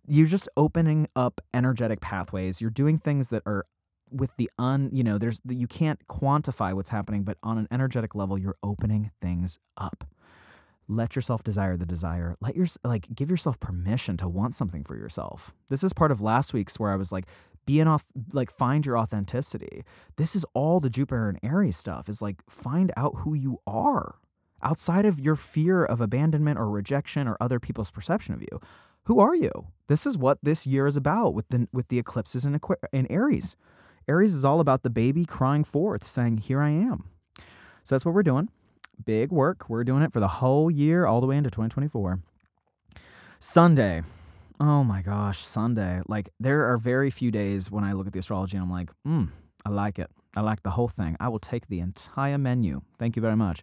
you're 0.08 0.26
just 0.26 0.48
opening 0.56 1.06
up 1.14 1.40
energetic 1.54 2.00
pathways. 2.00 2.60
You're 2.60 2.70
doing 2.70 2.98
things 2.98 3.28
that 3.28 3.42
are 3.46 3.66
with 4.10 4.30
the 4.36 4.50
un 4.58 4.90
you 4.92 5.02
know 5.02 5.16
there's 5.16 5.40
you 5.48 5.66
can't 5.66 6.06
quantify 6.06 6.74
what's 6.74 6.90
happening 6.90 7.22
but 7.22 7.38
on 7.42 7.56
an 7.56 7.66
energetic 7.70 8.14
level 8.14 8.36
you're 8.36 8.58
opening 8.62 9.10
things 9.22 9.58
up 9.78 10.04
let 10.88 11.16
yourself 11.16 11.42
desire 11.42 11.76
the 11.76 11.86
desire. 11.86 12.36
Let 12.40 12.56
your 12.56 12.66
like 12.84 13.06
give 13.14 13.30
yourself 13.30 13.58
permission 13.60 14.16
to 14.18 14.28
want 14.28 14.54
something 14.54 14.84
for 14.84 14.96
yourself. 14.96 15.52
This 15.68 15.84
is 15.84 15.92
part 15.92 16.10
of 16.10 16.20
last 16.20 16.52
week's 16.52 16.78
where 16.78 16.90
i 16.90 16.96
was 16.96 17.12
like 17.12 17.26
be 17.64 17.80
an 17.80 17.88
off 17.88 18.04
like 18.32 18.50
find 18.50 18.84
your 18.84 18.98
authenticity. 18.98 19.84
This 20.16 20.34
is 20.34 20.44
all 20.54 20.80
the 20.80 20.90
jupiter 20.90 21.28
and 21.28 21.38
aries 21.42 21.76
stuff 21.76 22.08
is 22.08 22.20
like 22.20 22.36
find 22.48 22.92
out 22.96 23.14
who 23.18 23.34
you 23.34 23.60
are 23.66 24.16
outside 24.62 25.04
of 25.04 25.20
your 25.20 25.36
fear 25.36 25.84
of 25.84 26.00
abandonment 26.00 26.58
or 26.58 26.68
rejection 26.68 27.26
or 27.26 27.36
other 27.40 27.60
people's 27.60 27.90
perception 27.90 28.34
of 28.34 28.42
you. 28.42 28.60
Who 29.04 29.20
are 29.20 29.34
you? 29.34 29.50
This 29.88 30.06
is 30.06 30.16
what 30.16 30.38
this 30.42 30.66
year 30.66 30.86
is 30.86 30.96
about 30.96 31.34
with 31.34 31.48
the 31.48 31.68
with 31.72 31.88
the 31.88 31.98
eclipses 31.98 32.44
in, 32.44 32.58
Aqu- 32.58 32.76
in 32.92 33.10
aries. 33.10 33.56
Aries 34.08 34.34
is 34.34 34.44
all 34.44 34.58
about 34.58 34.82
the 34.82 34.90
baby 34.90 35.24
crying 35.24 35.62
forth 35.62 36.04
saying 36.06 36.38
here 36.38 36.60
i 36.60 36.70
am. 36.70 37.08
So 37.84 37.94
that's 37.94 38.04
what 38.04 38.14
we're 38.14 38.22
doing 38.22 38.48
big 39.04 39.30
work. 39.30 39.68
We're 39.68 39.84
doing 39.84 40.02
it 40.02 40.12
for 40.12 40.20
the 40.20 40.28
whole 40.28 40.70
year, 40.70 41.06
all 41.06 41.20
the 41.20 41.26
way 41.26 41.36
into 41.36 41.50
2024. 41.50 42.20
Sunday. 43.40 44.02
Oh 44.60 44.84
my 44.84 45.02
gosh, 45.02 45.44
Sunday. 45.44 46.00
Like, 46.06 46.30
there 46.38 46.70
are 46.72 46.78
very 46.78 47.10
few 47.10 47.30
days 47.30 47.70
when 47.70 47.84
I 47.84 47.92
look 47.92 48.06
at 48.06 48.12
the 48.12 48.20
astrology 48.20 48.56
and 48.56 48.64
I'm 48.64 48.70
like, 48.70 48.90
hmm, 49.04 49.24
I 49.66 49.70
like 49.70 49.98
it. 49.98 50.10
I 50.36 50.40
like 50.40 50.62
the 50.62 50.70
whole 50.70 50.88
thing. 50.88 51.16
I 51.20 51.28
will 51.28 51.40
take 51.40 51.68
the 51.68 51.80
entire 51.80 52.38
menu. 52.38 52.82
Thank 52.98 53.16
you 53.16 53.22
very 53.22 53.36
much. 53.36 53.62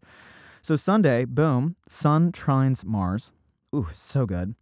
So, 0.62 0.76
Sunday, 0.76 1.26
boom, 1.26 1.78
Sun 1.88 2.34
trines 2.34 2.84
Mars. 2.84 3.32
Ooh, 3.74 3.88
so 3.94 4.26
good. 4.26 4.56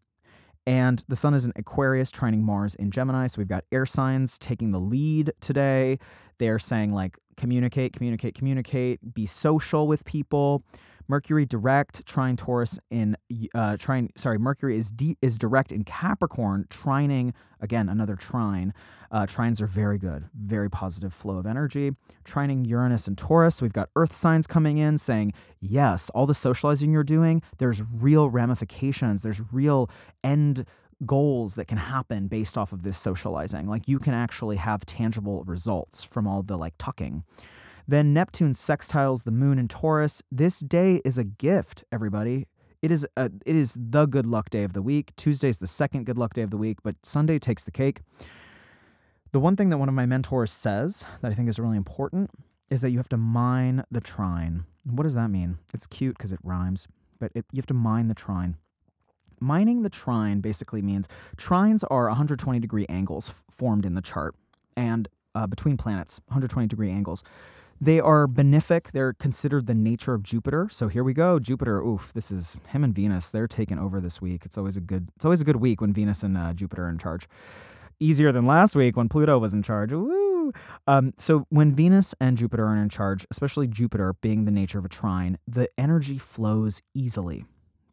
And 0.68 1.02
the 1.08 1.16
sun 1.16 1.34
is 1.34 1.46
in 1.46 1.54
Aquarius, 1.56 2.12
trining 2.12 2.42
Mars 2.42 2.76
in 2.76 2.92
Gemini. 2.92 3.28
So 3.28 3.40
we've 3.40 3.48
got 3.48 3.64
air 3.72 3.86
signs 3.86 4.38
taking 4.38 4.72
the 4.72 4.80
lead 4.80 5.32
today. 5.40 5.98
They're 6.40 6.60
saying, 6.60 6.94
like, 6.94 7.18
communicate, 7.38 7.94
communicate, 7.94 8.36
communicate, 8.36 9.14
be 9.14 9.26
social 9.26 9.88
with 9.88 10.04
people. 10.04 10.64
Mercury 11.10 11.46
direct, 11.46 12.06
trine 12.06 12.36
Taurus 12.36 12.80
in 12.92 13.16
uh, 13.56 13.78
trine. 13.78 14.10
Sorry, 14.18 14.38
Mercury 14.38 14.78
is 14.78 14.92
de- 14.92 15.18
is 15.22 15.38
direct 15.38 15.72
in 15.72 15.86
Capricorn, 15.86 16.66
trining 16.70 17.34
again 17.62 17.88
another 17.88 18.18
trine. 18.18 18.74
Uh, 19.10 19.26
trines 19.26 19.62
are 19.62 19.68
very 19.68 19.98
good, 19.98 20.26
very 20.36 20.70
positive 20.70 21.14
flow 21.14 21.38
of 21.38 21.46
energy. 21.46 21.92
Trining 22.26 22.68
Uranus 22.68 23.08
and 23.08 23.18
Taurus. 23.18 23.62
We've 23.62 23.72
got 23.72 23.90
Earth 23.96 24.14
signs 24.14 24.48
coming 24.48 24.80
in 24.80 24.98
saying 24.98 25.32
yes, 25.62 26.10
all 26.10 26.26
the 26.26 26.36
socializing 26.36 26.92
you're 26.92 27.06
doing. 27.06 27.42
There's 27.58 27.82
real 27.82 28.30
ramifications. 28.30 29.22
There's 29.22 29.42
real 29.54 29.90
end 30.26 30.66
goals 31.06 31.56
that 31.56 31.68
can 31.68 31.78
happen 31.78 32.28
based 32.28 32.58
off 32.58 32.72
of 32.72 32.84
this 32.84 32.98
socializing. 32.98 33.68
Like 33.68 33.88
you 33.88 34.00
can 34.00 34.14
actually 34.14 34.56
have 34.58 34.86
tangible 34.86 35.44
results 35.44 36.04
from 36.04 36.28
all 36.28 36.44
the 36.44 36.58
like 36.58 36.74
tucking. 36.78 37.24
Then 37.88 38.14
Neptune 38.14 38.54
sextiles 38.54 39.24
the 39.24 39.32
moon 39.32 39.60
in 39.60 39.68
Taurus. 39.68 40.22
This 40.32 40.60
day 40.60 41.02
is 41.06 41.18
a 41.18 41.24
gift, 41.24 41.84
everybody. 41.92 42.48
It 42.82 42.92
is 42.92 43.08
a, 43.16 43.32
it 43.46 43.56
is 43.56 43.78
the 43.80 44.06
good 44.06 44.26
luck 44.26 44.50
day 44.50 44.64
of 44.64 44.74
the 44.74 44.82
week. 44.82 45.16
Tuesday 45.16 45.50
is 45.50 45.58
the 45.58 45.68
second 45.68 46.06
good 46.06 46.18
luck 46.18 46.34
day 46.34 46.42
of 46.42 46.52
the 46.52 46.58
week, 46.58 46.80
but 46.84 46.96
Sunday 47.04 47.40
takes 47.40 47.64
the 47.64 47.72
cake. 47.72 48.02
The 49.32 49.40
one 49.40 49.56
thing 49.56 49.70
that 49.70 49.78
one 49.78 49.90
of 49.90 49.96
my 49.96 50.06
mentors 50.06 50.52
says 50.52 51.06
that 51.22 51.32
I 51.32 51.36
think 51.36 51.50
is 51.50 51.60
really 51.60 51.78
important 51.78 52.30
is 52.70 52.82
that 52.82 52.92
you 52.92 52.98
have 52.98 53.10
to 53.10 53.18
mine 53.18 53.84
the 53.90 54.02
trine. 54.02 54.66
What 54.84 55.04
does 55.04 55.16
that 55.16 55.30
mean? 55.30 55.58
It's 55.74 55.88
cute 55.88 56.18
because 56.18 56.34
it 56.34 56.40
rhymes, 56.44 56.88
but 57.20 57.32
it, 57.36 57.46
you 57.52 57.58
have 57.58 57.68
to 57.68 57.74
mine 57.74 58.10
the 58.10 58.14
trine. 58.14 58.58
Mining 59.40 59.84
the 59.84 59.90
trine 59.90 60.42
basically 60.42 60.82
means 60.82 61.08
trines 61.38 61.84
are 61.90 62.08
120 62.08 62.60
degree 62.60 62.86
angles 62.90 63.30
f- 63.30 63.44
formed 63.50 63.86
in 63.86 63.96
the 63.96 64.02
chart 64.02 64.36
and 64.76 65.08
uh, 65.36 65.48
between 65.48 65.78
planets, 65.78 66.20
120 66.28 66.68
degree 66.68 66.92
angles. 66.92 67.24
They 67.80 68.00
are 68.00 68.28
benefic. 68.28 68.92
They're 68.92 69.14
considered 69.14 69.68
the 69.68 69.76
nature 69.76 70.14
of 70.16 70.24
Jupiter. 70.24 70.68
So 70.72 70.88
here 70.88 71.04
we 71.04 71.14
go. 71.14 71.38
Jupiter. 71.38 71.80
Oof. 71.80 72.12
This 72.14 72.32
is 72.32 72.58
him 72.70 72.84
and 72.84 72.94
Venus. 72.94 73.30
They're 73.30 73.48
taking 73.48 73.78
over 73.78 74.02
this 74.02 74.20
week. 74.20 74.44
It's 74.46 74.58
always 74.58 74.78
a 74.78 74.82
good. 74.82 75.10
It's 75.16 75.26
always 75.26 75.42
a 75.42 75.46
good 75.46 75.58
week 75.58 75.80
when 75.80 75.94
Venus 75.94 76.24
and 76.24 76.36
uh, 76.36 76.54
Jupiter 76.54 76.86
are 76.86 76.90
in 76.90 76.98
charge. 76.98 77.28
Easier 78.00 78.32
than 78.32 78.46
last 78.48 78.76
week 78.76 78.98
when 78.98 79.10
Pluto 79.10 79.38
was 79.38 79.54
in 79.54 79.62
charge. 79.62 79.92
Woo! 79.92 80.54
Um, 80.88 81.14
so 81.18 81.46
when 81.50 81.74
Venus 81.76 82.16
and 82.20 82.38
Jupiter 82.38 82.66
are 82.66 82.76
in 82.76 82.90
charge, 82.90 83.28
especially 83.30 83.68
Jupiter 83.68 84.14
being 84.22 84.46
the 84.46 84.52
nature 84.52 84.80
of 84.80 84.86
a 84.86 84.90
trine, 84.90 85.38
the 85.48 85.70
energy 85.78 86.18
flows 86.18 86.82
easily 86.94 87.46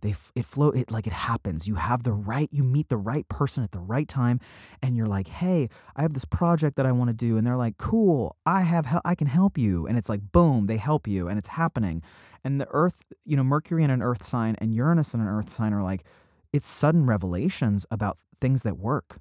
they 0.04 0.14
it 0.34 0.44
flow 0.44 0.70
it 0.70 0.90
like 0.90 1.06
it 1.06 1.14
happens. 1.14 1.66
You 1.66 1.76
have 1.76 2.02
the 2.02 2.12
right 2.12 2.48
you 2.52 2.62
meet 2.62 2.88
the 2.90 2.96
right 2.98 3.26
person 3.28 3.64
at 3.64 3.72
the 3.72 3.80
right 3.80 4.06
time 4.06 4.38
and 4.82 4.96
you're 4.96 5.06
like 5.06 5.26
hey 5.26 5.68
i 5.96 6.02
have 6.02 6.12
this 6.12 6.26
project 6.26 6.76
that 6.76 6.84
i 6.84 6.92
want 6.92 7.08
to 7.08 7.14
do 7.14 7.36
and 7.38 7.46
they're 7.46 7.56
like 7.56 7.78
cool 7.78 8.36
i 8.44 8.60
have 8.62 9.00
i 9.04 9.14
can 9.14 9.26
help 9.26 9.56
you 9.56 9.86
and 9.86 9.96
it's 9.96 10.10
like 10.10 10.20
boom 10.30 10.66
they 10.66 10.76
help 10.76 11.08
you 11.08 11.26
and 11.26 11.38
it's 11.38 11.48
happening. 11.48 12.02
And 12.44 12.60
the 12.60 12.68
earth 12.70 13.02
you 13.24 13.36
know 13.36 13.42
mercury 13.42 13.82
in 13.82 13.90
an 13.90 14.02
earth 14.02 14.24
sign 14.24 14.54
and 14.58 14.74
uranus 14.74 15.14
in 15.14 15.20
an 15.20 15.26
earth 15.26 15.48
sign 15.48 15.72
are 15.72 15.82
like 15.82 16.04
it's 16.52 16.68
sudden 16.68 17.06
revelations 17.06 17.86
about 17.90 18.18
things 18.40 18.62
that 18.62 18.78
work. 18.78 19.18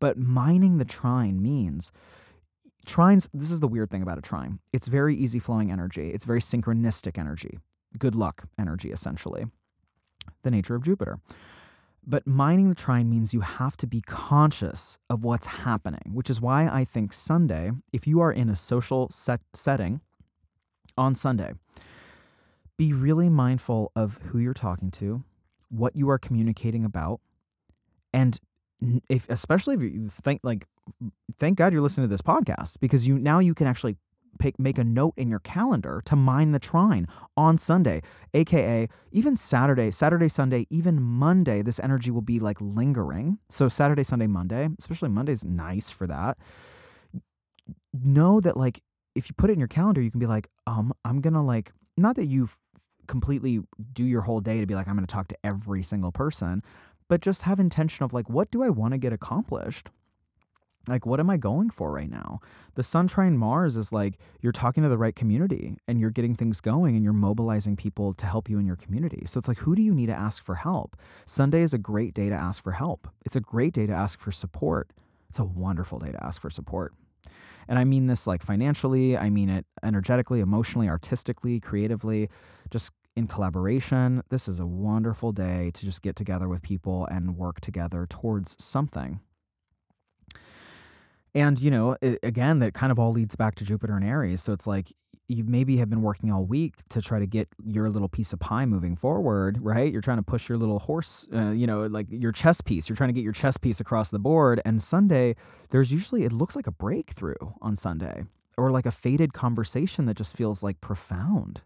But 0.00 0.18
mining 0.18 0.78
the 0.78 0.86
trine 0.86 1.42
means 1.42 1.92
trines 2.86 3.28
this 3.34 3.50
is 3.50 3.60
the 3.60 3.68
weird 3.68 3.90
thing 3.90 4.02
about 4.02 4.16
a 4.16 4.22
trine. 4.22 4.60
It's 4.72 4.88
very 4.88 5.14
easy 5.14 5.38
flowing 5.38 5.70
energy. 5.70 6.10
It's 6.10 6.24
very 6.24 6.40
synchronistic 6.40 7.18
energy. 7.18 7.58
Good 7.98 8.14
luck 8.14 8.44
energy 8.58 8.90
essentially 8.90 9.44
the 10.42 10.50
nature 10.50 10.74
of 10.74 10.84
Jupiter. 10.84 11.18
But 12.04 12.26
mining 12.26 12.68
the 12.68 12.74
trine 12.74 13.08
means 13.08 13.32
you 13.32 13.40
have 13.40 13.76
to 13.76 13.86
be 13.86 14.00
conscious 14.00 14.98
of 15.08 15.22
what's 15.24 15.46
happening, 15.46 16.10
which 16.12 16.28
is 16.28 16.40
why 16.40 16.66
I 16.66 16.84
think 16.84 17.12
Sunday, 17.12 17.70
if 17.92 18.06
you 18.06 18.20
are 18.20 18.32
in 18.32 18.48
a 18.48 18.56
social 18.56 19.08
set 19.12 19.40
setting 19.54 20.00
on 20.98 21.14
Sunday, 21.14 21.52
be 22.76 22.92
really 22.92 23.28
mindful 23.28 23.92
of 23.94 24.18
who 24.24 24.38
you're 24.38 24.52
talking 24.52 24.90
to, 24.92 25.22
what 25.68 25.94
you 25.94 26.10
are 26.10 26.18
communicating 26.18 26.84
about, 26.84 27.20
and 28.12 28.40
if 29.08 29.28
especially 29.28 29.76
if 29.76 29.82
you 29.82 30.08
think 30.08 30.40
like 30.42 30.66
thank 31.38 31.56
God 31.56 31.72
you're 31.72 31.82
listening 31.82 32.08
to 32.08 32.12
this 32.12 32.22
podcast 32.22 32.80
because 32.80 33.06
you 33.06 33.18
now 33.18 33.38
you 33.38 33.54
can 33.54 33.68
actually 33.68 33.96
pick, 34.38 34.58
make 34.58 34.78
a 34.78 34.84
note 34.84 35.14
in 35.16 35.28
your 35.28 35.40
calendar 35.40 36.02
to 36.06 36.16
mine 36.16 36.52
the 36.52 36.58
trine 36.58 37.06
on 37.36 37.56
Sunday, 37.56 38.02
aka 38.34 38.88
even 39.10 39.36
Saturday, 39.36 39.90
Saturday, 39.90 40.28
Sunday, 40.28 40.66
even 40.70 41.02
Monday. 41.02 41.62
This 41.62 41.80
energy 41.80 42.10
will 42.10 42.22
be 42.22 42.38
like 42.38 42.58
lingering. 42.60 43.38
So 43.48 43.68
Saturday, 43.68 44.04
Sunday, 44.04 44.26
Monday, 44.26 44.68
especially 44.78 45.08
Monday's 45.08 45.44
nice 45.44 45.90
for 45.90 46.06
that. 46.06 46.38
Know 47.92 48.40
that 48.40 48.56
like 48.56 48.82
if 49.14 49.28
you 49.28 49.34
put 49.36 49.50
it 49.50 49.54
in 49.54 49.58
your 49.58 49.68
calendar, 49.68 50.00
you 50.00 50.10
can 50.10 50.20
be 50.20 50.26
like, 50.26 50.48
um, 50.66 50.92
I'm 51.04 51.20
gonna 51.20 51.44
like 51.44 51.72
not 51.96 52.16
that 52.16 52.26
you 52.26 52.48
completely 53.06 53.60
do 53.92 54.04
your 54.04 54.22
whole 54.22 54.40
day 54.40 54.60
to 54.60 54.66
be 54.66 54.74
like 54.74 54.88
I'm 54.88 54.94
gonna 54.94 55.06
talk 55.06 55.28
to 55.28 55.36
every 55.44 55.82
single 55.82 56.12
person, 56.12 56.62
but 57.08 57.20
just 57.20 57.42
have 57.42 57.60
intention 57.60 58.04
of 58.04 58.12
like 58.12 58.28
what 58.30 58.50
do 58.50 58.62
I 58.62 58.70
want 58.70 58.92
to 58.92 58.98
get 58.98 59.12
accomplished 59.12 59.90
like 60.88 61.06
what 61.06 61.20
am 61.20 61.30
i 61.30 61.36
going 61.36 61.70
for 61.70 61.92
right 61.92 62.10
now? 62.10 62.40
The 62.74 62.82
sun 62.82 63.06
trine 63.06 63.36
mars 63.36 63.76
is 63.76 63.92
like 63.92 64.18
you're 64.40 64.52
talking 64.52 64.82
to 64.82 64.88
the 64.88 64.98
right 64.98 65.14
community 65.14 65.76
and 65.86 66.00
you're 66.00 66.10
getting 66.10 66.34
things 66.34 66.60
going 66.60 66.94
and 66.96 67.04
you're 67.04 67.12
mobilizing 67.12 67.76
people 67.76 68.14
to 68.14 68.26
help 68.26 68.48
you 68.48 68.58
in 68.58 68.66
your 68.66 68.76
community. 68.76 69.24
So 69.26 69.38
it's 69.38 69.48
like 69.48 69.58
who 69.58 69.74
do 69.74 69.82
you 69.82 69.94
need 69.94 70.06
to 70.06 70.14
ask 70.14 70.44
for 70.44 70.56
help? 70.56 70.96
Sunday 71.26 71.62
is 71.62 71.74
a 71.74 71.78
great 71.78 72.14
day 72.14 72.28
to 72.28 72.34
ask 72.34 72.62
for 72.62 72.72
help. 72.72 73.08
It's 73.24 73.36
a 73.36 73.40
great 73.40 73.74
day 73.74 73.86
to 73.86 73.92
ask 73.92 74.18
for 74.18 74.32
support. 74.32 74.90
It's 75.28 75.38
a 75.38 75.44
wonderful 75.44 75.98
day 75.98 76.12
to 76.12 76.24
ask 76.24 76.40
for 76.40 76.50
support. 76.50 76.94
And 77.68 77.78
i 77.78 77.84
mean 77.84 78.06
this 78.08 78.26
like 78.26 78.42
financially 78.42 79.16
i 79.16 79.30
mean 79.30 79.48
it 79.48 79.64
energetically 79.84 80.40
emotionally 80.40 80.88
artistically 80.88 81.60
creatively 81.60 82.28
just 82.70 82.90
in 83.14 83.26
collaboration. 83.26 84.22
This 84.30 84.48
is 84.48 84.58
a 84.58 84.66
wonderful 84.66 85.32
day 85.32 85.70
to 85.74 85.84
just 85.84 86.00
get 86.00 86.16
together 86.16 86.48
with 86.48 86.62
people 86.62 87.06
and 87.10 87.36
work 87.36 87.60
together 87.60 88.06
towards 88.08 88.56
something 88.58 89.20
and, 91.34 91.60
you 91.60 91.70
know, 91.70 91.96
it, 92.00 92.18
again, 92.22 92.58
that 92.60 92.74
kind 92.74 92.92
of 92.92 92.98
all 92.98 93.12
leads 93.12 93.36
back 93.36 93.54
to 93.56 93.64
Jupiter 93.64 93.94
and 93.96 94.04
Aries. 94.04 94.42
So 94.42 94.52
it's 94.52 94.66
like 94.66 94.92
you 95.28 95.44
maybe 95.44 95.78
have 95.78 95.88
been 95.88 96.02
working 96.02 96.30
all 96.30 96.44
week 96.44 96.74
to 96.90 97.00
try 97.00 97.18
to 97.18 97.26
get 97.26 97.48
your 97.64 97.88
little 97.88 98.08
piece 98.08 98.32
of 98.32 98.40
pie 98.40 98.66
moving 98.66 98.94
forward, 98.94 99.58
right? 99.60 99.90
You're 99.90 100.02
trying 100.02 100.18
to 100.18 100.22
push 100.22 100.48
your 100.48 100.58
little 100.58 100.78
horse, 100.78 101.26
uh, 101.34 101.50
you 101.50 101.66
know, 101.66 101.86
like 101.86 102.06
your 102.10 102.32
chess 102.32 102.60
piece. 102.60 102.88
You're 102.88 102.96
trying 102.96 103.08
to 103.08 103.14
get 103.14 103.24
your 103.24 103.32
chess 103.32 103.56
piece 103.56 103.80
across 103.80 104.10
the 104.10 104.18
board. 104.18 104.60
And 104.64 104.82
Sunday, 104.82 105.36
there's 105.70 105.90
usually, 105.90 106.24
it 106.24 106.32
looks 106.32 106.54
like 106.54 106.66
a 106.66 106.72
breakthrough 106.72 107.34
on 107.62 107.76
Sunday 107.76 108.24
or 108.58 108.70
like 108.70 108.84
a 108.84 108.90
fated 108.90 109.32
conversation 109.32 110.04
that 110.06 110.16
just 110.16 110.36
feels 110.36 110.62
like 110.62 110.80
profound. 110.80 111.62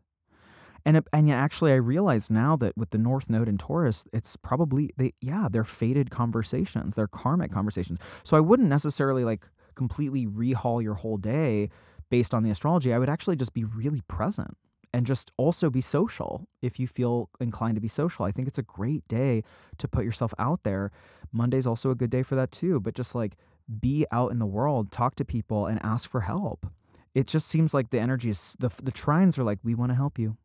And, 0.85 1.03
and 1.13 1.31
actually, 1.33 1.73
I 1.73 1.77
realize 1.77 2.31
now 2.31 2.55
that 2.59 2.77
with 2.77 2.91
the 2.91 2.99
North 2.99 3.29
Node 3.29 3.49
in 3.49 3.59
Taurus, 3.59 4.05
it's 4.13 4.37
probably 4.37 4.91
they 4.97 5.15
yeah 5.21 5.49
they're 5.51 5.65
fated 5.65 6.11
conversations, 6.11 6.95
they're 6.95 7.09
karmic 7.09 7.51
conversations. 7.51 7.99
So 8.23 8.37
I 8.37 8.41
wouldn't 8.41 8.69
necessarily 8.69 9.25
like 9.25 9.45
completely 9.77 10.27
rehaul 10.27 10.83
your 10.83 10.95
whole 10.95 11.17
day 11.17 11.71
based 12.11 12.35
on 12.35 12.43
the 12.43 12.51
astrology. 12.51 12.93
I 12.93 12.99
would 12.99 13.09
actually 13.09 13.37
just 13.37 13.55
be 13.55 13.65
really 13.65 14.03
present 14.09 14.57
and 14.93 15.07
just 15.07 15.31
also 15.37 15.71
be 15.71 15.81
social 15.81 16.49
if 16.63 16.81
you 16.81 16.87
feel 16.87 17.29
inclined 17.41 17.75
to 17.77 17.81
be 17.81 17.89
social. 17.89 18.25
I 18.25 18.33
think 18.33 18.49
it's 18.49 18.59
a 18.59 18.63
great 18.63 19.07
day 19.09 19.43
to 19.79 19.89
put 19.89 20.05
yourself 20.05 20.33
out 20.39 20.63
there. 20.63 20.91
Monday's 21.33 21.67
also 21.67 21.91
a 21.91 21.95
good 21.95 22.11
day 22.11 22.23
for 22.23 22.35
that 22.35 22.51
too, 22.51 22.81
but 22.81 22.95
just 22.95 23.15
like 23.15 23.37
be 23.81 24.07
out 24.11 24.33
in 24.33 24.39
the 24.39 24.47
world, 24.47 24.91
talk 24.91 25.15
to 25.17 25.25
people 25.25 25.67
and 25.67 25.85
ask 25.85 26.09
for 26.09 26.23
help. 26.23 26.67
It 27.15 27.27
just 27.27 27.49
seems 27.49 27.75
like 27.75 27.91
the 27.91 28.01
energy 28.01 28.31
is 28.31 28.55
the 28.59 28.71
the 28.83 28.93
trines 28.93 29.39
are 29.39 29.45
like 29.45 29.59
we 29.63 29.75
want 29.75 29.91
to 29.91 29.97
help 29.97 30.19
you. 30.19 30.37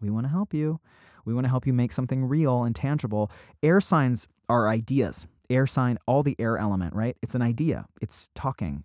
We 0.00 0.10
want 0.10 0.24
to 0.24 0.30
help 0.30 0.52
you. 0.52 0.80
We 1.24 1.34
want 1.34 1.44
to 1.44 1.50
help 1.50 1.66
you 1.66 1.72
make 1.72 1.92
something 1.92 2.24
real 2.24 2.64
and 2.64 2.74
tangible. 2.74 3.30
Air 3.62 3.80
signs 3.80 4.28
are 4.48 4.68
ideas 4.68 5.26
air 5.50 5.66
sign, 5.66 5.98
all 6.06 6.22
the 6.22 6.36
air 6.38 6.58
element, 6.58 6.94
right? 6.94 7.16
It's 7.22 7.34
an 7.34 7.42
idea. 7.42 7.86
It's 8.00 8.30
talking. 8.34 8.84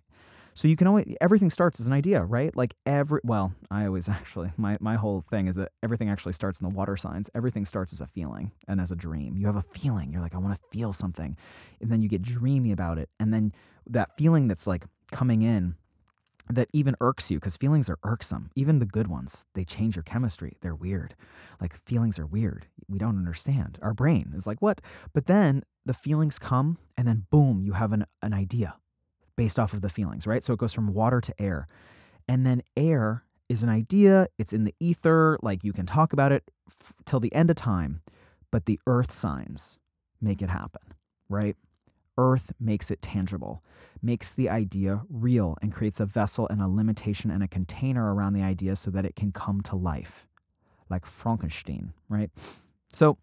So 0.54 0.66
you 0.66 0.74
can 0.74 0.88
always 0.88 1.14
everything 1.20 1.50
starts 1.50 1.78
as 1.78 1.86
an 1.86 1.92
idea, 1.92 2.22
right? 2.24 2.54
Like 2.56 2.74
every 2.84 3.20
well, 3.22 3.52
I 3.70 3.86
always 3.86 4.08
actually 4.08 4.52
my 4.56 4.76
my 4.80 4.96
whole 4.96 5.24
thing 5.30 5.46
is 5.46 5.56
that 5.56 5.70
everything 5.82 6.10
actually 6.10 6.32
starts 6.32 6.60
in 6.60 6.68
the 6.68 6.74
water 6.74 6.96
signs. 6.96 7.30
Everything 7.34 7.64
starts 7.64 7.92
as 7.92 8.00
a 8.00 8.08
feeling 8.08 8.50
and 8.66 8.80
as 8.80 8.90
a 8.90 8.96
dream. 8.96 9.36
You 9.36 9.46
have 9.46 9.56
a 9.56 9.62
feeling. 9.62 10.12
You're 10.12 10.22
like 10.22 10.34
I 10.34 10.38
want 10.38 10.60
to 10.60 10.68
feel 10.76 10.92
something. 10.92 11.36
And 11.80 11.90
then 11.92 12.02
you 12.02 12.08
get 12.08 12.22
dreamy 12.22 12.72
about 12.72 12.98
it. 12.98 13.08
And 13.20 13.32
then 13.32 13.52
that 13.86 14.16
feeling 14.18 14.48
that's 14.48 14.66
like 14.66 14.84
coming 15.12 15.42
in 15.42 15.76
that 16.50 16.68
even 16.72 16.96
irks 17.00 17.30
you 17.30 17.38
because 17.38 17.56
feelings 17.56 17.88
are 17.88 17.98
irksome. 18.02 18.50
Even 18.56 18.78
the 18.78 18.86
good 18.86 19.06
ones, 19.06 19.44
they 19.54 19.64
change 19.64 19.96
your 19.96 20.02
chemistry. 20.02 20.56
They're 20.60 20.74
weird. 20.74 21.14
Like 21.60 21.76
feelings 21.84 22.18
are 22.18 22.26
weird. 22.26 22.66
We 22.88 22.98
don't 22.98 23.18
understand. 23.18 23.78
Our 23.82 23.94
brain 23.94 24.32
is 24.36 24.46
like, 24.46 24.62
what? 24.62 24.80
But 25.12 25.26
then 25.26 25.62
the 25.88 25.94
feelings 25.94 26.38
come, 26.38 26.76
and 26.98 27.08
then 27.08 27.24
boom, 27.30 27.62
you 27.64 27.72
have 27.72 27.92
an, 27.92 28.04
an 28.22 28.34
idea 28.34 28.76
based 29.36 29.58
off 29.58 29.72
of 29.72 29.80
the 29.80 29.88
feelings, 29.88 30.26
right? 30.26 30.44
So 30.44 30.52
it 30.52 30.58
goes 30.58 30.74
from 30.74 30.92
water 30.92 31.18
to 31.22 31.34
air. 31.40 31.66
And 32.28 32.44
then 32.44 32.62
air 32.76 33.24
is 33.48 33.62
an 33.62 33.70
idea, 33.70 34.28
it's 34.36 34.52
in 34.52 34.64
the 34.64 34.74
ether, 34.78 35.38
like 35.40 35.64
you 35.64 35.72
can 35.72 35.86
talk 35.86 36.12
about 36.12 36.30
it 36.30 36.50
f- 36.68 36.92
till 37.06 37.20
the 37.20 37.34
end 37.34 37.48
of 37.48 37.56
time, 37.56 38.02
but 38.50 38.66
the 38.66 38.78
earth 38.86 39.10
signs 39.10 39.78
make 40.20 40.42
it 40.42 40.50
happen, 40.50 40.82
right? 41.30 41.56
Earth 42.18 42.52
makes 42.60 42.90
it 42.90 43.00
tangible, 43.00 43.62
makes 44.02 44.30
the 44.30 44.50
idea 44.50 45.00
real, 45.08 45.56
and 45.62 45.72
creates 45.72 46.00
a 46.00 46.04
vessel 46.04 46.46
and 46.50 46.60
a 46.60 46.68
limitation 46.68 47.30
and 47.30 47.42
a 47.42 47.48
container 47.48 48.12
around 48.14 48.34
the 48.34 48.42
idea 48.42 48.76
so 48.76 48.90
that 48.90 49.06
it 49.06 49.16
can 49.16 49.32
come 49.32 49.62
to 49.62 49.74
life, 49.74 50.26
like 50.90 51.06
Frankenstein, 51.06 51.94
right? 52.10 52.30
So 52.92 53.16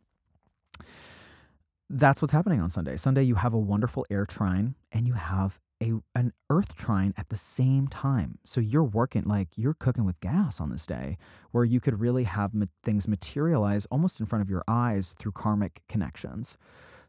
that's 1.89 2.21
what's 2.21 2.31
happening 2.31 2.61
on 2.61 2.69
Sunday. 2.69 2.97
Sunday, 2.97 3.23
you 3.23 3.35
have 3.35 3.53
a 3.53 3.59
wonderful 3.59 4.05
air 4.09 4.25
trine 4.25 4.75
and 4.91 5.07
you 5.07 5.13
have 5.13 5.59
a 5.83 5.93
an 6.15 6.31
earth 6.49 6.75
trine 6.75 7.13
at 7.17 7.29
the 7.29 7.35
same 7.35 7.87
time. 7.87 8.39
So 8.45 8.61
you're 8.61 8.83
working 8.83 9.23
like 9.25 9.49
you're 9.55 9.73
cooking 9.73 10.05
with 10.05 10.19
gas 10.19 10.61
on 10.61 10.69
this 10.69 10.85
day, 10.87 11.17
where 11.51 11.65
you 11.65 11.79
could 11.79 11.99
really 11.99 12.23
have 12.23 12.53
ma- 12.53 12.65
things 12.83 13.07
materialize 13.07 13.85
almost 13.87 14.19
in 14.19 14.25
front 14.25 14.41
of 14.41 14.49
your 14.49 14.63
eyes 14.67 15.13
through 15.19 15.33
karmic 15.33 15.81
connections. 15.89 16.57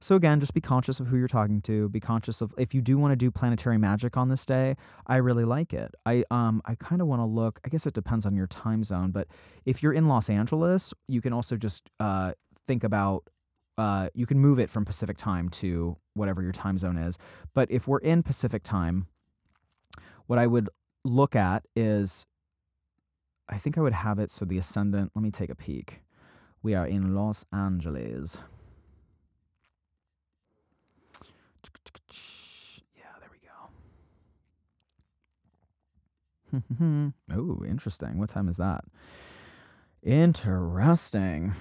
So 0.01 0.15
again, 0.15 0.41
just 0.41 0.53
be 0.53 0.61
conscious 0.61 1.01
of 1.01 1.07
who 1.07 1.17
you're 1.17 1.27
talking 1.29 1.63
to. 1.63 1.89
Be 1.89 2.01
conscious 2.01 2.41
of 2.43 2.53
if 2.59 2.75
you 2.75 2.83
do 2.83 2.99
want 2.99 3.13
to 3.13 3.17
do 3.17 3.31
planetary 3.31 3.79
magic 3.79 4.17
on 4.17 4.29
this 4.29 4.45
day. 4.45 4.77
I 5.07 5.17
really 5.17 5.45
like 5.45 5.73
it. 5.73 5.95
I 6.05 6.25
um 6.31 6.61
I 6.65 6.75
kind 6.75 7.01
of 7.01 7.07
want 7.07 7.21
to 7.21 7.27
look. 7.27 7.61
I 7.65 7.69
guess 7.69 7.87
it 7.87 7.95
depends 7.95 8.27
on 8.27 8.35
your 8.35 8.47
time 8.49 8.85
zone, 8.85 9.11
but 9.11 9.29
if 9.65 9.83
you're 9.83 9.95
in 9.95 10.07
Los 10.07 10.29
Angeles, 10.29 10.93
you 11.09 11.21
can 11.23 11.33
also 11.33 11.57
just 11.57 11.89
uh, 12.01 12.33
think 12.67 12.85
about. 12.85 13.25
Uh, 13.79 14.09
you 14.15 14.27
can 14.27 14.39
move 14.39 14.59
it 14.59 14.71
from 14.71 14.85
Pacific 14.85 15.17
time 15.19 15.49
to 15.51 15.97
whatever 16.15 16.43
your 16.43 16.53
time 16.53 16.79
zone 16.79 16.97
is. 16.97 17.19
But 17.55 17.71
if 17.71 17.87
we're 17.87 17.99
in 17.99 18.23
Pacific 18.23 18.63
time, 18.63 19.07
what 20.27 20.39
I 20.39 20.47
would 20.47 20.69
look 21.05 21.37
at 21.37 21.65
is 21.77 22.27
I 23.49 23.59
think 23.59 23.79
I 23.79 23.81
would 23.81 23.93
have 23.93 24.19
it 24.19 24.31
so 24.31 24.45
the 24.45 24.59
ascendant. 24.59 25.13
Let 25.15 25.23
me 25.23 25.31
take 25.31 25.51
a 25.51 25.55
peek. 25.55 26.01
We 26.63 26.75
are 26.75 26.87
in 26.87 27.15
Los 27.15 27.45
Angeles. 27.53 28.39
Yeah, 32.97 33.05
there 33.21 33.31
we 36.53 36.61
go. 36.61 37.13
oh, 37.37 37.65
interesting. 37.65 38.19
What 38.19 38.31
time 38.31 38.49
is 38.49 38.57
that? 38.57 38.85
Interesting. 40.03 41.53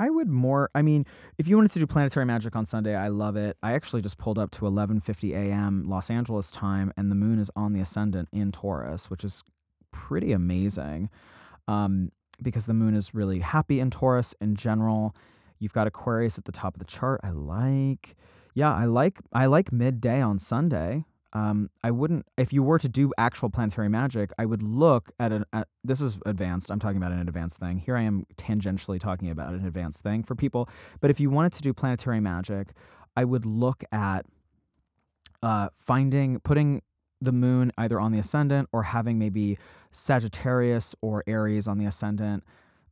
I 0.00 0.08
would 0.08 0.28
more 0.28 0.70
I 0.74 0.80
mean, 0.80 1.04
if 1.36 1.46
you 1.46 1.56
wanted 1.56 1.72
to 1.72 1.78
do 1.78 1.86
planetary 1.86 2.24
magic 2.24 2.56
on 2.56 2.64
Sunday, 2.64 2.94
I 2.94 3.08
love 3.08 3.36
it. 3.36 3.58
I 3.62 3.74
actually 3.74 4.00
just 4.00 4.16
pulled 4.16 4.38
up 4.38 4.50
to 4.52 4.62
11:50 4.62 5.34
a.m. 5.34 5.84
Los 5.86 6.08
Angeles 6.08 6.50
time 6.50 6.90
and 6.96 7.10
the 7.10 7.14
moon 7.14 7.38
is 7.38 7.50
on 7.54 7.74
the 7.74 7.80
ascendant 7.80 8.28
in 8.32 8.50
Taurus, 8.50 9.10
which 9.10 9.24
is 9.24 9.44
pretty 9.92 10.32
amazing. 10.32 11.10
Um, 11.68 12.12
because 12.42 12.64
the 12.64 12.74
moon 12.74 12.94
is 12.94 13.14
really 13.14 13.40
happy 13.40 13.80
in 13.80 13.90
Taurus 13.90 14.34
in 14.40 14.56
general. 14.56 15.14
You've 15.58 15.74
got 15.74 15.86
Aquarius 15.86 16.38
at 16.38 16.46
the 16.46 16.52
top 16.52 16.74
of 16.74 16.78
the 16.78 16.86
chart. 16.86 17.20
I 17.22 17.30
like. 17.30 18.16
Yeah, 18.54 18.74
I 18.74 18.86
like 18.86 19.18
I 19.34 19.46
like 19.46 19.70
midday 19.70 20.22
on 20.22 20.38
Sunday 20.38 21.04
um, 21.32 21.70
I 21.84 21.90
wouldn't 21.90 22.26
if 22.36 22.52
you 22.52 22.62
were 22.62 22.78
to 22.78 22.88
do 22.88 23.12
actual 23.16 23.50
planetary 23.50 23.88
magic, 23.88 24.32
I 24.38 24.46
would 24.46 24.62
look 24.62 25.10
at 25.20 25.32
an 25.32 25.44
at, 25.52 25.68
this 25.84 26.00
is 26.00 26.18
advanced. 26.26 26.70
I'm 26.70 26.80
talking 26.80 26.96
about 26.96 27.12
an 27.12 27.20
advanced 27.20 27.58
thing. 27.58 27.78
Here 27.78 27.96
I 27.96 28.02
am 28.02 28.26
tangentially 28.36 28.98
talking 28.98 29.30
about 29.30 29.52
an 29.52 29.64
advanced 29.64 30.02
thing 30.02 30.24
for 30.24 30.34
people. 30.34 30.68
But 31.00 31.10
if 31.10 31.20
you 31.20 31.30
wanted 31.30 31.52
to 31.52 31.62
do 31.62 31.72
planetary 31.72 32.20
magic, 32.20 32.68
I 33.16 33.24
would 33.24 33.46
look 33.46 33.84
at 33.92 34.26
uh, 35.42 35.68
finding 35.76 36.40
putting 36.40 36.82
the 37.20 37.32
moon 37.32 37.70
either 37.78 38.00
on 38.00 38.12
the 38.12 38.18
ascendant 38.18 38.68
or 38.72 38.82
having 38.82 39.18
maybe 39.18 39.58
Sagittarius 39.92 40.94
or 41.00 41.22
Aries 41.26 41.68
on 41.68 41.78
the 41.78 41.84
ascendant 41.84 42.44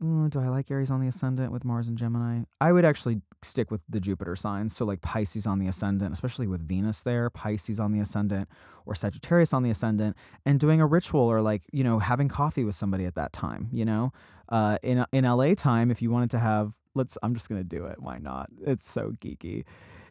Mm, 0.03 0.31
do 0.31 0.39
I 0.39 0.49
like 0.49 0.71
Aries 0.71 0.91
on 0.91 1.01
the 1.01 1.09
ascendant 1.09 1.51
with 1.51 1.65
Mars 1.65 1.89
and 1.89 1.99
Gemini? 1.99 2.43
I 2.61 2.71
would 2.71 2.85
actually 2.85 3.21
stick 3.43 3.71
with 3.71 3.81
the 3.89 3.99
Jupiter 3.99 4.37
signs. 4.37 4.75
So, 4.75 4.85
like 4.85 5.01
Pisces 5.01 5.47
on 5.47 5.59
the 5.59 5.67
ascendant, 5.67 6.13
especially 6.13 6.47
with 6.47 6.67
Venus 6.67 7.03
there, 7.03 7.31
Pisces 7.31 7.81
on 7.81 7.93
the 7.93 8.01
ascendant, 8.01 8.49
or 8.87 8.95
Sagittarius 8.95 9.53
on 9.53 9.65
the 9.65 9.71
ascendant, 9.71 10.17
and 10.47 10.61
doing 10.61 10.81
a 10.81 10.87
ritual 10.87 11.23
or 11.23 11.43
like, 11.43 11.63
you 11.73 11.83
know, 11.83 11.99
having 11.99 12.29
coffee 12.29 12.65
with 12.65 12.77
somebody 12.77 13.07
at 13.07 13.17
that 13.17 13.33
time, 13.33 13.69
you 13.73 13.85
know? 13.85 14.13
Uh, 14.49 14.79
in, 14.83 15.05
in 15.13 15.25
LA 15.25 15.55
time, 15.55 15.91
if 15.91 16.01
you 16.01 16.11
wanted 16.11 16.31
to 16.31 16.39
have, 16.39 16.73
let's, 16.95 17.19
I'm 17.23 17.35
just 17.35 17.49
going 17.49 17.61
to 17.61 17.69
do 17.69 17.87
it. 17.87 18.01
Why 18.01 18.19
not? 18.19 18.51
It's 18.65 18.89
so 18.89 19.13
geeky. 19.21 19.65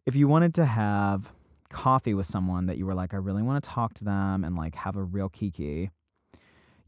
If 0.05 0.15
you 0.15 0.27
wanted 0.27 0.53
to 0.55 0.65
have 0.65 1.31
coffee 1.69 2.13
with 2.13 2.25
someone 2.25 2.65
that 2.65 2.77
you 2.77 2.85
were 2.85 2.93
like, 2.93 3.13
I 3.13 3.17
really 3.17 3.41
want 3.41 3.63
to 3.63 3.69
talk 3.69 3.93
to 3.95 4.03
them 4.03 4.43
and 4.43 4.55
like 4.55 4.75
have 4.75 4.95
a 4.97 5.03
real 5.03 5.29
kiki, 5.29 5.91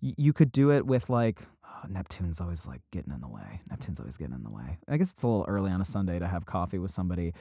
you 0.01 0.31
could 0.31 0.51
do 0.51 0.71
it 0.71 0.85
with 0.85 1.09
like 1.09 1.41
Neptune's 1.87 2.41
always 2.41 2.65
like 2.65 2.81
getting 2.91 3.13
in 3.13 3.21
the 3.21 3.27
way. 3.27 3.61
Neptune's 3.69 3.99
always 3.99 4.17
getting 4.17 4.35
in 4.35 4.43
the 4.43 4.49
way. 4.49 4.77
I 4.87 4.97
guess 4.97 5.11
it's 5.11 5.23
a 5.23 5.27
little 5.27 5.45
early 5.47 5.71
on 5.71 5.81
a 5.81 5.85
Sunday 5.85 6.19
to 6.19 6.27
have 6.27 6.45
coffee 6.45 6.79
with 6.79 6.91
somebody 6.91 7.33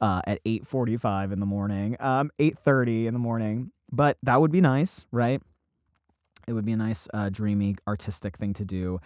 uh, 0.00 0.22
at 0.26 0.40
8:45 0.44 1.32
in 1.32 1.40
the 1.40 1.46
morning, 1.46 1.96
um, 2.00 2.30
8:30 2.38 3.06
in 3.06 3.14
the 3.14 3.20
morning. 3.20 3.70
But 3.92 4.16
that 4.22 4.40
would 4.40 4.50
be 4.50 4.60
nice, 4.60 5.06
right? 5.12 5.40
It 6.46 6.52
would 6.52 6.64
be 6.64 6.72
a 6.72 6.76
nice, 6.76 7.08
uh, 7.14 7.30
dreamy, 7.30 7.76
artistic 7.86 8.36
thing 8.36 8.52
to 8.54 8.64
do. 8.64 9.00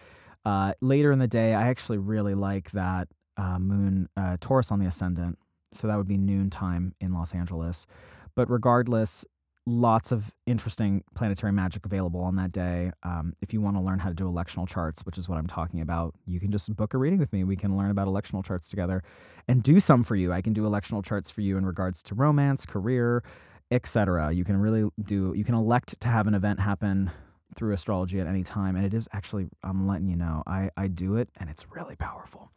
Uh, 0.44 0.72
later 0.80 1.12
in 1.12 1.18
the 1.18 1.28
day, 1.28 1.54
I 1.54 1.68
actually 1.68 1.98
really 1.98 2.34
like 2.34 2.70
that 2.72 3.08
uh, 3.36 3.58
moon 3.58 4.08
uh, 4.16 4.36
Taurus 4.40 4.72
on 4.72 4.78
the 4.80 4.86
ascendant. 4.86 5.38
So 5.72 5.86
that 5.86 5.96
would 5.96 6.08
be 6.08 6.16
noon 6.16 6.50
time 6.50 6.94
in 7.00 7.12
Los 7.12 7.34
Angeles. 7.34 7.86
But 8.34 8.50
regardless, 8.50 9.24
lots 9.68 10.12
of 10.12 10.32
interesting 10.46 11.04
planetary 11.14 11.52
magic 11.52 11.84
available 11.84 12.20
on 12.20 12.36
that 12.36 12.52
day. 12.52 12.90
Um, 13.02 13.34
if 13.42 13.52
you 13.52 13.60
want 13.60 13.76
to 13.76 13.82
learn 13.82 13.98
how 13.98 14.08
to 14.08 14.14
do 14.14 14.24
electional 14.24 14.66
charts, 14.66 15.02
which 15.04 15.18
is 15.18 15.28
what 15.28 15.38
I'm 15.38 15.46
talking 15.46 15.80
about, 15.80 16.14
you 16.26 16.40
can 16.40 16.50
just 16.50 16.74
book 16.74 16.94
a 16.94 16.98
reading 16.98 17.18
with 17.18 17.32
me. 17.32 17.44
We 17.44 17.56
can 17.56 17.76
learn 17.76 17.90
about 17.90 18.08
electional 18.08 18.44
charts 18.44 18.68
together 18.68 19.02
and 19.46 19.62
do 19.62 19.78
some 19.78 20.02
for 20.02 20.16
you. 20.16 20.32
I 20.32 20.40
can 20.40 20.54
do 20.54 20.62
electional 20.62 21.04
charts 21.04 21.30
for 21.30 21.42
you 21.42 21.58
in 21.58 21.66
regards 21.66 22.02
to 22.04 22.14
romance, 22.14 22.64
career, 22.64 23.22
etc. 23.70 24.32
You 24.32 24.44
can 24.44 24.56
really 24.56 24.88
do. 25.02 25.34
You 25.36 25.44
can 25.44 25.54
elect 25.54 26.00
to 26.00 26.08
have 26.08 26.26
an 26.26 26.34
event 26.34 26.60
happen 26.60 27.10
through 27.54 27.74
astrology 27.74 28.20
at 28.20 28.26
any 28.26 28.42
time, 28.42 28.74
and 28.76 28.86
it 28.86 28.94
is 28.94 29.08
actually. 29.12 29.48
I'm 29.62 29.86
letting 29.86 30.08
you 30.08 30.16
know. 30.16 30.42
I 30.46 30.70
I 30.76 30.86
do 30.86 31.16
it, 31.16 31.28
and 31.36 31.50
it's 31.50 31.66
really 31.70 31.96
powerful 31.96 32.50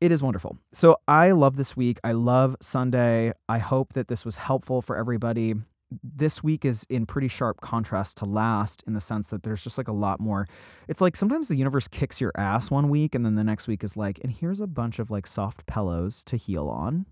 it 0.00 0.12
is 0.12 0.22
wonderful. 0.22 0.56
So 0.72 0.98
I 1.08 1.32
love 1.32 1.56
this 1.56 1.76
week. 1.76 1.98
I 2.04 2.12
love 2.12 2.54
Sunday. 2.60 3.32
I 3.48 3.58
hope 3.58 3.94
that 3.94 4.06
this 4.06 4.24
was 4.24 4.36
helpful 4.36 4.80
for 4.80 4.96
everybody 4.96 5.56
this 5.90 6.42
week 6.42 6.64
is 6.64 6.84
in 6.90 7.06
pretty 7.06 7.28
sharp 7.28 7.60
contrast 7.60 8.18
to 8.18 8.24
last 8.24 8.84
in 8.86 8.92
the 8.92 9.00
sense 9.00 9.30
that 9.30 9.42
there's 9.42 9.62
just 9.62 9.78
like 9.78 9.88
a 9.88 9.92
lot 9.92 10.20
more. 10.20 10.46
It's 10.86 11.00
like 11.00 11.16
sometimes 11.16 11.48
the 11.48 11.56
universe 11.56 11.88
kicks 11.88 12.20
your 12.20 12.32
ass 12.36 12.70
one 12.70 12.88
week 12.88 13.14
and 13.14 13.24
then 13.24 13.36
the 13.36 13.44
next 13.44 13.66
week 13.66 13.82
is 13.82 13.96
like, 13.96 14.18
and 14.22 14.32
here's 14.32 14.60
a 14.60 14.66
bunch 14.66 14.98
of 14.98 15.10
like 15.10 15.26
soft 15.26 15.66
pillows 15.66 16.22
to 16.24 16.36
heal 16.36 16.68
on. 16.68 17.06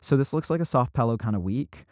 So 0.00 0.16
this 0.16 0.32
looks 0.32 0.50
like 0.50 0.60
a 0.60 0.66
soft 0.66 0.92
pillow 0.92 1.16
kind 1.16 1.34
of 1.34 1.42
week. 1.42 1.84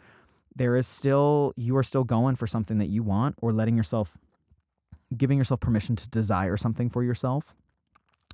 There 0.55 0.75
is 0.75 0.87
still, 0.87 1.53
you 1.55 1.75
are 1.77 1.83
still 1.83 2.03
going 2.03 2.35
for 2.35 2.47
something 2.47 2.77
that 2.79 2.89
you 2.89 3.01
want 3.01 3.35
or 3.41 3.51
letting 3.51 3.77
yourself, 3.77 4.17
giving 5.15 5.37
yourself 5.37 5.59
permission 5.59 5.95
to 5.95 6.09
desire 6.09 6.57
something 6.57 6.89
for 6.89 7.03
yourself, 7.03 7.55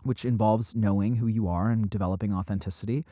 which 0.03 0.25
involves 0.25 0.75
knowing 0.75 1.15
who 1.15 1.27
you 1.27 1.47
are 1.47 1.69
and 1.71 1.89
developing 1.89 2.33
authenticity. 2.33 3.05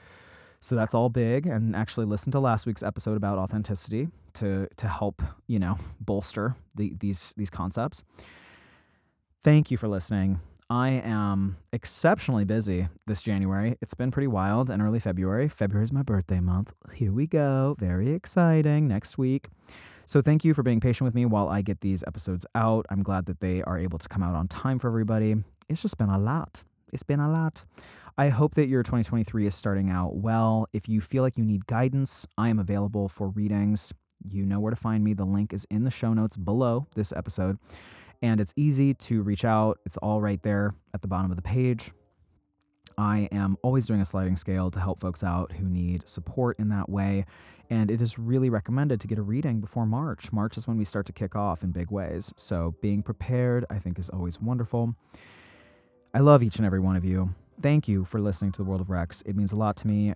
So 0.63 0.75
that's 0.75 0.95
all 0.95 1.09
big. 1.09 1.45
And 1.45 1.75
actually, 1.75 2.05
listen 2.05 2.31
to 2.31 2.39
last 2.39 2.65
week's 2.65 2.81
episode 2.81 3.17
about 3.17 3.37
authenticity 3.37 4.07
to 4.35 4.69
to 4.77 4.87
help 4.87 5.21
you 5.45 5.59
know 5.59 5.77
bolster 5.99 6.55
the, 6.77 6.93
these 6.97 7.33
these 7.35 7.49
concepts. 7.49 8.01
Thank 9.43 9.71
you 9.71 9.75
for 9.77 9.89
listening. 9.89 10.39
I 10.69 10.91
am 11.03 11.57
exceptionally 11.73 12.45
busy 12.45 12.87
this 13.05 13.21
January. 13.21 13.77
It's 13.81 13.93
been 13.93 14.09
pretty 14.09 14.29
wild 14.29 14.69
and 14.69 14.81
early 14.81 15.01
February. 15.01 15.49
February 15.49 15.83
is 15.83 15.91
my 15.91 16.01
birthday 16.01 16.39
month. 16.39 16.71
Here 16.93 17.11
we 17.11 17.27
go. 17.27 17.75
Very 17.77 18.13
exciting 18.13 18.87
next 18.87 19.17
week. 19.17 19.49
So 20.05 20.21
thank 20.21 20.45
you 20.45 20.53
for 20.53 20.63
being 20.63 20.79
patient 20.79 21.03
with 21.03 21.13
me 21.13 21.25
while 21.25 21.49
I 21.49 21.61
get 21.61 21.81
these 21.81 22.05
episodes 22.07 22.45
out. 22.55 22.85
I'm 22.89 23.03
glad 23.03 23.25
that 23.25 23.41
they 23.41 23.61
are 23.63 23.77
able 23.77 23.99
to 23.99 24.07
come 24.07 24.23
out 24.23 24.33
on 24.33 24.47
time 24.47 24.79
for 24.79 24.87
everybody. 24.87 25.35
It's 25.67 25.81
just 25.81 25.97
been 25.97 26.09
a 26.09 26.17
lot. 26.17 26.63
It's 26.93 27.03
been 27.03 27.19
a 27.19 27.29
lot. 27.29 27.65
I 28.15 28.29
hope 28.29 28.53
that 28.55 28.67
your 28.67 28.83
2023 28.83 29.47
is 29.47 29.55
starting 29.55 29.89
out 29.89 30.15
well. 30.15 30.67
If 30.71 30.87
you 30.87 31.01
feel 31.01 31.23
like 31.23 31.35
you 31.35 31.43
need 31.43 31.65
guidance, 31.65 32.27
I 32.37 32.49
am 32.49 32.59
available 32.59 33.09
for 33.09 33.29
readings. 33.29 33.91
You 34.29 34.45
know 34.45 34.59
where 34.59 34.69
to 34.69 34.75
find 34.75 35.03
me. 35.03 35.15
The 35.15 35.25
link 35.25 35.51
is 35.51 35.65
in 35.71 35.83
the 35.83 35.89
show 35.89 36.13
notes 36.13 36.37
below 36.37 36.85
this 36.93 37.11
episode. 37.11 37.57
And 38.21 38.39
it's 38.39 38.53
easy 38.55 38.93
to 38.93 39.23
reach 39.23 39.43
out, 39.43 39.79
it's 39.85 39.97
all 39.97 40.21
right 40.21 40.41
there 40.43 40.75
at 40.93 41.01
the 41.01 41.07
bottom 41.07 41.31
of 41.31 41.37
the 41.37 41.41
page. 41.41 41.91
I 42.99 43.27
am 43.31 43.57
always 43.63 43.87
doing 43.87 43.99
a 43.99 44.05
sliding 44.05 44.37
scale 44.37 44.69
to 44.69 44.79
help 44.79 44.99
folks 44.99 45.23
out 45.23 45.53
who 45.53 45.67
need 45.67 46.07
support 46.07 46.59
in 46.59 46.69
that 46.69 46.89
way. 46.89 47.25
And 47.71 47.89
it 47.89 47.99
is 47.99 48.19
really 48.19 48.51
recommended 48.51 49.01
to 49.01 49.07
get 49.07 49.17
a 49.17 49.23
reading 49.23 49.59
before 49.59 49.87
March. 49.87 50.31
March 50.31 50.55
is 50.55 50.67
when 50.67 50.77
we 50.77 50.85
start 50.85 51.07
to 51.07 51.13
kick 51.13 51.35
off 51.35 51.63
in 51.63 51.71
big 51.71 51.89
ways. 51.89 52.31
So 52.37 52.75
being 52.79 53.01
prepared, 53.01 53.65
I 53.71 53.79
think, 53.79 53.97
is 53.97 54.09
always 54.09 54.39
wonderful. 54.39 54.95
I 56.13 56.19
love 56.19 56.43
each 56.43 56.57
and 56.57 56.65
every 56.65 56.79
one 56.79 56.95
of 56.95 57.03
you 57.03 57.33
thank 57.61 57.87
you 57.87 58.05
for 58.05 58.19
listening 58.19 58.51
to 58.53 58.57
the 58.57 58.63
World 58.63 58.81
of 58.81 58.89
Rex. 58.89 59.21
It 59.25 59.35
means 59.35 59.51
a 59.51 59.55
lot 59.55 59.75
to 59.77 59.87
me. 59.87 60.13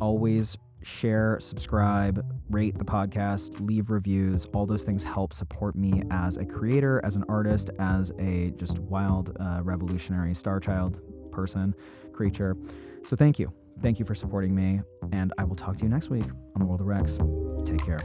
Always 0.00 0.56
share, 0.82 1.38
subscribe, 1.40 2.24
rate 2.50 2.76
the 2.76 2.84
podcast, 2.84 3.60
leave 3.66 3.90
reviews. 3.90 4.46
All 4.54 4.66
those 4.66 4.82
things 4.82 5.02
help 5.02 5.32
support 5.32 5.74
me 5.76 6.02
as 6.10 6.36
a 6.36 6.44
creator, 6.44 7.00
as 7.04 7.16
an 7.16 7.24
artist, 7.28 7.70
as 7.78 8.12
a 8.18 8.50
just 8.56 8.78
wild, 8.80 9.36
uh, 9.40 9.62
revolutionary 9.62 10.34
star 10.34 10.60
child 10.60 11.00
person, 11.32 11.74
creature. 12.12 12.56
So 13.02 13.16
thank 13.16 13.38
you. 13.38 13.52
Thank 13.82 13.98
you 13.98 14.04
for 14.04 14.14
supporting 14.14 14.54
me. 14.54 14.80
And 15.12 15.32
I 15.38 15.44
will 15.44 15.56
talk 15.56 15.76
to 15.78 15.82
you 15.82 15.88
next 15.88 16.10
week 16.10 16.24
on 16.54 16.60
the 16.60 16.64
World 16.64 16.80
of 16.80 16.86
Rex. 16.86 17.18
Take 17.66 17.84
care. 17.84 17.98